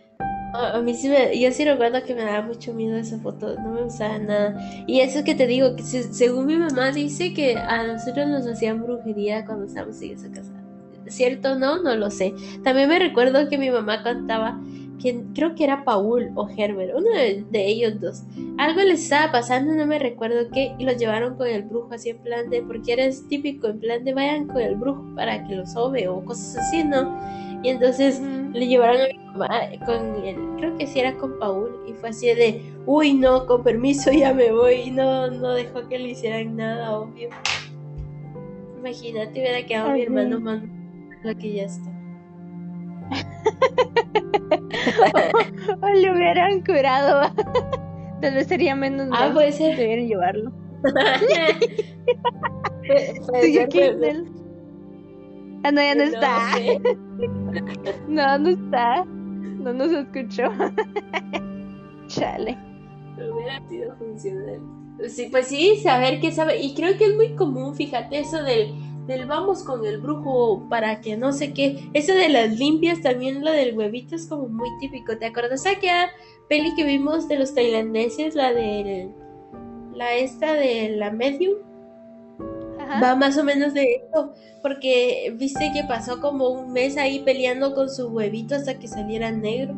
a 0.54 0.82
mí 0.82 0.94
sí 0.94 1.10
me, 1.10 1.40
yo 1.40 1.52
sí 1.52 1.66
recuerdo 1.66 2.04
que 2.04 2.16
me 2.16 2.24
daba 2.24 2.42
mucho 2.46 2.74
miedo 2.74 2.98
esa 2.98 3.18
foto, 3.20 3.56
no 3.56 3.74
me 3.74 3.84
gustaba 3.84 4.18
nada. 4.20 4.84
Y 4.88 5.00
eso 5.00 5.20
es 5.20 5.26
que 5.26 5.36
te 5.36 5.48
digo, 5.48 5.76
que 5.76 5.84
según 5.84 6.46
mi 6.46 6.58
mamá 6.58 6.92
dice 6.92 7.34
que 7.34 7.58
a 7.58 7.84
nosotros 7.88 8.28
nos 8.28 8.48
hacían 8.48 8.84
brujería 8.84 9.46
cuando 9.46 9.66
estábamos 9.66 10.02
en 10.02 10.12
esa 10.12 10.32
casa. 10.32 10.52
¿Cierto 11.08 11.58
no? 11.58 11.82
No 11.82 11.96
lo 11.96 12.10
sé. 12.10 12.34
También 12.64 12.88
me 12.88 13.00
recuerdo 13.00 13.50
que 13.50 13.58
mi 13.58 13.70
mamá 13.70 14.04
contaba 14.04 14.60
creo 15.34 15.56
que 15.56 15.64
era 15.64 15.84
Paul 15.84 16.32
o 16.36 16.48
Herbert, 16.50 16.94
uno 16.96 17.10
de, 17.10 17.66
ellos 17.68 18.00
dos. 18.00 18.24
Algo 18.58 18.82
les 18.82 19.04
estaba 19.04 19.32
pasando, 19.32 19.74
no 19.74 19.86
me 19.86 20.00
recuerdo 20.00 20.50
qué, 20.54 20.76
y 20.78 20.84
los 20.84 20.98
llevaron 20.98 21.36
con 21.36 21.48
el 21.48 21.64
brujo 21.64 21.94
así 21.94 22.10
en 22.10 22.18
plan 22.20 22.50
de, 22.50 22.62
porque 22.62 22.94
eres 22.94 23.28
típico 23.28 23.68
en 23.68 23.80
plan 23.80 24.04
de 24.04 24.14
vayan 24.14 24.48
con 24.48 24.62
el 24.62 24.76
brujo 24.76 25.04
para 25.16 25.44
que 25.48 25.56
los 25.56 25.74
sobe 25.74 26.08
o 26.08 26.24
cosas 26.24 26.58
así, 26.58 26.84
¿no? 26.84 27.20
Y 27.64 27.70
entonces 27.70 28.22
le 28.54 28.68
llevaron 28.68 29.02
a 29.02 29.08
mi 29.08 29.18
mamá 29.26 29.50
con 29.86 30.26
él, 30.26 30.38
creo 30.58 30.78
que 30.78 30.88
sí 30.88 31.00
era 31.00 31.18
con 31.18 31.40
Paul, 31.40 31.72
y 31.88 31.94
fue 31.94 32.10
así 32.10 32.28
de, 32.28 32.62
uy, 32.86 33.14
no, 33.14 33.46
con 33.48 33.64
permiso 33.64 34.12
ya 34.12 34.34
me 34.34 34.52
voy, 34.52 34.76
y 34.76 34.92
no, 34.92 35.30
no 35.30 35.54
dejó 35.54 35.88
que 35.88 35.98
le 35.98 36.10
hicieran 36.10 36.58
nada, 36.58 36.98
obvio. 36.98 37.30
Imagínate, 38.80 39.40
hubiera 39.40 39.66
quedado 39.66 39.92
mi 39.92 40.02
hermano 40.02 40.40
más 40.40 40.62
lo 41.24 41.38
que 41.38 41.54
ya 41.54 41.64
está. 41.64 41.90
o, 45.82 45.90
le 45.90 46.12
hubieran 46.12 46.64
curado. 46.64 47.32
Tal 48.22 48.36
vez 48.36 48.48
sería 48.48 48.76
menos. 48.76 49.10
Ah, 49.12 49.32
puede 49.34 49.52
ser. 49.52 49.76
Debieron 49.78 50.08
llevarlo. 50.08 50.52
Ah, 55.64 55.72
no, 55.72 55.82
ya 55.82 55.96
no, 55.96 56.04
está. 56.04 56.60
no, 58.08 58.38
no 58.38 58.50
está. 58.50 59.06
No 59.06 59.74
nos 59.74 59.92
escuchó. 59.92 60.52
Chale. 62.08 62.58
hubiera 63.18 63.62
sido 63.70 63.96
funcional. 63.98 64.60
Sí, 65.08 65.28
pues 65.32 65.48
sí, 65.48 65.78
saber 65.78 66.20
qué 66.20 66.32
sabe. 66.32 66.62
Y 66.62 66.76
creo 66.76 66.98
que 66.98 67.06
es 67.06 67.16
muy 67.16 67.36
común, 67.36 67.76
fíjate, 67.76 68.20
eso 68.20 68.44
del 68.44 68.74
del 69.08 69.26
vamos 69.26 69.64
con 69.64 69.86
el 69.86 70.00
brujo 70.00 70.68
para 70.70 71.02
que 71.02 71.18
no 71.18 71.34
sé 71.34 71.54
qué. 71.54 71.90
Eso 71.94 72.14
de 72.14 72.30
las 72.30 72.58
limpias, 72.58 73.02
también 73.02 73.44
lo 73.44 73.52
del 73.52 73.78
huevito 73.78 74.16
es 74.16 74.28
como 74.28 74.48
muy 74.48 74.70
típico. 74.80 75.18
¿Te 75.18 75.26
acuerdas 75.26 75.66
aquella 75.66 76.10
peli 76.48 76.74
que 76.76 76.84
vimos 76.84 77.28
de 77.28 77.40
los 77.40 77.54
tailandeses? 77.54 78.36
La 78.36 78.54
del. 78.54 79.12
La 79.94 80.14
esta 80.14 80.54
de 80.54 80.90
la 80.90 81.12
medium. 81.12 81.56
Va 83.02 83.16
más 83.16 83.38
o 83.38 83.44
menos 83.44 83.74
de 83.74 84.04
eso. 84.08 84.34
Porque 84.62 85.34
viste 85.38 85.72
que 85.74 85.84
pasó 85.84 86.20
como 86.20 86.50
un 86.50 86.74
mes 86.74 86.98
ahí 86.98 87.20
peleando 87.20 87.74
con 87.74 87.90
su 87.90 88.08
huevito 88.10 88.56
hasta 88.56 88.78
que 88.78 88.88
saliera 88.88 89.32
negro. 89.32 89.76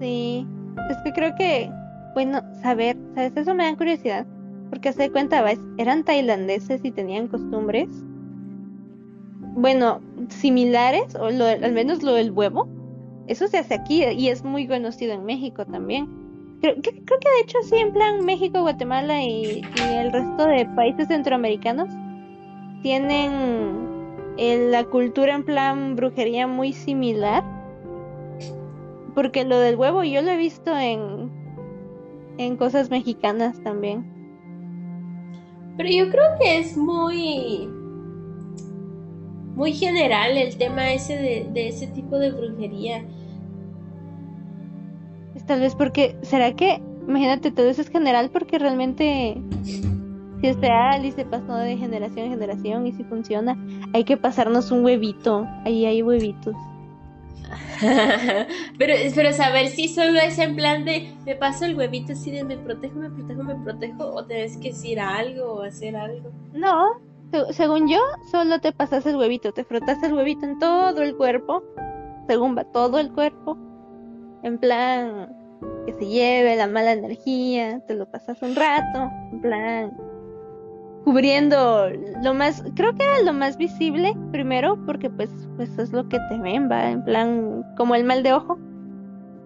Sí. 0.00 0.46
Es 0.90 0.96
que 1.04 1.12
creo 1.12 1.34
que. 1.34 1.70
Bueno, 2.14 2.42
saber, 2.62 2.96
¿sabes? 3.14 3.36
Eso 3.36 3.54
me 3.54 3.64
da 3.64 3.76
curiosidad 3.76 4.26
porque 4.70 4.92
se 4.92 5.10
cuenta, 5.10 5.44
eran 5.78 6.04
tailandeses 6.04 6.80
y 6.84 6.90
tenían 6.90 7.28
costumbres, 7.28 7.88
bueno, 9.54 10.00
similares, 10.28 11.14
o 11.14 11.26
al 11.26 11.72
menos 11.72 12.02
lo 12.02 12.14
del 12.14 12.32
huevo. 12.32 12.68
Eso 13.26 13.48
se 13.48 13.58
hace 13.58 13.74
aquí 13.74 14.04
y 14.04 14.28
es 14.28 14.44
muy 14.44 14.66
conocido 14.66 15.12
en 15.12 15.24
México 15.24 15.66
también. 15.66 16.08
Creo, 16.60 16.74
creo 16.74 17.20
que 17.20 17.30
de 17.30 17.40
hecho 17.42 17.58
sí, 17.62 17.76
en 17.76 17.92
plan 17.92 18.24
México, 18.24 18.60
Guatemala 18.62 19.22
y, 19.22 19.62
y 19.62 19.80
el 19.80 20.12
resto 20.12 20.46
de 20.46 20.66
países 20.74 21.08
centroamericanos 21.08 21.88
tienen 22.82 23.88
eh, 24.38 24.68
la 24.70 24.84
cultura 24.84 25.34
en 25.34 25.44
plan 25.44 25.96
brujería 25.96 26.46
muy 26.46 26.72
similar. 26.72 27.44
Porque 29.14 29.44
lo 29.44 29.58
del 29.58 29.76
huevo 29.76 30.04
yo 30.04 30.22
lo 30.22 30.30
he 30.30 30.36
visto 30.36 30.76
en, 30.76 31.30
en 32.38 32.56
cosas 32.56 32.90
mexicanas 32.90 33.60
también. 33.62 34.18
Pero 35.76 35.90
yo 35.90 36.10
creo 36.10 36.38
que 36.40 36.58
es 36.58 36.76
muy. 36.76 37.68
Muy 39.54 39.72
general 39.72 40.36
el 40.36 40.56
tema 40.56 40.92
ese 40.92 41.16
de, 41.16 41.48
de 41.52 41.68
ese 41.68 41.88
tipo 41.88 42.16
de 42.16 42.30
brujería. 42.30 43.04
Tal 45.48 45.60
vez 45.60 45.74
porque, 45.74 46.16
¿será 46.22 46.54
que, 46.54 46.80
imagínate, 47.08 47.50
tal 47.50 47.64
vez 47.64 47.78
es 47.80 47.88
general 47.88 48.30
porque 48.30 48.58
realmente 48.58 49.36
si 49.64 50.46
es 50.46 50.56
real 50.60 51.04
y 51.04 51.10
se 51.10 51.24
pasó 51.24 51.54
de 51.56 51.76
generación 51.76 52.26
en 52.26 52.30
generación 52.32 52.86
y 52.86 52.92
si 52.92 53.02
funciona, 53.02 53.56
hay 53.92 54.04
que 54.04 54.16
pasarnos 54.16 54.70
un 54.70 54.84
huevito, 54.84 55.44
ahí 55.64 55.84
hay 55.86 56.02
huevitos. 56.02 56.54
pero, 58.78 58.94
pero 59.14 59.32
saber 59.32 59.68
si 59.68 59.88
solo 59.88 60.18
es 60.20 60.38
en 60.38 60.54
plan 60.56 60.84
de 60.84 61.12
me 61.24 61.34
paso 61.34 61.64
el 61.64 61.76
huevito 61.76 62.12
así 62.12 62.30
de 62.30 62.44
me 62.44 62.56
protejo, 62.58 62.98
me 62.98 63.10
protejo, 63.10 63.42
me 63.42 63.54
protejo, 63.56 64.04
o 64.14 64.24
tienes 64.24 64.56
que 64.58 64.68
decir 64.68 65.00
algo 65.00 65.54
o 65.54 65.62
hacer 65.62 65.96
algo. 65.96 66.30
No, 66.52 67.00
se- 67.30 67.52
según 67.52 67.88
yo, 67.88 67.98
solo 68.30 68.60
te 68.60 68.72
pasas 68.72 69.06
el 69.06 69.16
huevito, 69.16 69.52
te 69.52 69.64
frotas 69.64 70.02
el 70.02 70.12
huevito 70.12 70.44
en 70.44 70.58
todo 70.58 71.02
el 71.02 71.16
cuerpo, 71.16 71.62
según 72.26 72.56
va 72.56 72.64
todo 72.64 72.98
el 72.98 73.10
cuerpo, 73.12 73.56
en 74.42 74.58
plan 74.58 75.28
que 75.86 75.92
se 75.92 76.06
lleve 76.06 76.56
la 76.56 76.66
mala 76.66 76.92
energía, 76.92 77.80
te 77.86 77.94
lo 77.94 78.10
pasas 78.10 78.40
un 78.42 78.54
rato, 78.54 79.10
en 79.32 79.40
plan 79.40 80.08
cubriendo 81.08 81.88
lo 82.22 82.34
más, 82.34 82.62
creo 82.74 82.94
que 82.94 83.02
era 83.02 83.22
lo 83.22 83.32
más 83.32 83.56
visible 83.56 84.14
primero, 84.30 84.78
porque 84.84 85.08
pues, 85.08 85.30
pues 85.56 85.78
es 85.78 85.90
lo 85.90 86.06
que 86.06 86.18
te 86.28 86.38
ven, 86.38 86.70
va, 86.70 86.90
en 86.90 87.02
plan 87.02 87.64
como 87.78 87.94
el 87.94 88.04
mal 88.04 88.22
de 88.22 88.34
ojo, 88.34 88.58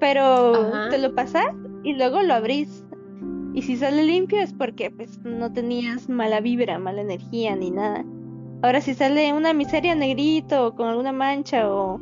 pero 0.00 0.54
Ajá. 0.54 0.88
te 0.90 0.98
lo 0.98 1.14
pasas 1.14 1.46
y 1.84 1.92
luego 1.92 2.20
lo 2.22 2.34
abrís. 2.34 2.84
Y 3.54 3.62
si 3.62 3.76
sale 3.76 4.02
limpio 4.02 4.40
es 4.40 4.52
porque 4.52 4.90
pues 4.90 5.20
no 5.22 5.52
tenías 5.52 6.08
mala 6.08 6.40
vibra, 6.40 6.80
mala 6.80 7.02
energía 7.02 7.54
ni 7.54 7.70
nada. 7.70 8.04
Ahora 8.62 8.80
si 8.80 8.94
sale 8.94 9.32
una 9.32 9.52
miseria 9.52 9.94
negrito 9.94 10.66
o 10.66 10.74
con 10.74 10.88
alguna 10.88 11.12
mancha 11.12 11.70
o 11.70 12.00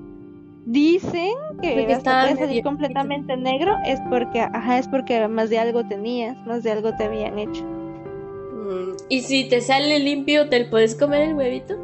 dicen 0.64 1.32
que 1.60 1.92
hasta 1.92 2.22
puede 2.22 2.36
salir 2.36 2.62
completamente 2.62 3.36
negro 3.36 3.76
es 3.84 4.00
porque 4.08 4.40
ajá, 4.40 4.78
es 4.78 4.88
porque 4.88 5.26
más 5.28 5.50
de 5.50 5.58
algo 5.58 5.86
tenías, 5.86 6.36
más 6.46 6.62
de 6.62 6.72
algo 6.72 6.94
te 6.96 7.04
habían 7.04 7.38
hecho. 7.38 7.64
Mm, 7.64 8.96
Y 9.08 9.22
si 9.22 9.48
te 9.48 9.60
sale 9.60 9.98
limpio, 9.98 10.48
¿te 10.48 10.64
puedes 10.64 10.94
comer 10.94 11.22
el 11.22 11.34
huevito? 11.34 11.74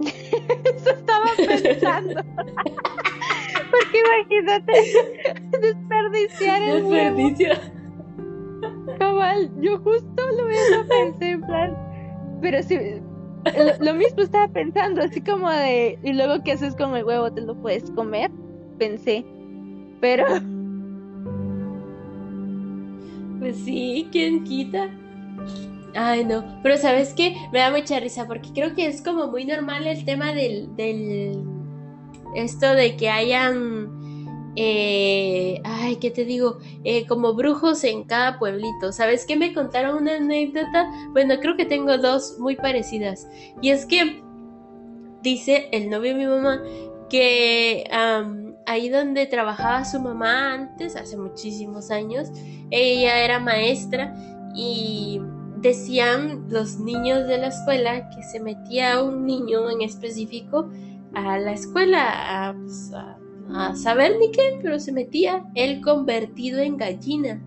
Eso 0.00 0.90
estaba 0.90 1.26
pensando. 1.36 2.20
porque 3.70 4.00
imagínate 4.00 4.72
desperdiciar 5.60 6.62
el 6.62 6.84
huevo. 6.84 7.16
Desperdicio. 7.28 7.74
Cabal, 8.98 9.50
yo 9.60 9.78
justo 9.78 10.22
lo 10.36 10.46
mismo 10.46 10.88
pensé, 10.88 11.30
en 11.30 11.40
plan. 11.42 11.76
Pero 12.40 12.62
sí, 12.62 12.78
lo, 13.80 13.94
mismo 13.94 14.22
estaba 14.22 14.48
pensando, 14.48 15.02
así 15.02 15.20
como 15.20 15.50
de. 15.50 15.98
Y 16.02 16.12
luego, 16.12 16.42
¿qué 16.42 16.52
haces 16.52 16.74
con 16.74 16.94
el 16.96 17.04
huevo? 17.04 17.32
¿Te 17.32 17.40
lo 17.40 17.54
puedes 17.54 17.90
comer? 17.90 18.30
Pensé. 18.78 19.24
Pero. 20.00 20.24
Pues 23.38 23.56
sí, 23.56 24.08
¿quién 24.10 24.44
quita? 24.44 24.88
Ay, 25.94 26.24
no. 26.24 26.44
Pero 26.62 26.76
¿sabes 26.78 27.12
qué? 27.14 27.36
Me 27.52 27.58
da 27.58 27.70
mucha 27.70 28.00
risa 28.00 28.26
porque 28.26 28.50
creo 28.54 28.74
que 28.74 28.86
es 28.86 29.02
como 29.02 29.28
muy 29.28 29.44
normal 29.44 29.86
el 29.86 30.04
tema 30.04 30.32
del... 30.32 30.74
del 30.76 31.42
esto 32.34 32.72
de 32.74 32.96
que 32.96 33.10
hayan... 33.10 34.03
eh, 34.56 35.60
ay, 35.64 35.96
¿qué 35.96 36.10
te 36.10 36.24
digo? 36.24 36.58
Eh, 36.84 37.06
como 37.06 37.34
brujos 37.34 37.82
en 37.84 38.04
cada 38.04 38.38
pueblito. 38.38 38.92
¿Sabes 38.92 39.26
qué? 39.26 39.36
Me 39.36 39.52
contaron 39.52 39.96
una 40.02 40.16
anécdota. 40.16 40.88
Bueno, 41.12 41.34
creo 41.40 41.56
que 41.56 41.64
tengo 41.64 41.98
dos 41.98 42.36
muy 42.38 42.56
parecidas. 42.56 43.28
Y 43.60 43.70
es 43.70 43.86
que 43.86 44.22
dice 45.22 45.68
el 45.72 45.90
novio 45.90 46.12
de 46.12 46.18
mi 46.18 46.26
mamá 46.26 46.62
que 47.08 47.84
ahí 48.66 48.88
donde 48.88 49.26
trabajaba 49.26 49.84
su 49.84 50.00
mamá 50.00 50.54
antes, 50.54 50.96
hace 50.96 51.16
muchísimos 51.16 51.90
años, 51.90 52.28
ella 52.70 53.24
era 53.24 53.38
maestra 53.40 54.14
y 54.54 55.20
decían 55.58 56.44
los 56.48 56.78
niños 56.78 57.26
de 57.26 57.38
la 57.38 57.48
escuela 57.48 58.08
que 58.10 58.22
se 58.22 58.40
metía 58.40 59.02
un 59.02 59.26
niño 59.26 59.70
en 59.70 59.82
específico 59.82 60.68
a 61.14 61.38
la 61.38 61.52
escuela 61.52 62.54
pues, 62.58 62.92
a- 62.94 63.18
a 63.52 63.74
saber 63.74 64.16
ni 64.18 64.30
qué, 64.30 64.58
pero 64.62 64.78
se 64.78 64.92
metía 64.92 65.44
él 65.54 65.80
convertido 65.80 66.60
en 66.60 66.76
gallina. 66.76 67.42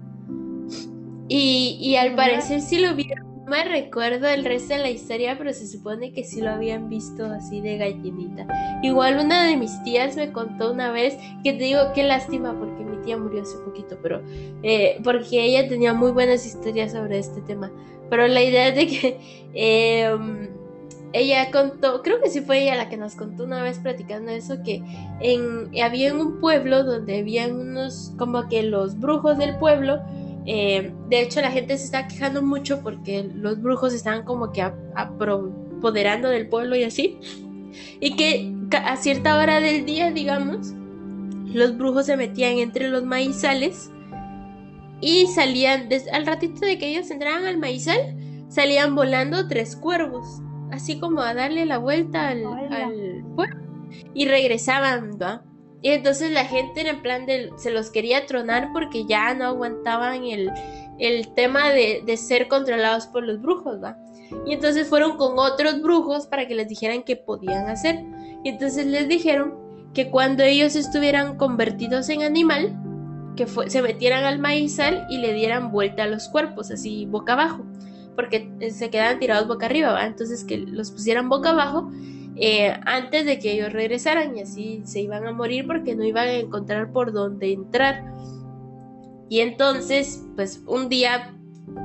Y, 1.27 1.77
y 1.81 1.95
al 1.95 2.15
parecer 2.15 2.61
sí 2.61 2.79
lo 2.79 2.95
vieron. 2.95 3.27
No 3.47 3.51
me 3.51 3.63
recuerdo 3.63 4.27
el 4.27 4.43
resto 4.43 4.73
de 4.73 4.81
la 4.81 4.89
historia, 4.89 5.37
pero 5.37 5.53
se 5.53 5.67
supone 5.67 6.11
que 6.11 6.25
sí 6.25 6.41
lo 6.41 6.51
habían 6.51 6.89
visto 6.89 7.25
así 7.25 7.61
de 7.61 7.77
gallinita. 7.77 8.45
Igual 8.83 9.19
una 9.23 9.47
de 9.47 9.55
mis 9.55 9.81
tías 9.83 10.17
me 10.17 10.33
contó 10.33 10.73
una 10.73 10.91
vez 10.91 11.17
que 11.45 11.53
te 11.53 11.63
digo 11.63 11.79
qué 11.95 12.03
lástima 12.03 12.59
porque 12.59 12.83
mi 12.83 12.97
tía 13.05 13.17
murió 13.17 13.43
hace 13.43 13.57
poquito, 13.59 13.97
pero 14.03 14.21
eh, 14.63 14.99
porque 15.01 15.45
ella 15.45 15.67
tenía 15.69 15.93
muy 15.93 16.11
buenas 16.11 16.45
historias 16.45 16.91
sobre 16.91 17.19
este 17.19 17.39
tema. 17.41 17.71
Pero 18.09 18.27
la 18.27 18.43
idea 18.43 18.67
es 18.67 18.75
de 18.75 18.87
que 18.87 19.19
eh, 19.53 20.13
um, 20.13 20.47
ella 21.17 21.51
contó, 21.51 22.01
creo 22.03 22.21
que 22.21 22.29
sí 22.29 22.41
fue 22.41 22.63
ella 22.63 22.75
la 22.75 22.89
que 22.89 22.97
nos 22.97 23.15
contó 23.15 23.43
una 23.43 23.63
vez 23.63 23.79
platicando 23.79 24.31
eso, 24.31 24.61
que 24.63 24.83
había 25.83 26.09
en 26.09 26.17
un 26.17 26.39
pueblo 26.39 26.83
donde 26.83 27.19
habían 27.19 27.55
unos, 27.55 28.13
como 28.17 28.47
que 28.47 28.63
los 28.63 28.99
brujos 28.99 29.37
del 29.37 29.57
pueblo, 29.57 29.99
eh, 30.45 30.93
de 31.09 31.21
hecho 31.21 31.41
la 31.41 31.51
gente 31.51 31.77
se 31.77 31.85
está 31.85 32.07
quejando 32.07 32.41
mucho 32.41 32.81
porque 32.81 33.29
los 33.33 33.61
brujos 33.61 33.93
estaban 33.93 34.23
como 34.23 34.51
que 34.51 34.61
apoderando 34.61 36.29
del 36.29 36.47
pueblo 36.47 36.75
y 36.75 36.83
así, 36.83 37.19
y 37.99 38.15
que 38.15 38.53
a 38.71 38.95
cierta 38.97 39.37
hora 39.37 39.59
del 39.59 39.85
día, 39.85 40.11
digamos, 40.11 40.73
los 41.45 41.77
brujos 41.77 42.05
se 42.05 42.17
metían 42.17 42.59
entre 42.59 42.89
los 42.89 43.03
maizales 43.03 43.89
y 45.01 45.27
salían, 45.27 45.89
al 46.11 46.25
ratito 46.25 46.65
de 46.65 46.77
que 46.77 46.89
ellos 46.89 47.09
entraban 47.11 47.45
al 47.45 47.57
maizal, 47.57 48.15
salían 48.49 48.95
volando 48.95 49.47
tres 49.47 49.75
cuervos, 49.75 50.41
así 50.71 50.99
como 50.99 51.21
a 51.21 51.33
darle 51.33 51.65
la 51.65 51.77
vuelta 51.77 52.29
al, 52.29 52.43
al 52.73 53.23
pueblo 53.35 53.57
y 54.13 54.25
regresaban, 54.27 55.17
¿va? 55.21 55.43
Y 55.81 55.89
entonces 55.89 56.31
la 56.31 56.45
gente 56.45 56.87
en 56.87 57.01
plan 57.01 57.25
de, 57.25 57.51
se 57.57 57.71
los 57.71 57.89
quería 57.91 58.25
tronar 58.25 58.71
porque 58.73 59.05
ya 59.05 59.33
no 59.33 59.45
aguantaban 59.45 60.23
el, 60.23 60.51
el 60.99 61.33
tema 61.35 61.69
de, 61.69 62.01
de 62.05 62.17
ser 62.17 62.47
controlados 62.47 63.05
por 63.07 63.23
los 63.23 63.41
brujos, 63.41 63.81
¿va? 63.81 63.97
Y 64.45 64.53
entonces 64.53 64.87
fueron 64.89 65.15
con 65.17 65.37
otros 65.39 65.81
brujos 65.81 66.27
para 66.27 66.47
que 66.47 66.55
les 66.55 66.67
dijeran 66.67 67.03
qué 67.03 67.15
podían 67.15 67.67
hacer. 67.69 68.03
Y 68.43 68.49
entonces 68.49 68.85
les 68.87 69.07
dijeron 69.07 69.55
que 69.93 70.09
cuando 70.09 70.43
ellos 70.43 70.75
estuvieran 70.75 71.37
convertidos 71.37 72.09
en 72.09 72.23
animal, 72.23 72.75
que 73.37 73.45
fue- 73.45 73.69
se 73.69 73.81
metieran 73.81 74.25
al 74.25 74.39
maizal 74.39 75.05
y 75.09 75.19
le 75.19 75.31
dieran 75.33 75.71
vuelta 75.71 76.03
a 76.03 76.07
los 76.07 76.27
cuerpos, 76.27 76.71
así 76.71 77.05
boca 77.05 77.33
abajo, 77.33 77.63
porque 78.17 78.51
eh, 78.59 78.71
se 78.71 78.89
quedaban 78.89 79.19
tirados 79.19 79.47
boca 79.47 79.67
arriba, 79.67 79.93
¿va? 79.93 80.05
Entonces 80.05 80.43
que 80.43 80.57
los 80.57 80.91
pusieran 80.91 81.29
boca 81.29 81.51
abajo 81.51 81.89
eh, 82.35 82.73
antes 82.85 83.25
de 83.25 83.39
que 83.39 83.53
ellos 83.53 83.71
regresaran 83.71 84.35
y 84.35 84.41
así 84.41 84.81
se 84.85 85.01
iban 85.01 85.25
a 85.25 85.31
morir 85.31 85.67
porque 85.67 85.95
no 85.95 86.03
iban 86.03 86.27
a 86.27 86.33
encontrar 86.33 86.91
por 86.91 87.13
dónde 87.13 87.53
entrar. 87.53 88.03
Y 89.29 89.41
entonces, 89.41 90.25
pues 90.35 90.63
un 90.65 90.89
día 90.89 91.35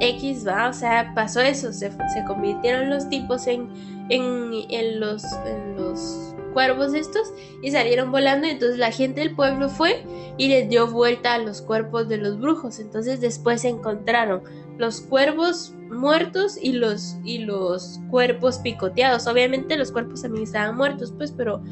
X 0.01 0.47
va, 0.47 0.69
o 0.69 0.73
sea, 0.73 1.13
pasó 1.15 1.41
eso, 1.41 1.73
se, 1.73 1.91
se 1.91 2.25
convirtieron 2.27 2.89
los 2.89 3.09
tipos 3.11 3.47
en, 3.47 3.69
en, 4.09 4.53
en 4.71 5.01
los, 5.01 5.25
en 5.47 5.77
los 5.77 6.35
cuervos 6.53 6.95
estos 6.95 7.33
y 7.63 7.71
salieron 7.71 8.11
volando 8.11 8.47
y 8.47 8.51
entonces 8.51 8.79
la 8.79 8.93
gente 8.93 9.21
del 9.21 9.35
pueblo 9.35 9.69
fue 9.69 10.05
y 10.37 10.49
les 10.49 10.69
dio 10.69 10.87
vuelta 10.87 11.35
a 11.35 11.39
los 11.39 11.63
cuerpos 11.63 12.09
de 12.09 12.19
los 12.19 12.39
brujos. 12.39 12.79
Entonces 12.79 13.21
después 13.21 13.63
se 13.63 13.69
encontraron 13.69 14.43
los 14.83 15.01
cuervos 15.01 15.77
muertos 15.93 16.59
y 16.61 16.73
los, 16.73 17.17
y 17.23 17.39
los 17.39 18.01
cuerpos 18.11 18.59
picoteados. 18.59 19.29
Obviamente 19.29 19.77
los 19.77 19.93
cuerpos 19.93 20.23
también 20.23 20.43
estaban 20.43 20.77
muertos, 20.77 21.15
pues, 21.17 21.31
pero, 21.31 21.63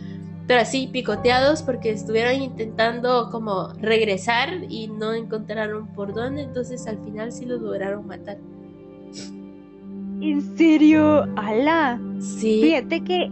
pero 0.46 0.61
así 0.61 0.88
picoteados 0.92 1.64
porque 1.64 1.90
estuvieron 1.90 2.40
intentando 2.40 3.28
como 3.32 3.72
regresar 3.80 4.62
y 4.68 4.86
no 4.86 5.12
encontraron 5.12 5.88
por 5.88 6.14
dónde. 6.14 6.42
Entonces 6.42 6.86
al 6.86 7.02
final 7.04 7.32
sí 7.32 7.46
los 7.46 7.61
lograron 7.61 8.06
matar. 8.06 8.38
¿En 10.20 10.56
serio? 10.56 11.26
¡Hala! 11.34 12.00
Sí. 12.20 12.61
Fíjate 12.62 13.02
que, 13.02 13.28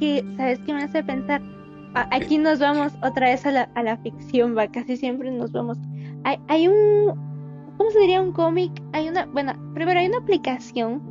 que, 0.00 0.24
¿sabes 0.36 0.58
qué 0.66 0.72
me 0.72 0.82
hace 0.82 1.04
pensar? 1.04 1.40
Aquí 2.10 2.38
nos 2.38 2.58
vamos 2.58 2.92
otra 3.00 3.28
vez 3.28 3.46
a 3.46 3.52
la, 3.52 3.62
a 3.76 3.82
la 3.84 3.96
ficción, 3.98 4.56
va, 4.58 4.66
casi 4.66 4.96
siempre 4.96 5.30
nos 5.30 5.52
vamos 5.52 5.78
hay, 6.24 6.38
hay 6.48 6.68
un, 6.68 7.23
¿cómo 7.76 7.90
se 7.90 8.00
diría 8.00 8.20
un 8.20 8.32
cómic? 8.32 8.72
Hay 8.92 9.08
una, 9.08 9.26
bueno, 9.26 9.52
primero 9.74 10.00
hay 10.00 10.06
una 10.06 10.18
aplicación 10.18 11.02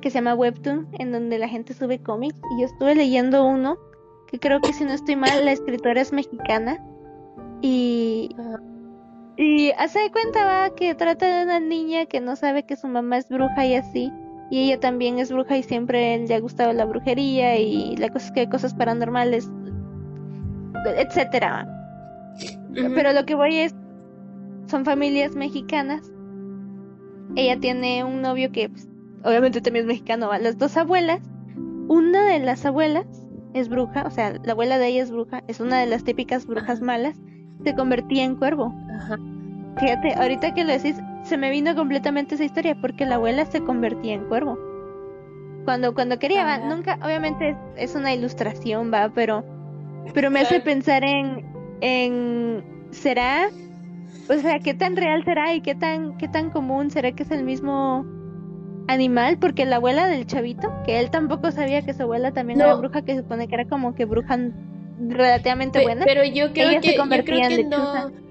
que 0.00 0.10
se 0.10 0.18
llama 0.18 0.34
Webtoon 0.34 0.86
en 0.98 1.12
donde 1.12 1.38
la 1.38 1.48
gente 1.48 1.72
sube 1.72 1.98
cómics 1.98 2.38
y 2.54 2.60
yo 2.60 2.66
estuve 2.66 2.94
leyendo 2.94 3.46
uno 3.46 3.78
que 4.26 4.38
creo 4.38 4.60
que 4.60 4.74
si 4.74 4.84
no 4.84 4.92
estoy 4.92 5.16
mal 5.16 5.44
la 5.44 5.52
escritora 5.52 6.00
es 6.02 6.12
mexicana 6.12 6.78
y 7.62 8.28
y 9.38 9.70
hace 9.78 10.00
de 10.00 10.10
cuenta 10.10 10.44
va 10.44 10.74
que 10.74 10.94
trata 10.94 11.38
de 11.38 11.44
una 11.44 11.58
niña 11.58 12.04
que 12.04 12.20
no 12.20 12.36
sabe 12.36 12.64
que 12.64 12.76
su 12.76 12.86
mamá 12.86 13.16
es 13.16 13.28
bruja 13.30 13.64
y 13.64 13.76
así 13.76 14.12
y 14.50 14.64
ella 14.64 14.78
también 14.78 15.18
es 15.18 15.32
bruja 15.32 15.56
y 15.56 15.62
siempre 15.62 16.18
le 16.18 16.34
ha 16.34 16.40
gustado 16.40 16.74
la 16.74 16.84
brujería 16.84 17.58
y 17.58 17.96
la 17.96 18.10
cosa 18.10 18.30
que 18.34 18.40
hay 18.40 18.48
cosas 18.48 18.74
paranormales 18.74 19.50
etcétera 20.84 21.66
pero 22.94 23.14
lo 23.14 23.24
que 23.24 23.34
voy 23.34 23.56
es 23.56 23.74
son 24.74 24.84
familias 24.84 25.36
mexicanas 25.36 26.10
ella 27.36 27.60
tiene 27.60 28.02
un 28.02 28.22
novio 28.22 28.50
que 28.50 28.70
pues, 28.70 28.88
obviamente 29.22 29.60
también 29.60 29.84
es 29.84 29.88
mexicano 29.88 30.26
¿va? 30.26 30.38
las 30.40 30.58
dos 30.58 30.76
abuelas 30.76 31.20
una 31.86 32.26
de 32.26 32.40
las 32.40 32.66
abuelas 32.66 33.06
es 33.52 33.68
bruja 33.68 34.02
o 34.04 34.10
sea 34.10 34.34
la 34.42 34.50
abuela 34.50 34.78
de 34.78 34.88
ella 34.88 35.04
es 35.04 35.12
bruja 35.12 35.44
es 35.46 35.60
una 35.60 35.78
de 35.78 35.86
las 35.86 36.02
típicas 36.02 36.44
brujas 36.44 36.80
malas 36.80 37.14
se 37.62 37.72
convertía 37.76 38.24
en 38.24 38.34
cuervo 38.34 38.74
Ajá. 38.96 39.16
Fíjate, 39.78 40.14
ahorita 40.14 40.54
que 40.54 40.64
lo 40.64 40.72
decís, 40.72 40.96
se 41.22 41.36
me 41.36 41.50
vino 41.50 41.74
completamente 41.74 42.34
esa 42.36 42.44
historia 42.44 42.76
porque 42.80 43.06
la 43.06 43.16
abuela 43.16 43.44
se 43.44 43.60
convertía 43.60 44.14
en 44.14 44.24
cuervo. 44.26 44.56
Cuando, 45.64 45.94
cuando 45.94 46.18
quería, 46.18 46.44
va, 46.44 46.58
nunca, 46.58 46.96
obviamente 47.02 47.50
es, 47.50 47.56
es 47.90 47.96
una 47.96 48.14
ilustración, 48.14 48.92
va, 48.92 49.10
pero, 49.12 49.44
pero 50.12 50.30
me 50.30 50.40
hace 50.40 50.60
pensar 50.60 51.02
en, 51.02 51.44
en, 51.80 52.64
¿será? 52.90 53.48
O 54.28 54.34
sea, 54.34 54.58
¿qué 54.58 54.74
tan 54.74 54.96
real 54.96 55.22
será 55.24 55.54
y 55.54 55.60
qué 55.60 55.74
tan, 55.74 56.16
qué 56.16 56.28
tan 56.28 56.50
común 56.50 56.90
será 56.90 57.12
que 57.12 57.24
es 57.24 57.30
el 57.30 57.44
mismo 57.44 58.06
animal? 58.88 59.38
Porque 59.38 59.66
la 59.66 59.76
abuela 59.76 60.06
del 60.06 60.26
chavito, 60.26 60.72
que 60.86 60.98
él 61.00 61.10
tampoco 61.10 61.50
sabía 61.52 61.82
que 61.82 61.92
su 61.92 62.02
abuela 62.04 62.32
también 62.32 62.58
No. 62.58 62.64
era 62.64 62.74
bruja, 62.74 63.02
que 63.02 63.14
se 63.14 63.22
supone 63.22 63.48
que 63.48 63.54
era 63.54 63.66
como 63.66 63.94
que 63.94 64.06
bruja 64.06 64.38
relativamente 64.98 65.78
Pe- 65.78 65.84
buena. 65.84 66.04
Pero 66.06 66.24
yo 66.24 66.52
creo 66.52 66.80
que, 66.80 66.94
yo 66.96 67.24
creo 67.24 67.48
que 67.48 67.64
no. 67.64 68.24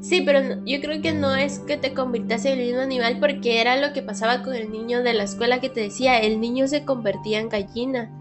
Sí, 0.00 0.22
pero 0.24 0.40
yo 0.64 0.80
creo 0.80 1.02
que 1.02 1.12
no 1.12 1.34
es 1.34 1.58
que 1.60 1.76
te 1.78 1.92
convirtas 1.92 2.44
en 2.44 2.58
el 2.60 2.66
mismo 2.66 2.80
animal 2.82 3.16
porque 3.18 3.60
era 3.60 3.76
lo 3.76 3.92
que 3.92 4.02
pasaba 4.02 4.42
con 4.42 4.54
el 4.54 4.70
niño 4.70 5.02
de 5.02 5.14
la 5.14 5.24
escuela 5.24 5.58
que 5.60 5.68
te 5.70 5.80
decía, 5.80 6.18
el 6.20 6.40
niño 6.40 6.68
se 6.68 6.84
convertía 6.84 7.40
en 7.40 7.48
gallina. 7.48 8.12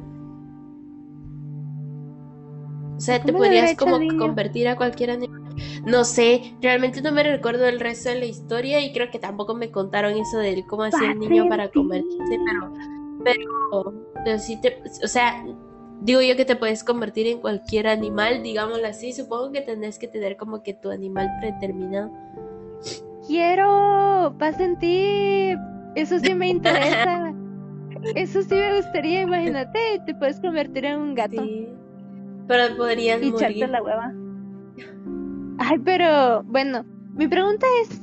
O 2.96 3.00
sea, 3.00 3.22
te 3.22 3.32
¿Cómo 3.34 3.44
le 3.44 3.50
habrá 3.50 3.60
podías 3.60 3.72
hecho 3.74 3.86
como 3.86 4.18
convertir 4.18 4.68
a 4.70 4.78
cualquier 4.78 5.12
animal. 5.12 5.45
No 5.86 6.04
sé, 6.04 6.56
realmente 6.62 7.02
no 7.02 7.12
me 7.12 7.24
recuerdo 7.24 7.68
el 7.68 7.80
resto 7.80 8.10
de 8.10 8.20
la 8.20 8.26
historia 8.26 8.82
y 8.82 8.92
creo 8.94 9.10
que 9.10 9.20
tampoco 9.20 9.56
me 9.56 9.72
contaron 9.72 10.14
eso 10.18 10.40
del 10.40 10.66
cómo 10.66 10.84
hacía 10.84 11.12
el 11.12 11.20
niño 11.20 11.48
para 11.48 11.70
convertirse, 11.70 12.38
pero, 12.46 12.74
pero, 13.24 13.94
pero 14.24 14.40
sí 14.40 14.60
te, 14.62 14.82
o 15.04 15.08
sea, 15.08 15.44
digo 16.02 16.22
yo 16.22 16.36
que 16.36 16.46
te 16.46 16.56
puedes 16.56 16.84
convertir 16.84 17.28
en 17.28 17.40
cualquier 17.40 17.88
animal, 17.88 18.44
digámoslo 18.44 18.88
así. 18.88 19.14
Supongo 19.14 19.52
que 19.52 19.62
tenés 19.62 20.00
que 20.00 20.08
tener 20.08 20.38
como 20.38 20.64
que 20.64 20.74
tu 20.74 20.92
animal 20.92 21.30
predeterminado. 21.40 22.12
Quiero, 23.28 24.36
pasen 24.38 24.78
tip. 24.80 25.60
Eso 25.96 26.20
sí 26.20 26.34
me 26.34 26.50
interesa. 26.50 27.34
Eso 28.16 28.42
sí 28.44 28.54
me 28.54 28.76
gustaría, 28.76 29.22
imagínate, 29.22 30.02
te 30.06 30.14
puedes 30.14 30.40
convertir 30.40 30.86
en 30.86 31.00
un 31.00 31.16
gato 31.16 31.42
Sí. 31.42 31.70
Pero 32.48 32.78
podrías 32.78 33.24
y 33.24 33.32
morir. 33.32 33.70
la 33.70 33.82
hueva. 33.82 34.14
Ay, 35.58 35.78
pero 35.84 36.44
bueno, 36.44 36.86
mi 37.16 37.28
pregunta 37.28 37.66
es, 37.84 38.02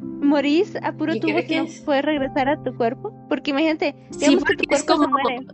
¿morís 0.00 0.76
a 0.82 0.92
puro 0.92 1.14
tubo 1.20 1.38
si 1.40 1.46
que 1.46 1.60
no 1.60 1.66
puedes 1.84 2.04
regresar 2.04 2.48
a 2.48 2.62
tu 2.62 2.74
cuerpo? 2.76 3.12
Porque 3.28 3.50
imagínate, 3.50 3.94
Sí, 4.10 4.20
digamos 4.20 4.44
que 4.44 4.54
tu 4.56 4.64
porque 4.64 4.74
es 4.74 4.84
cuerpo 4.84 5.02
se 5.02 5.06
como- 5.08 5.18
muere. 5.22 5.46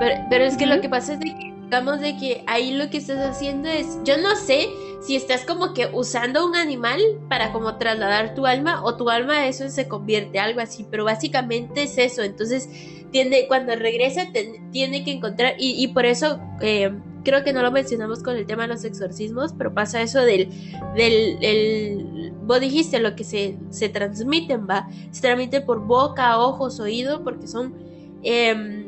Pero, 0.00 0.14
pero 0.28 0.44
es 0.44 0.56
que 0.56 0.66
lo 0.66 0.80
que 0.80 0.88
pasa 0.88 1.12
es 1.14 1.20
de 1.20 1.26
que, 1.36 1.54
digamos, 1.62 2.00
de 2.00 2.16
que 2.16 2.42
ahí 2.48 2.74
lo 2.74 2.90
que 2.90 2.98
estás 2.98 3.18
haciendo 3.24 3.68
es, 3.68 4.00
yo 4.04 4.16
no 4.18 4.34
sé 4.34 4.68
si 5.02 5.14
estás 5.14 5.44
como 5.44 5.72
que 5.72 5.86
usando 5.92 6.44
un 6.46 6.56
animal 6.56 7.00
para 7.28 7.52
como 7.52 7.76
trasladar 7.76 8.34
tu 8.34 8.44
alma 8.46 8.82
o 8.82 8.96
tu 8.96 9.08
alma 9.08 9.46
eso 9.46 9.68
se 9.68 9.86
convierte 9.86 10.40
algo 10.40 10.60
así, 10.60 10.84
pero 10.90 11.04
básicamente 11.04 11.84
es 11.84 11.96
eso. 11.98 12.22
Entonces, 12.22 12.68
tiene, 13.12 13.46
cuando 13.46 13.76
regresa 13.76 14.32
te- 14.32 14.60
tiene 14.72 15.04
que 15.04 15.12
encontrar, 15.12 15.54
y, 15.58 15.80
y 15.82 15.88
por 15.88 16.06
eso 16.06 16.40
eh, 16.60 16.92
creo 17.24 17.42
que 17.42 17.52
no 17.52 17.62
lo 17.62 17.72
mencionamos 17.72 18.22
con 18.22 18.36
el 18.36 18.46
tema 18.46 18.62
de 18.62 18.68
los 18.68 18.84
exorcismos, 18.84 19.52
pero 19.56 19.74
pasa 19.74 20.00
eso 20.02 20.20
del, 20.20 20.48
del, 20.94 21.38
el- 21.42 22.32
vos 22.46 22.60
dijiste 22.60 23.00
lo 23.00 23.16
que 23.16 23.24
se, 23.24 23.56
se 23.70 23.88
transmiten, 23.88 24.66
va, 24.68 24.86
se 25.10 25.20
transmite 25.22 25.60
por 25.62 25.80
boca, 25.80 26.38
ojos, 26.38 26.78
oído, 26.80 27.24
porque 27.24 27.46
son... 27.48 27.74
em, 28.22 28.84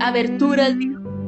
aberturas 0.00 0.74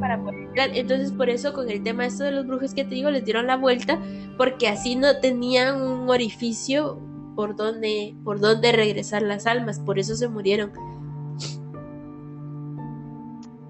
para 0.00 0.22
poder. 0.22 0.48
Entonces, 0.74 1.12
por 1.12 1.28
eso 1.30 1.52
con 1.52 1.68
el 1.70 1.82
tema 1.82 2.06
esto 2.06 2.24
de 2.24 2.32
los 2.32 2.46
brujos 2.46 2.74
que 2.74 2.84
te 2.84 2.94
digo, 2.94 3.10
les 3.10 3.24
dieron 3.24 3.46
la 3.46 3.56
vuelta, 3.56 3.98
porque 4.36 4.68
así 4.68 4.96
no 4.96 5.18
tenían 5.20 5.80
un 5.80 6.08
orificio 6.10 6.98
por 7.36 7.56
donde, 7.56 8.14
por 8.24 8.40
donde 8.40 8.72
regresar 8.72 9.22
las 9.22 9.46
almas, 9.46 9.80
por 9.80 9.98
eso 9.98 10.14
se 10.14 10.28
murieron. 10.28 10.72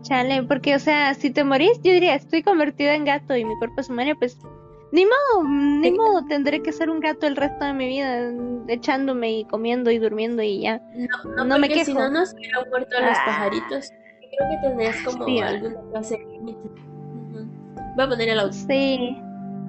Chale, 0.04 0.42
porque 0.44 0.74
o 0.74 0.78
sea, 0.78 1.14
si 1.14 1.30
te 1.30 1.44
morís, 1.44 1.80
yo 1.82 1.92
diría, 1.92 2.14
estoy 2.14 2.42
convertida 2.42 2.94
en 2.94 3.04
gato 3.04 3.36
y 3.36 3.44
mi 3.44 3.56
cuerpo 3.58 3.82
se 3.82 3.92
muere, 3.92 4.14
pues 4.14 4.38
ni 4.92 5.04
modo, 5.06 5.48
ni 5.48 5.88
Sí. 5.88 5.92
modo, 5.96 6.24
tendré 6.26 6.62
que 6.62 6.72
ser 6.72 6.88
un 6.90 7.00
gato 7.00 7.26
el 7.26 7.36
resto 7.36 7.64
de 7.64 7.72
mi 7.72 7.86
vida, 7.86 8.30
echándome 8.68 9.32
y 9.40 9.44
comiendo 9.46 9.90
y 9.90 9.98
durmiendo 9.98 10.42
y 10.42 10.60
ya. 10.60 10.80
No, 10.94 11.30
no, 11.36 11.44
No 11.46 11.58
me 11.58 11.68
porque 11.68 11.84
si 11.84 11.92
quejo. 11.92 12.00
no 12.04 12.10
nos 12.10 12.32
hubieran 12.34 12.68
muerto 12.70 12.94
los 13.00 13.10
Ah. 13.18 13.22
pajaritos. 13.26 13.90
Creo 14.36 14.50
que 14.50 14.68
tenés 14.68 15.02
como 15.02 15.24
Sí, 15.26 15.38
alguna 15.40 15.80
clase 15.90 16.16
de. 16.18 16.24
Voy 17.96 18.04
a 18.04 18.08
poner 18.08 18.28
el 18.28 18.40
audio. 18.40 18.52
Sí, 18.52 19.16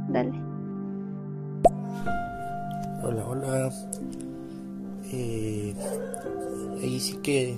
dale. 0.09 0.31
Hola, 3.03 3.25
hola. 3.27 3.69
Eh, 5.13 5.73
ahí 6.81 6.99
sí 6.99 7.17
que 7.23 7.55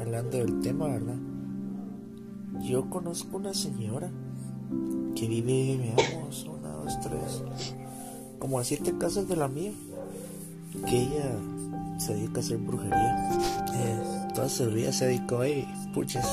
hablando 0.00 0.38
del 0.38 0.60
tema, 0.60 0.88
¿verdad? 0.88 1.16
Yo 2.62 2.88
conozco 2.90 3.36
una 3.36 3.54
señora 3.54 4.10
que 5.14 5.26
vive, 5.26 5.94
veamos, 5.96 6.44
una, 6.44 6.70
dos, 6.70 7.00
tres, 7.00 7.42
como 8.38 8.58
a 8.58 8.64
siete 8.64 8.96
casas 8.98 9.28
de 9.28 9.36
la 9.36 9.48
mía, 9.48 9.72
que 10.86 11.02
ella 11.02 11.38
se 11.98 12.14
dedica 12.14 12.40
a 12.40 12.42
hacer 12.42 12.58
brujería. 12.58 13.30
Eh, 13.74 14.28
toda 14.34 14.48
su 14.48 14.66
vida 14.70 14.92
se 14.92 15.06
dedicó 15.06 15.44
y 15.44 15.66
puches. 15.94 16.26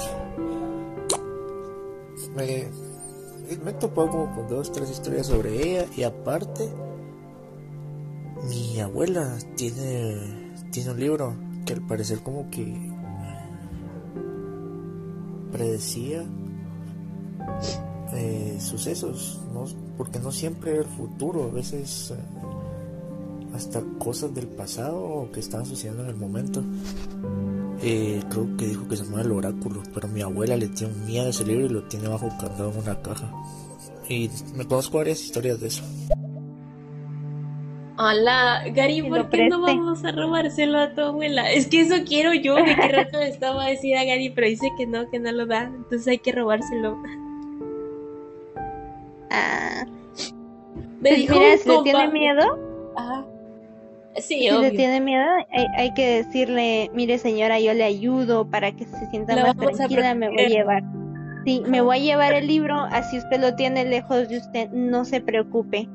Me, 2.36 2.68
me 3.64 3.74
topado 3.74 4.10
como 4.10 4.36
con 4.36 4.48
dos, 4.48 4.72
tres 4.72 4.90
historias 4.92 5.28
sobre 5.28 5.62
ella 5.62 5.86
y 5.96 6.04
aparte 6.04 6.70
mi 8.50 8.80
abuela 8.80 9.38
tiene, 9.56 10.54
tiene 10.72 10.92
un 10.92 11.00
libro 11.00 11.36
que 11.66 11.74
al 11.74 11.82
parecer 11.82 12.20
como 12.20 12.50
que 12.52 12.64
predecía 15.56 16.26
eh, 18.14 18.58
sucesos, 18.60 19.40
¿no? 19.54 19.66
porque 19.98 20.20
no 20.20 20.32
siempre 20.32 20.78
el 20.78 20.86
futuro, 20.86 21.46
a 21.46 21.48
veces 21.48 22.12
eh, 22.12 22.16
hasta 23.54 23.82
cosas 23.98 24.36
del 24.36 24.48
pasado 24.48 25.30
que 25.32 25.40
estaban 25.40 25.66
sucediendo 25.66 26.04
en 26.04 26.10
el 26.10 26.16
momento. 26.18 26.62
Eh, 27.82 28.22
creo 28.30 28.58
que 28.58 28.68
dijo 28.68 28.88
que 28.88 28.98
se 28.98 29.06
llamaba 29.06 29.24
el 29.24 29.32
oráculo, 29.32 29.82
pero 29.94 30.10
mi 30.10 30.22
abuela 30.22 30.58
le 30.58 30.68
tiene 30.68 30.94
miedo 31.06 31.28
a 31.28 31.30
ese 31.30 31.46
libro 31.46 31.66
y 31.66 31.70
lo 31.70 31.84
tiene 31.84 32.10
bajo 32.10 32.28
candado 32.38 32.72
en 32.72 32.80
una 32.80 33.02
caja. 33.02 33.32
Y 34.10 34.30
me 34.56 34.68
conozco 34.68 34.98
varias 34.98 35.22
historias 35.22 35.60
de 35.62 35.68
eso. 35.68 35.84
Hola, 37.98 38.64
Gary, 38.74 39.02
¿por 39.04 39.30
qué 39.30 39.48
no 39.48 39.62
vamos 39.62 40.04
a 40.04 40.12
robárselo 40.12 40.80
a 40.80 40.94
tu 40.94 41.02
abuela? 41.02 41.50
Es 41.52 41.68
que 41.68 41.82
eso 41.82 41.96
quiero 42.06 42.34
yo, 42.34 42.56
de 42.56 42.76
qué 42.76 42.88
rato 42.92 43.20
le 43.20 43.30
estaba 43.30 43.66
a 43.66 43.70
decir 43.70 43.96
a 43.98 44.04
Gary, 44.04 44.30
pero 44.32 44.48
dice 44.48 44.70
que 44.78 44.86
no, 44.86 45.10
que 45.10 45.20
no 45.20 45.32
lo 45.32 45.46
da, 45.46 45.64
entonces 45.64 46.08
hay 46.08 46.18
que 46.20 46.34
robárselo. 46.34 46.98
Ah, 49.30 49.86
Me 51.00 51.10
pues 51.10 51.20
dijo 51.20 51.36
mira, 51.36 51.58
si 51.58 51.70
le 51.70 51.78
tiene 51.84 52.08
miedo, 52.10 52.60
Ajá. 52.96 53.26
Sí, 54.18 54.40
si 54.40 54.50
le 54.50 54.54
obvio. 54.58 54.72
tiene 54.72 55.00
miedo, 55.02 55.26
hay, 55.52 55.66
hay 55.78 55.94
que 55.94 56.24
decirle, 56.24 56.90
mire 56.94 57.18
señora, 57.18 57.60
yo 57.60 57.74
le 57.74 57.84
ayudo 57.84 58.50
para 58.50 58.72
que 58.74 58.86
se 58.86 59.06
sienta 59.10 59.36
La 59.36 59.44
más 59.44 59.56
tranquila, 59.58 60.16
me 60.16 60.28
voy 60.30 60.36
a 60.38 60.42
proteger". 60.42 60.58
llevar. 60.58 60.84
Sí, 61.46 61.64
me 61.68 61.82
voy 61.82 61.98
a 61.98 62.02
llevar 62.04 62.34
el 62.34 62.48
libro, 62.48 62.76
así 62.92 63.18
usted 63.18 63.40
lo 63.40 63.56
tiene 63.56 63.86
lejos 63.86 64.28
de 64.30 64.38
usted, 64.38 64.70
no 64.72 65.06
se 65.06 65.22
preocupe. 65.22 65.88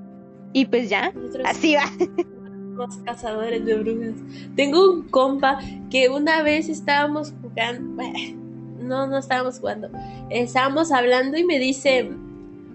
Y 0.53 0.67
pues 0.67 0.89
ya, 0.89 1.13
Nosotros 1.13 1.47
así 1.47 1.75
va. 1.75 1.85
somos 2.77 2.97
cazadores 3.05 3.65
de 3.65 3.75
brujas. 3.75 4.15
Tengo 4.57 4.93
un 4.93 5.09
compa 5.09 5.59
que 5.91 6.09
una 6.09 6.43
vez 6.43 6.69
estábamos 6.69 7.33
jugando, 7.43 7.95
bueno, 7.95 8.19
no, 8.81 9.07
no 9.07 9.19
estábamos 9.19 9.61
jugando, 9.61 9.91
estábamos 10.31 10.91
hablando 10.91 11.37
y 11.37 11.45
me 11.45 11.59
dice, 11.59 12.11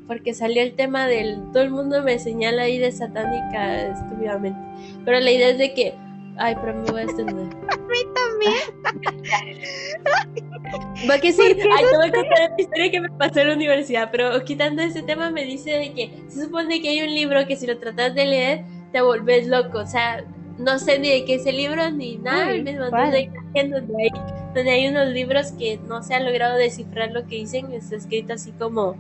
porque 0.08 0.34
salió 0.34 0.62
el 0.62 0.76
tema 0.76 1.08
del 1.08 1.38
todo 1.52 1.64
el 1.64 1.72
mundo 1.72 2.04
me 2.04 2.20
señala 2.20 2.64
ahí 2.64 2.78
de 2.78 2.92
satánica 2.92 3.88
estúpidamente. 3.88 4.60
Pero 5.04 5.20
la 5.20 5.32
idea 5.32 5.50
es 5.50 5.58
de 5.58 5.74
que, 5.74 5.96
ay, 6.38 6.56
pero 6.62 6.74
me 6.74 6.92
voy 6.92 7.02
a 7.02 7.04
extender. 7.04 7.36
A 7.70 7.78
mí 7.78 8.00
también. 8.14 8.56
Va 11.10 11.20
que 11.20 11.32
sí, 11.32 11.42
¿Por 11.42 11.56
qué 11.56 11.70
ay, 11.78 11.84
no 11.84 11.90
te 11.90 11.98
voy 11.98 12.08
a 12.08 12.12
contar 12.12 12.52
una 12.52 12.62
historia 12.62 12.92
que 12.92 13.02
me 13.02 13.10
pasó 13.10 13.40
en 13.40 13.48
la 13.50 13.54
universidad, 13.54 14.10
pero 14.12 14.44
quitando 14.44 14.82
ese 14.82 15.04
tema 15.04 15.30
me 15.30 15.46
dice 15.46 15.72
de 15.72 15.94
que 15.94 16.12
se 16.28 16.46
supone 16.46 16.82
que 16.82 16.90
hay 16.90 17.02
un 17.02 17.14
libro 17.14 17.46
que 17.48 17.56
si 17.56 17.68
lo 17.68 17.78
tratas 17.78 18.16
de 18.16 18.26
leer 18.26 18.66
te 18.92 19.02
volvés 19.02 19.48
loco, 19.48 19.80
o 19.80 19.88
sea, 19.88 20.24
no 20.58 20.80
sé 20.80 21.00
ni 21.00 21.10
de 21.10 21.26
qué 21.26 21.36
es 21.36 21.46
el 21.46 21.58
libro 21.58 21.90
ni 21.92 22.18
nada, 22.18 22.52
Uy, 22.52 22.64
me 22.64 22.80
mandó 22.80 23.18
imagen 23.18 23.72
donde 23.72 23.94
hay, 24.04 24.10
donde 24.54 24.72
hay 24.72 24.88
unos 24.88 25.10
libros 25.10 25.52
que 25.54 25.78
no 25.88 26.02
se 26.02 26.16
ha 26.16 26.20
logrado 26.20 26.56
descifrar 26.56 27.12
lo 27.12 27.24
que 27.28 27.36
dicen, 27.36 27.72
está 27.74 27.96
escrito 27.98 28.34
así 28.34 28.52
como, 28.54 28.96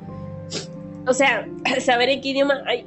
o 1.07 1.13
sea, 1.13 1.47
saber 1.79 2.09
en 2.09 2.21
qué 2.21 2.29
idioma 2.29 2.61
hay, 2.65 2.85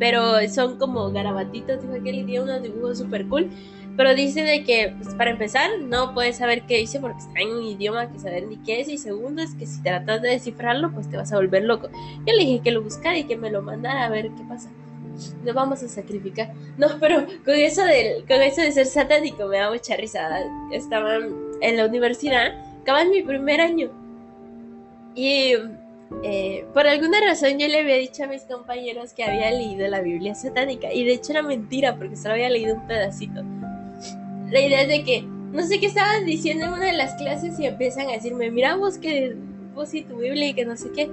pero 0.00 0.36
son 0.48 0.78
como 0.78 1.12
garabatitos, 1.12 1.82
dijo 1.82 1.94
aquel 1.94 2.20
idioma, 2.20 2.54
unos 2.54 2.62
dibujos 2.62 2.98
super 2.98 3.28
cool. 3.28 3.50
Pero 3.98 4.14
dice 4.14 4.42
de 4.42 4.64
que, 4.64 4.94
pues, 4.96 5.14
para 5.14 5.30
empezar, 5.30 5.68
no 5.78 6.14
puedes 6.14 6.38
saber 6.38 6.62
qué 6.62 6.78
dice 6.78 7.00
porque 7.00 7.18
está 7.18 7.40
en 7.40 7.50
un 7.50 7.64
idioma 7.64 8.10
que 8.10 8.18
saber 8.18 8.46
ni 8.46 8.56
qué 8.56 8.80
es. 8.80 8.88
Y 8.88 8.96
segundo, 8.96 9.42
es 9.42 9.54
que 9.54 9.66
si 9.66 9.82
tratas 9.82 10.22
de 10.22 10.30
descifrarlo, 10.30 10.90
pues 10.92 11.10
te 11.10 11.18
vas 11.18 11.30
a 11.34 11.36
volver 11.36 11.64
loco. 11.64 11.90
Yo 12.26 12.32
le 12.32 12.38
dije 12.38 12.60
que 12.60 12.70
lo 12.70 12.82
buscara 12.82 13.18
y 13.18 13.24
que 13.24 13.36
me 13.36 13.50
lo 13.50 13.60
mandara 13.60 14.06
a 14.06 14.08
ver 14.08 14.30
qué 14.30 14.42
pasa. 14.48 14.70
Lo 15.44 15.52
vamos 15.52 15.82
a 15.82 15.88
sacrificar. 15.88 16.54
No, 16.78 16.86
pero 16.98 17.26
con 17.44 17.54
eso, 17.54 17.84
del, 17.84 18.24
con 18.26 18.40
eso 18.40 18.62
de 18.62 18.72
ser 18.72 18.86
satánico 18.86 19.48
me 19.48 19.58
da 19.58 19.70
mucha 19.70 19.96
risa. 19.96 20.30
Estaba 20.72 21.18
en 21.60 21.76
la 21.76 21.84
universidad, 21.84 22.54
acaba 22.80 23.02
en 23.02 23.10
mi 23.10 23.20
primer 23.20 23.60
año. 23.60 23.90
Y 25.14 25.56
eh, 26.22 26.66
por 26.74 26.86
alguna 26.86 27.18
razón 27.20 27.58
yo 27.58 27.68
le 27.68 27.80
había 27.80 27.96
dicho 27.96 28.24
a 28.24 28.26
mis 28.26 28.42
compañeros 28.42 29.12
que 29.12 29.24
había 29.24 29.50
leído 29.50 29.86
la 29.88 30.00
Biblia 30.00 30.34
satánica. 30.34 30.92
Y 30.92 31.04
de 31.04 31.14
hecho 31.14 31.32
era 31.32 31.42
mentira 31.42 31.96
porque 31.96 32.16
solo 32.16 32.34
había 32.34 32.50
leído 32.50 32.74
un 32.74 32.86
pedacito. 32.86 33.42
La 34.50 34.60
idea 34.60 34.82
es 34.82 34.88
de 34.88 35.04
que 35.04 35.22
no 35.22 35.62
sé 35.62 35.80
qué 35.80 35.86
estaban 35.86 36.24
diciendo 36.24 36.66
en 36.66 36.72
una 36.72 36.86
de 36.86 36.92
las 36.92 37.14
clases 37.14 37.58
y 37.58 37.66
empiezan 37.66 38.08
a 38.08 38.12
decirme, 38.12 38.50
mira 38.50 38.76
vos 38.76 38.98
que 38.98 39.36
vos 39.74 39.94
y 39.94 40.02
tu 40.02 40.16
Biblia 40.16 40.48
y 40.48 40.54
que 40.54 40.64
no 40.64 40.76
sé 40.76 40.90
qué. 40.92 41.10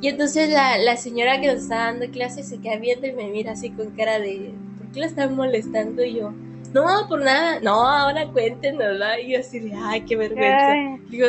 Y 0.00 0.08
entonces 0.08 0.50
la, 0.50 0.78
la 0.78 0.96
señora 0.96 1.40
que 1.40 1.48
nos 1.48 1.62
está 1.62 1.76
dando 1.76 2.10
clases 2.10 2.48
se 2.48 2.60
queda 2.60 2.76
viendo 2.76 3.06
y 3.06 3.12
me 3.12 3.28
mira 3.28 3.52
así 3.52 3.70
con 3.70 3.90
cara 3.90 4.18
de, 4.18 4.52
¿por 4.78 4.92
qué 4.92 5.00
la 5.00 5.06
están 5.06 5.36
molestando? 5.36 6.02
Y 6.02 6.14
yo, 6.14 6.32
no, 6.72 7.06
por 7.08 7.22
nada, 7.22 7.60
no, 7.60 7.86
ahora 7.86 8.26
cuéntenosla. 8.28 9.20
Y 9.20 9.32
yo 9.32 9.40
así 9.40 9.58
de, 9.60 9.74
ay, 9.74 10.02
qué 10.02 10.16
vergüenza. 10.16 10.72
Ay, 10.72 10.96
Digo, 11.08 11.28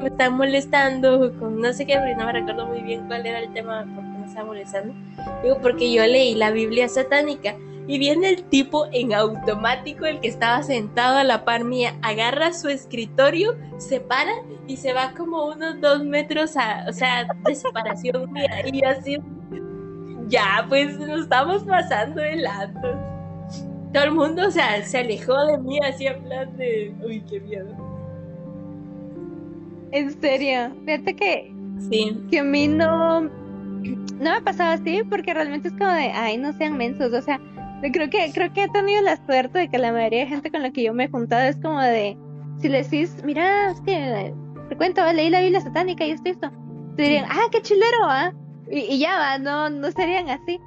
me 0.00 0.08
están 0.08 0.36
molestando 0.36 1.30
no 1.30 1.72
sé 1.72 1.86
qué, 1.86 1.96
no 2.16 2.26
me 2.26 2.32
recuerdo 2.32 2.66
muy 2.66 2.80
bien 2.80 3.06
cuál 3.06 3.26
era 3.26 3.38
el 3.40 3.52
tema 3.52 3.84
por 3.94 4.04
qué 4.04 4.18
me 4.18 4.26
estaba 4.26 4.46
molestando. 4.46 4.94
Digo, 5.42 5.58
porque 5.60 5.92
yo 5.92 6.04
leí 6.06 6.34
la 6.34 6.50
Biblia 6.50 6.88
satánica 6.88 7.56
y 7.86 7.98
viene 7.98 8.28
el 8.28 8.44
tipo 8.44 8.86
en 8.92 9.12
automático, 9.14 10.06
el 10.06 10.20
que 10.20 10.28
estaba 10.28 10.62
sentado 10.62 11.18
a 11.18 11.24
la 11.24 11.44
par 11.44 11.64
mía, 11.64 11.96
agarra 12.02 12.52
su 12.52 12.68
escritorio, 12.68 13.56
se 13.78 14.00
para 14.00 14.30
y 14.68 14.76
se 14.76 14.92
va 14.92 15.12
como 15.16 15.46
unos 15.46 15.80
dos 15.80 16.04
metros, 16.04 16.56
a, 16.56 16.86
o 16.88 16.92
sea, 16.92 17.26
de 17.44 17.54
separación 17.54 18.32
mía. 18.32 18.62
Y 18.72 18.84
así, 18.84 19.18
ya, 20.28 20.64
pues 20.68 20.98
nos 20.98 21.22
estamos 21.22 21.64
pasando 21.64 22.20
de 22.20 22.36
latos. 22.36 22.96
Todo 23.92 24.04
el 24.04 24.12
mundo, 24.12 24.46
o 24.46 24.50
sea, 24.52 24.84
se 24.84 24.98
alejó 24.98 25.44
de 25.46 25.58
mí 25.58 25.80
así 25.80 26.06
en 26.06 26.22
plan 26.22 26.56
de, 26.56 26.94
uy, 27.04 27.24
qué 27.28 27.40
miedo. 27.40 27.89
En 29.92 30.20
serio. 30.20 30.70
Fíjate 30.84 31.16
que, 31.16 31.52
Sí. 31.90 32.16
que 32.30 32.40
a 32.40 32.44
mí 32.44 32.68
no, 32.68 33.22
no 33.22 33.30
me 34.18 34.42
pasaba 34.44 34.72
así 34.72 35.02
porque 35.08 35.32
realmente 35.32 35.68
es 35.68 35.74
como 35.74 35.90
de, 35.92 36.10
ay, 36.12 36.36
no 36.36 36.52
sean 36.52 36.76
mensos. 36.76 37.12
O 37.12 37.22
sea, 37.22 37.40
creo 37.92 38.10
que, 38.10 38.30
creo 38.32 38.52
que 38.52 38.64
he 38.64 38.68
tenido 38.68 39.00
la 39.02 39.16
suerte 39.24 39.60
de 39.60 39.68
que 39.68 39.78
la 39.78 39.92
mayoría 39.92 40.20
de 40.20 40.26
gente 40.26 40.50
con 40.50 40.62
la 40.62 40.70
que 40.70 40.82
yo 40.82 40.92
me 40.92 41.04
he 41.04 41.08
juntado 41.08 41.42
es 41.48 41.56
como 41.56 41.80
de, 41.80 42.16
si 42.60 42.68
le 42.68 42.82
decís, 42.82 43.16
mira, 43.24 43.70
es 43.70 43.80
que 43.80 44.34
te 44.68 44.76
cuento, 44.76 45.00
leí 45.12 45.30
la 45.30 45.40
Biblia 45.40 45.60
satánica 45.60 46.04
y 46.04 46.10
esto 46.10 46.28
y 46.28 46.32
esto, 46.32 46.50
te 46.96 47.02
dirían, 47.02 47.24
ah, 47.30 47.48
qué 47.50 47.62
chilero, 47.62 48.04
¿ah? 48.04 48.32
Y, 48.70 48.80
y 48.80 48.98
ya 48.98 49.18
va, 49.18 49.38
no, 49.38 49.70
no 49.70 49.90
serían 49.90 50.28
así. 50.28 50.60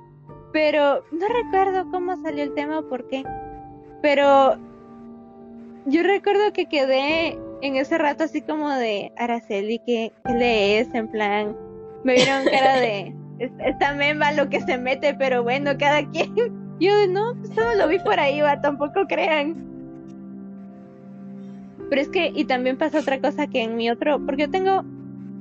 Pero 0.51 1.03
no 1.11 1.28
recuerdo 1.28 1.89
cómo 1.89 2.15
salió 2.17 2.43
el 2.43 2.53
tema 2.53 2.80
o 2.80 2.89
por 2.89 3.07
qué. 3.07 3.24
Pero 4.01 4.57
yo 5.86 6.03
recuerdo 6.03 6.51
que 6.53 6.65
quedé 6.67 7.39
en 7.64 7.78
ese 7.78 7.97
rato 7.97 8.26
así 8.26 8.41
como 8.41 8.70
de 8.70 9.11
Araceli, 9.18 9.80
¿qué, 9.86 10.11
qué 10.26 10.34
lees? 10.34 10.93
En 10.93 11.07
plan, 11.07 11.55
me 12.03 12.14
vieron 12.14 12.43
cara 12.45 12.76
de 12.80 13.16
"Es- 13.39 13.51
esta 13.66 13.93
memba 13.93 14.32
lo 14.34 14.49
que 14.49 14.61
se 14.61 14.78
mete, 14.78 15.14
pero 15.16 15.43
bueno, 15.43 15.72
cada 15.80 16.07
quien. 16.11 16.34
Yo 16.80 16.91
no, 17.09 17.34
solo 17.55 17.76
lo 17.78 17.88
vi 17.88 17.99
por 17.99 18.20
ahí, 18.20 18.41
va, 18.41 18.59
tampoco 18.59 19.05
crean. 19.07 19.55
Pero 21.89 22.01
es 22.01 22.09
que, 22.09 22.32
y 22.36 22.45
también 22.45 22.78
pasa 22.78 22.99
otra 22.99 23.20
cosa 23.22 23.47
que 23.47 23.61
en 23.64 23.76
mi 23.78 23.89
otro, 23.89 24.20
porque 24.26 24.43
yo 24.43 24.49
tengo 24.49 24.82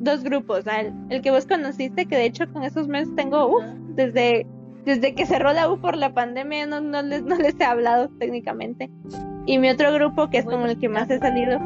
dos 0.00 0.22
grupos, 0.22 0.64
el, 0.66 0.92
el 1.08 1.22
que 1.22 1.30
vos 1.30 1.46
conociste, 1.46 2.06
que 2.06 2.16
de 2.16 2.26
hecho 2.26 2.52
con 2.52 2.62
esos 2.62 2.86
meses 2.86 3.14
tengo, 3.16 3.46
uff, 3.56 3.64
desde, 3.94 4.46
desde 4.84 5.14
que 5.14 5.24
cerró 5.24 5.52
la 5.54 5.70
U 5.70 5.80
por 5.80 5.96
la 5.96 6.12
pandemia 6.12 6.66
no, 6.66 6.80
no, 6.80 7.00
les, 7.02 7.22
no 7.22 7.36
les 7.36 7.58
he 7.58 7.64
hablado 7.64 8.08
técnicamente. 8.18 8.90
Y 9.46 9.58
mi 9.58 9.70
otro 9.70 9.92
grupo, 9.94 10.28
que 10.28 10.38
es 10.38 10.44
como 10.44 10.66
el 10.66 10.78
que 10.78 10.88
más 10.90 11.10
he 11.10 11.18
salido. 11.18 11.58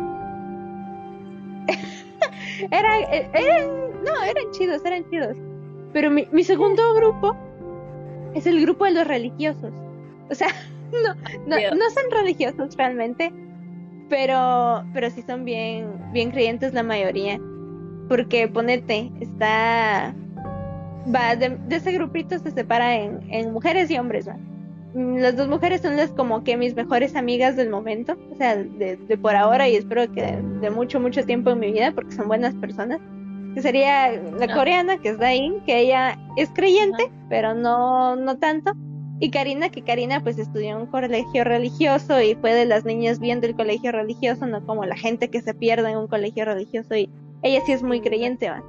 Era, 2.70 3.00
eh, 3.00 3.28
eran, 3.34 3.68
no, 4.04 4.22
eran 4.22 4.50
chidos, 4.52 4.84
eran 4.84 5.08
chidos. 5.10 5.36
Pero 5.92 6.10
mi, 6.10 6.26
mi 6.32 6.42
segundo 6.42 6.94
grupo 6.94 7.36
es 8.34 8.46
el 8.46 8.60
grupo 8.60 8.84
de 8.84 8.92
los 8.92 9.06
religiosos. 9.06 9.72
O 10.30 10.34
sea, 10.34 10.48
no, 10.92 11.14
no, 11.46 11.56
no 11.56 11.90
son 11.90 12.10
religiosos 12.10 12.76
realmente, 12.76 13.32
pero, 14.08 14.84
pero 14.92 15.10
sí 15.10 15.22
son 15.22 15.44
bien, 15.44 15.88
bien 16.12 16.30
creyentes 16.30 16.72
la 16.72 16.82
mayoría. 16.82 17.38
Porque 18.08 18.46
ponete, 18.46 19.10
está, 19.20 20.14
va, 21.12 21.36
de, 21.36 21.50
de 21.50 21.76
ese 21.76 21.92
grupito 21.92 22.38
se 22.38 22.50
separa 22.52 22.96
en, 22.96 23.20
en 23.32 23.52
mujeres 23.52 23.90
y 23.90 23.98
hombres. 23.98 24.28
Mm, 24.96 25.18
Las 25.18 25.36
dos 25.36 25.48
mujeres 25.48 25.82
son 25.82 25.96
las 25.96 26.10
como 26.10 26.42
que 26.42 26.56
mis 26.56 26.74
mejores 26.74 27.14
amigas 27.16 27.54
del 27.54 27.68
momento, 27.68 28.16
o 28.32 28.36
sea, 28.36 28.56
de, 28.56 28.96
de 28.96 29.18
por 29.18 29.36
ahora 29.36 29.68
y 29.68 29.76
espero 29.76 30.10
que 30.10 30.22
de, 30.22 30.42
de 30.60 30.70
mucho, 30.70 30.98
mucho 30.98 31.22
tiempo 31.24 31.50
en 31.50 31.58
mi 31.60 31.70
vida 31.70 31.92
porque 31.92 32.12
son 32.12 32.28
buenas 32.28 32.54
personas. 32.54 32.98
Que 33.54 33.62
sería 33.62 34.10
la 34.12 34.54
coreana, 34.54 34.98
que 34.98 35.10
es 35.10 35.18
Dain, 35.18 35.60
que 35.64 35.80
ella 35.80 36.18
es 36.36 36.50
creyente, 36.50 37.10
pero 37.30 37.54
no, 37.54 38.14
no 38.16 38.36
tanto. 38.38 38.72
Y 39.18 39.30
Karina, 39.30 39.70
que 39.70 39.80
Karina 39.82 40.22
pues 40.22 40.38
estudió 40.38 40.72
en 40.72 40.76
un 40.82 40.86
colegio 40.86 41.42
religioso 41.42 42.20
y 42.20 42.34
fue 42.34 42.52
de 42.52 42.66
las 42.66 42.84
niñas 42.84 43.18
bien 43.18 43.40
del 43.40 43.54
colegio 43.54 43.92
religioso, 43.92 44.46
no 44.46 44.64
como 44.66 44.84
la 44.84 44.96
gente 44.96 45.28
que 45.30 45.40
se 45.40 45.54
pierde 45.54 45.90
en 45.90 45.96
un 45.96 46.06
colegio 46.06 46.44
religioso 46.44 46.94
y 46.96 47.08
ella 47.42 47.62
sí 47.64 47.72
es 47.72 47.82
muy 47.82 48.00
creyente, 48.02 48.50
va. 48.50 48.62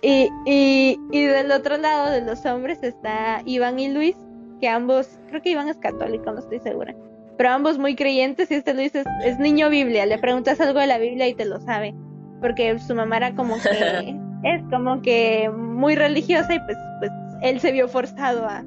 Y, 0.00 0.30
y, 0.46 0.98
y 1.10 1.24
del 1.26 1.50
otro 1.52 1.76
lado 1.76 2.10
de 2.10 2.22
los 2.22 2.46
hombres 2.46 2.82
está 2.82 3.42
Iván 3.44 3.78
y 3.78 3.88
Luis, 3.88 4.16
que 4.58 4.68
ambos, 4.68 5.18
creo 5.28 5.42
que 5.42 5.50
Iván 5.50 5.68
es 5.68 5.78
católico, 5.78 6.32
no 6.32 6.38
estoy 6.38 6.60
segura, 6.60 6.94
pero 7.36 7.50
ambos 7.50 7.78
muy 7.78 7.94
creyentes 7.94 8.50
y 8.50 8.54
este 8.54 8.74
Luis 8.74 8.94
es, 8.94 9.06
es 9.24 9.38
niño 9.38 9.70
Biblia, 9.70 10.06
le 10.06 10.18
preguntas 10.18 10.60
algo 10.60 10.80
de 10.80 10.86
la 10.86 10.98
Biblia 10.98 11.28
y 11.28 11.34
te 11.34 11.44
lo 11.44 11.60
sabe, 11.60 11.94
porque 12.40 12.78
su 12.78 12.94
mamá 12.94 13.18
era 13.18 13.34
como 13.34 13.56
que, 13.56 14.16
es 14.44 14.62
como 14.70 15.00
que 15.02 15.50
muy 15.50 15.94
religiosa 15.94 16.54
y 16.54 16.60
pues, 16.60 16.76
pues 16.98 17.10
él 17.42 17.60
se 17.60 17.72
vio 17.72 17.88
forzado 17.88 18.46
a, 18.46 18.64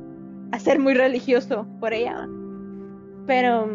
a 0.52 0.60
ser 0.60 0.80
muy 0.80 0.94
religioso 0.94 1.68
por 1.80 1.94
ella, 1.94 2.28
pero 3.28 3.68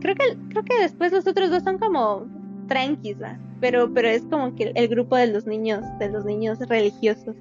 creo 0.00 0.14
que, 0.14 0.36
creo 0.50 0.64
que 0.64 0.80
después 0.80 1.12
los 1.12 1.26
otros 1.26 1.50
dos 1.50 1.62
son 1.62 1.78
como 1.78 2.26
tranquis, 2.68 3.20
¿va? 3.20 3.38
pero 3.60 3.92
pero 3.92 4.08
es 4.08 4.22
como 4.22 4.54
que 4.54 4.64
el, 4.64 4.72
el 4.76 4.88
grupo 4.88 5.16
de 5.16 5.28
los 5.28 5.46
niños 5.46 5.84
de 5.98 6.10
los 6.10 6.24
niños 6.24 6.58
religiosos 6.68 7.36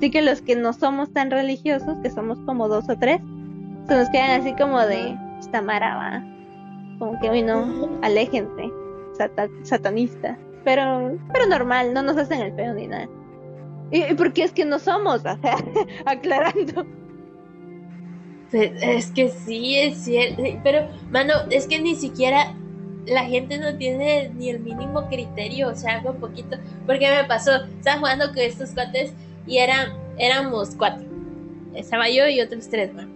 sí 0.00 0.10
que 0.10 0.22
los 0.22 0.42
que 0.42 0.56
no 0.56 0.72
somos 0.72 1.12
tan 1.12 1.30
religiosos 1.30 1.96
que 2.02 2.10
somos 2.10 2.38
como 2.40 2.68
dos 2.68 2.88
o 2.88 2.96
tres 2.96 3.20
se 3.88 3.96
nos 3.96 4.08
quedan 4.10 4.40
así 4.40 4.54
como 4.54 4.80
de 4.80 5.16
esta 5.40 5.62
mara 5.62 5.96
va 5.96 6.24
como 6.98 7.20
que 7.20 7.30
hoy 7.30 7.42
no 7.42 7.90
aléjense 8.02 8.70
sata- 9.12 9.48
satanistas 9.62 10.38
pero 10.64 11.18
pero 11.32 11.46
normal 11.46 11.92
no 11.92 12.02
nos 12.02 12.16
hacen 12.16 12.40
el 12.40 12.54
feo 12.54 12.74
ni 12.74 12.86
nada. 12.86 13.08
Y, 13.90 14.14
porque 14.14 14.44
es 14.44 14.52
que 14.52 14.64
no 14.64 14.78
somos 14.78 15.16
o 15.24 15.38
sea 15.38 15.56
aclarando. 16.06 16.86
Pues, 18.50 18.72
Es 18.82 19.10
que 19.10 19.28
sí, 19.28 19.76
es 19.78 19.98
cierto. 19.98 20.42
Pero, 20.62 20.88
mano, 21.10 21.34
es 21.50 21.66
que 21.66 21.80
ni 21.80 21.94
siquiera 21.94 22.54
la 23.06 23.24
gente 23.24 23.58
no 23.58 23.76
tiene 23.76 24.30
ni 24.30 24.48
el 24.48 24.60
mínimo 24.60 25.06
criterio, 25.08 25.68
o 25.68 25.74
sea, 25.74 25.96
algo 25.98 26.12
un 26.12 26.20
poquito. 26.20 26.56
Porque 26.86 27.10
me 27.10 27.24
pasó, 27.24 27.64
estaba 27.78 27.98
jugando 27.98 28.28
con 28.28 28.38
estos 28.38 28.70
cuates 28.70 29.12
y 29.46 29.58
eran, 29.58 29.92
éramos 30.18 30.74
cuatro. 30.76 31.06
Estaba 31.74 32.08
yo 32.08 32.28
y 32.28 32.40
otros 32.40 32.68
tres, 32.68 32.92
¿no? 32.94 33.14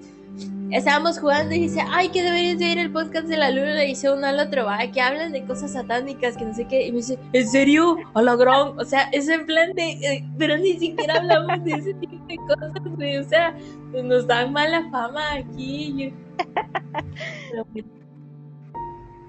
estábamos 0.70 1.18
jugando 1.18 1.54
y 1.54 1.60
dice, 1.60 1.82
ay, 1.88 2.10
que 2.10 2.22
deberías 2.22 2.58
de 2.58 2.66
ir 2.66 2.78
el 2.78 2.92
podcast 2.92 3.26
de 3.26 3.36
la 3.36 3.50
luna. 3.50 3.74
Le 3.74 3.86
dice 3.86 4.10
uno 4.10 4.26
al 4.26 4.38
otro, 4.38 4.68
ay, 4.68 4.90
que 4.90 5.00
hablan 5.00 5.32
de 5.32 5.44
cosas 5.44 5.72
satánicas, 5.72 6.36
que 6.36 6.44
no 6.44 6.54
sé 6.54 6.66
qué. 6.66 6.86
Y 6.86 6.92
me 6.92 6.98
dice, 6.98 7.18
¿en 7.32 7.48
serio? 7.48 7.96
A 8.14 8.22
la 8.22 8.36
gran. 8.36 8.78
O 8.78 8.84
sea, 8.84 9.08
es 9.12 9.28
en 9.28 9.46
plan 9.46 9.72
de, 9.74 9.90
eh, 9.92 10.24
pero 10.38 10.56
ni 10.58 10.74
siquiera 10.78 11.14
hablamos 11.16 11.64
de 11.64 11.72
ese 11.72 11.94
tipo 11.94 12.16
de 12.26 12.36
cosas, 12.36 12.96
güey. 12.96 13.16
O 13.16 13.24
sea, 13.24 13.56
nos 14.04 14.26
dan 14.26 14.52
mala 14.52 14.88
fama 14.90 15.34
aquí. 15.34 16.12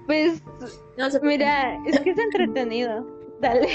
Pues, 0.06 0.42
no 0.98 1.06
mira, 1.22 1.78
es 1.86 2.00
que 2.00 2.10
es 2.10 2.18
entretenido. 2.18 3.06
Dale. 3.40 3.68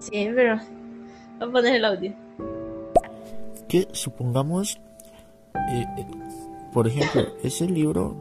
Sí, 0.00 0.28
pero 0.34 0.58
a 1.44 1.50
poner 1.52 1.76
el 1.76 1.84
audio. 1.84 2.12
que 3.68 3.88
supongamos, 3.92 4.78
eh, 5.54 5.86
eh, 5.96 6.06
por 6.74 6.86
ejemplo, 6.88 7.22
ese 7.42 7.66
libro, 7.66 8.14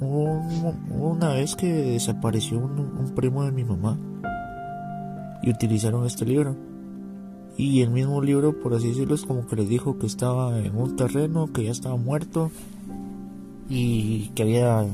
una 0.00 1.34
vez 1.34 1.54
que 1.54 1.72
desapareció 1.72 2.58
un, 2.58 3.12
primo 3.14 3.44
de 3.44 3.52
mi 3.52 3.62
mamá 3.64 3.96
y 5.42 5.50
utilizaron 5.50 6.04
este 6.06 6.26
libro. 6.26 6.56
Y 7.56 7.80
el 7.82 7.90
mismo 7.90 8.20
libro, 8.20 8.60
por 8.60 8.74
así 8.74 8.88
decirlo, 8.88 9.14
es 9.14 9.24
como 9.24 9.46
que 9.46 9.56
le 9.56 9.64
dijo 9.64 9.98
que 9.98 10.06
estaba 10.06 10.58
en 10.58 10.76
un 10.76 10.96
terreno, 10.96 11.52
que 11.52 11.64
ya 11.64 11.70
estaba 11.70 11.96
muerto 11.96 12.50
y 13.68 14.28
que 14.34 14.42
había, 14.42 14.84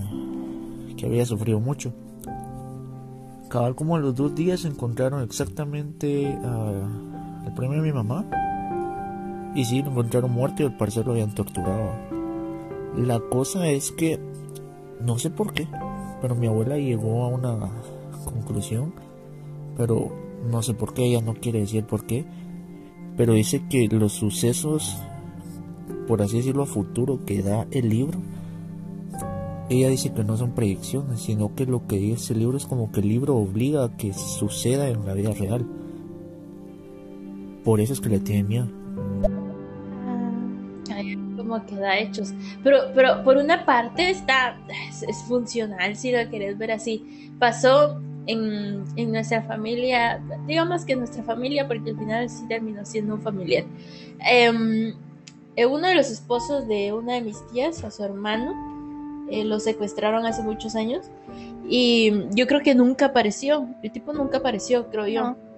que 0.97 1.07
había 1.07 1.27
sufrido 1.27 1.59
mucho. 1.59 1.93
Cabal 3.49 3.75
como 3.75 3.97
a 3.97 3.99
los 3.99 4.15
dos 4.15 4.35
días 4.35 4.65
encontraron 4.65 5.23
exactamente 5.23 6.27
a- 6.45 7.12
primo 7.51 7.75
de 7.75 7.81
mi 7.81 7.93
mamá 7.93 8.25
y 9.55 9.65
sí, 9.65 9.83
lo 9.83 9.91
encontraron 9.91 10.33
muerto 10.33 10.63
y 10.63 10.67
al 10.67 10.77
parecer 10.77 11.07
lo 11.07 11.13
habían 11.13 11.35
torturado. 11.35 11.91
La 12.97 13.21
cosa 13.21 13.69
es 13.69 13.93
que, 13.93 14.19
no 15.01 15.19
sé 15.19 15.31
por 15.31 15.53
qué, 15.53 15.67
pero 16.21 16.35
mi 16.35 16.47
abuela 16.47 16.79
llegó 16.79 17.25
a 17.25 17.29
una 17.29 17.71
conclusión, 18.25 18.95
pero 19.77 20.11
no 20.51 20.63
sé 20.63 20.75
por 20.75 20.95
qué, 20.95 21.05
ella 21.05 21.21
no 21.21 21.35
quiere 21.35 21.61
decir 21.61 21.85
por 21.85 22.07
qué, 22.07 22.25
pero 23.17 23.35
dice 23.35 23.63
que 23.69 23.89
los 23.89 24.13
sucesos, 24.13 24.99
por 26.09 26.23
así 26.23 26.39
decirlo, 26.39 26.63
a 26.63 26.67
futuro 26.67 27.25
que 27.27 27.43
da 27.43 27.67
el 27.71 27.91
libro, 27.91 28.19
ella 29.69 29.89
dice 29.89 30.13
que 30.13 30.25
no 30.25 30.37
son 30.37 30.53
predicciones, 30.53 31.21
sino 31.21 31.55
que 31.55 31.67
lo 31.67 31.87
que 31.87 31.99
dice 31.99 32.33
el 32.33 32.41
libro 32.41 32.57
es 32.57 32.67
como 32.67 32.91
que 32.91 33.01
el 33.01 33.09
libro 33.09 33.37
obliga 33.37 33.85
a 33.85 33.97
que 33.97 34.13
suceda 34.13 34.89
en 34.89 35.07
la 35.07 35.15
vida 35.15 35.33
real. 35.33 35.67
Por 37.65 37.81
eso 37.81 37.93
es 37.93 38.01
que 38.01 38.09
le 38.09 38.19
tiene 38.19 38.45
miedo. 38.45 38.69
Ay, 40.91 41.17
como 41.37 41.65
que 41.65 41.77
da 41.77 41.99
hechos. 41.99 42.35
Pero, 42.63 42.79
pero 42.95 43.23
por 43.25 43.37
una 43.37 43.65
parte 43.65 44.11
está, 44.11 44.57
es, 44.89 45.03
es 45.03 45.23
funcional 45.25 45.97
si 45.97 46.13
lo 46.13 46.29
querés 46.31 46.59
ver 46.59 46.73
así. 46.73 47.31
Pasó 47.39 48.01
en, 48.27 48.85
en 48.97 49.13
nuestra 49.13 49.43
familia, 49.43 50.23
digamos 50.47 50.85
que 50.85 50.97
nuestra 50.97 51.23
familia, 51.23 51.67
porque 51.67 51.91
al 51.91 51.99
final 51.99 52.29
sí 52.29 52.47
terminó 52.49 52.85
siendo 52.85 53.15
un 53.15 53.23
familiar. 53.23 53.65
Em, 54.21 54.95
eh, 55.57 55.67
uno 55.67 55.89
de 55.89 55.95
los 55.95 56.11
esposos 56.11 56.67
de 56.69 56.93
una 56.93 57.15
de 57.15 57.23
mis 57.23 57.47
tías, 57.49 57.83
a 57.85 57.91
su 57.91 58.05
hermano, 58.05 59.27
eh, 59.31 59.45
lo 59.45 59.61
secuestraron 59.61 60.27
hace 60.27 60.43
muchos 60.43 60.75
años 60.75 61.07
y 61.69 62.13
yo 62.35 62.47
creo 62.47 62.61
que 62.61 62.75
nunca 62.75 63.07
apareció. 63.07 63.69
El 63.83 63.93
tipo 63.93 64.13
nunca 64.13 64.39
apareció, 64.39 64.89
creo 64.91 65.07
yo. 65.09 65.23
No. 65.23 65.52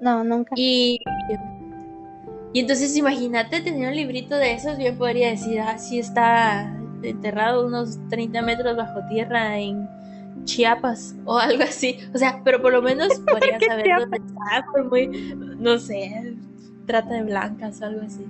No, 0.00 0.24
nunca. 0.24 0.54
Y, 0.56 1.00
y 2.52 2.60
entonces 2.60 2.96
imagínate 2.96 3.60
tener 3.60 3.88
un 3.88 3.96
librito 3.96 4.36
de 4.36 4.52
esos, 4.52 4.78
bien 4.78 4.96
podría 4.96 5.28
decir, 5.28 5.60
ah, 5.60 5.78
sí 5.78 5.98
está 5.98 6.74
enterrado 7.02 7.66
unos 7.66 7.98
30 8.08 8.42
metros 8.42 8.76
bajo 8.76 9.00
tierra 9.08 9.58
en 9.58 9.88
Chiapas 10.44 11.14
o 11.24 11.38
algo 11.38 11.62
así. 11.64 11.98
O 12.14 12.18
sea, 12.18 12.40
pero 12.44 12.60
por 12.60 12.72
lo 12.72 12.82
menos 12.82 13.08
podría 13.26 13.58
¿Qué 13.58 13.66
saber 13.66 13.86
dónde 13.98 14.16
está, 14.18 14.66
por 14.72 14.88
muy, 14.88 15.08
no 15.58 15.78
sé, 15.78 16.36
trata 16.86 17.14
de 17.14 17.22
blancas 17.22 17.80
o 17.82 17.86
algo 17.86 18.02
así. 18.02 18.26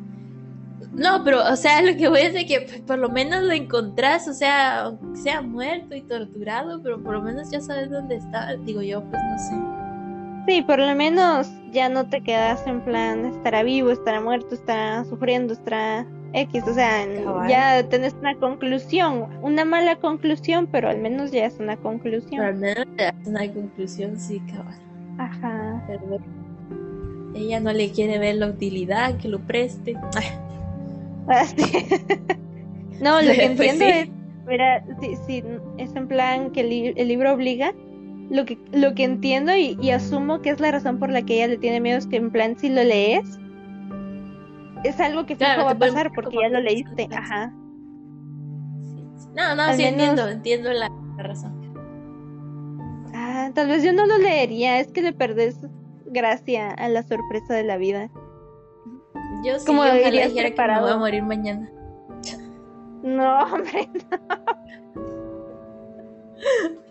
No, 0.92 1.22
pero, 1.22 1.44
o 1.48 1.56
sea, 1.56 1.80
lo 1.82 1.96
que 1.96 2.08
voy 2.08 2.20
a 2.20 2.30
decir 2.30 2.40
es 2.40 2.46
que 2.46 2.82
por 2.82 2.98
lo 2.98 3.08
menos 3.08 3.44
lo 3.44 3.52
encontrás, 3.52 4.26
o 4.26 4.32
sea, 4.32 4.80
aunque 4.82 5.20
sea 5.20 5.42
muerto 5.42 5.94
y 5.94 6.02
torturado, 6.02 6.82
pero 6.82 7.00
por 7.02 7.14
lo 7.14 7.22
menos 7.22 7.50
ya 7.50 7.60
sabes 7.60 7.90
dónde 7.90 8.16
está. 8.16 8.56
Digo 8.56 8.82
yo, 8.82 9.02
pues 9.04 9.22
no 9.22 9.38
sé. 9.38 9.87
Sí, 10.48 10.62
por 10.62 10.78
lo 10.78 10.94
menos 10.96 11.50
ya 11.72 11.88
no 11.90 12.08
te 12.08 12.22
quedas 12.22 12.66
en 12.66 12.80
plan, 12.80 13.26
estará 13.26 13.62
vivo, 13.62 13.90
estará 13.90 14.20
muerto, 14.20 14.54
estará 14.54 15.04
sufriendo, 15.04 15.52
estará 15.52 16.06
X, 16.32 16.64
o 16.66 16.72
sea, 16.74 17.06
Cabal. 17.22 17.48
ya 17.50 17.86
tenés 17.88 18.14
una 18.14 18.34
conclusión, 18.36 19.26
una 19.42 19.66
mala 19.66 19.96
conclusión, 19.96 20.66
pero 20.72 20.88
al 20.88 20.98
menos 21.00 21.32
ya 21.32 21.44
es 21.44 21.58
una 21.58 21.76
Pero 21.76 21.88
al 21.90 22.00
conclusión. 22.00 22.60
menos 22.60 22.86
te 22.96 23.04
das 23.04 23.14
una 23.26 23.52
conclusión, 23.52 24.18
sí, 24.18 24.40
cabal. 24.50 24.74
Ajá. 25.18 25.84
Pero 25.86 26.18
ella 27.34 27.60
no 27.60 27.72
le 27.72 27.90
quiere 27.92 28.18
ver 28.18 28.36
la 28.36 28.46
utilidad, 28.46 29.16
que 29.18 29.28
lo 29.28 29.40
preste. 29.40 29.94
No, 33.00 33.20
lo 33.22 33.32
que 33.32 33.36
Pues 33.56 33.70
entiendo 33.70 33.84
sí. 33.84 33.90
es, 33.90 34.08
mira, 34.46 34.82
si, 35.00 35.16
si 35.26 35.44
es 35.76 35.94
en 35.94 36.08
plan 36.08 36.50
que 36.50 36.60
el, 36.62 36.70
li- 36.70 36.94
el 36.96 37.06
libro 37.08 37.32
obliga, 37.34 37.72
lo 38.30 38.44
que, 38.44 38.58
lo 38.72 38.94
que 38.94 39.04
entiendo 39.04 39.56
y, 39.56 39.76
y 39.80 39.90
asumo 39.90 40.40
que 40.42 40.50
es 40.50 40.60
la 40.60 40.70
razón 40.70 40.98
por 40.98 41.10
la 41.10 41.22
que 41.22 41.36
ella 41.36 41.48
le 41.48 41.58
tiene 41.58 41.80
miedo 41.80 41.98
es 41.98 42.06
que 42.06 42.16
en 42.16 42.30
plan 42.30 42.58
si 42.58 42.68
lo 42.68 42.82
lees, 42.84 43.38
es 44.84 45.00
algo 45.00 45.26
que 45.26 45.36
Claro, 45.36 45.64
va 45.64 45.72
a 45.72 45.78
pasar 45.78 46.10
porque 46.14 46.36
ya 46.40 46.48
lo 46.48 46.60
leíste, 46.60 47.08
ajá. 47.12 47.52
sí, 48.82 49.04
sí. 49.16 49.28
No, 49.34 49.54
no, 49.54 49.62
Al 49.62 49.76
sí 49.76 49.82
menos- 49.82 50.00
entiendo, 50.00 50.28
entiendo 50.28 50.72
la, 50.72 50.90
la 51.16 51.22
razón. 51.22 51.58
Ah, 53.14 53.50
tal 53.54 53.68
vez 53.68 53.82
yo 53.82 53.92
no 53.92 54.06
lo 54.06 54.18
leería, 54.18 54.78
es 54.78 54.92
que 54.92 55.02
le 55.02 55.12
perdés 55.12 55.58
gracia 56.06 56.70
a 56.70 56.88
la 56.88 57.02
sorpresa 57.02 57.54
de 57.54 57.64
la 57.64 57.76
vida. 57.76 58.10
Yo 59.44 59.58
sí, 59.58 59.66
Como 59.66 59.82
ojalá 59.82 59.94
dijera 60.10 60.50
que 60.50 60.62
me 60.66 60.80
voy 60.80 60.90
a 60.90 60.96
morir 60.96 61.22
mañana. 61.22 61.70
No, 63.02 63.38
hombre, 63.44 63.88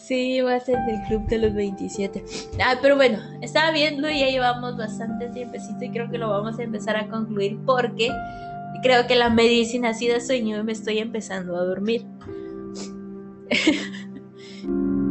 Sí, 0.00 0.40
voy 0.40 0.54
a 0.54 0.60
ser 0.60 0.78
del 0.86 1.00
club 1.02 1.26
de 1.26 1.38
los 1.38 1.54
27. 1.54 2.24
Ah, 2.64 2.78
pero 2.80 2.96
bueno, 2.96 3.18
estaba 3.42 3.70
viendo 3.70 4.10
y 4.10 4.20
ya 4.20 4.28
llevamos 4.28 4.76
bastante 4.76 5.28
tiempecito 5.28 5.84
y 5.84 5.90
creo 5.90 6.10
que 6.10 6.18
lo 6.18 6.30
vamos 6.30 6.58
a 6.58 6.62
empezar 6.62 6.96
a 6.96 7.08
concluir 7.08 7.58
porque 7.66 8.10
creo 8.82 9.06
que 9.06 9.14
la 9.14 9.30
medicina 9.30 9.94
sí 9.94 10.08
da 10.08 10.20
sueño 10.20 10.58
y 10.58 10.62
me 10.64 10.72
estoy 10.72 10.98
empezando 10.98 11.56
a 11.56 11.64
dormir. 11.64 12.06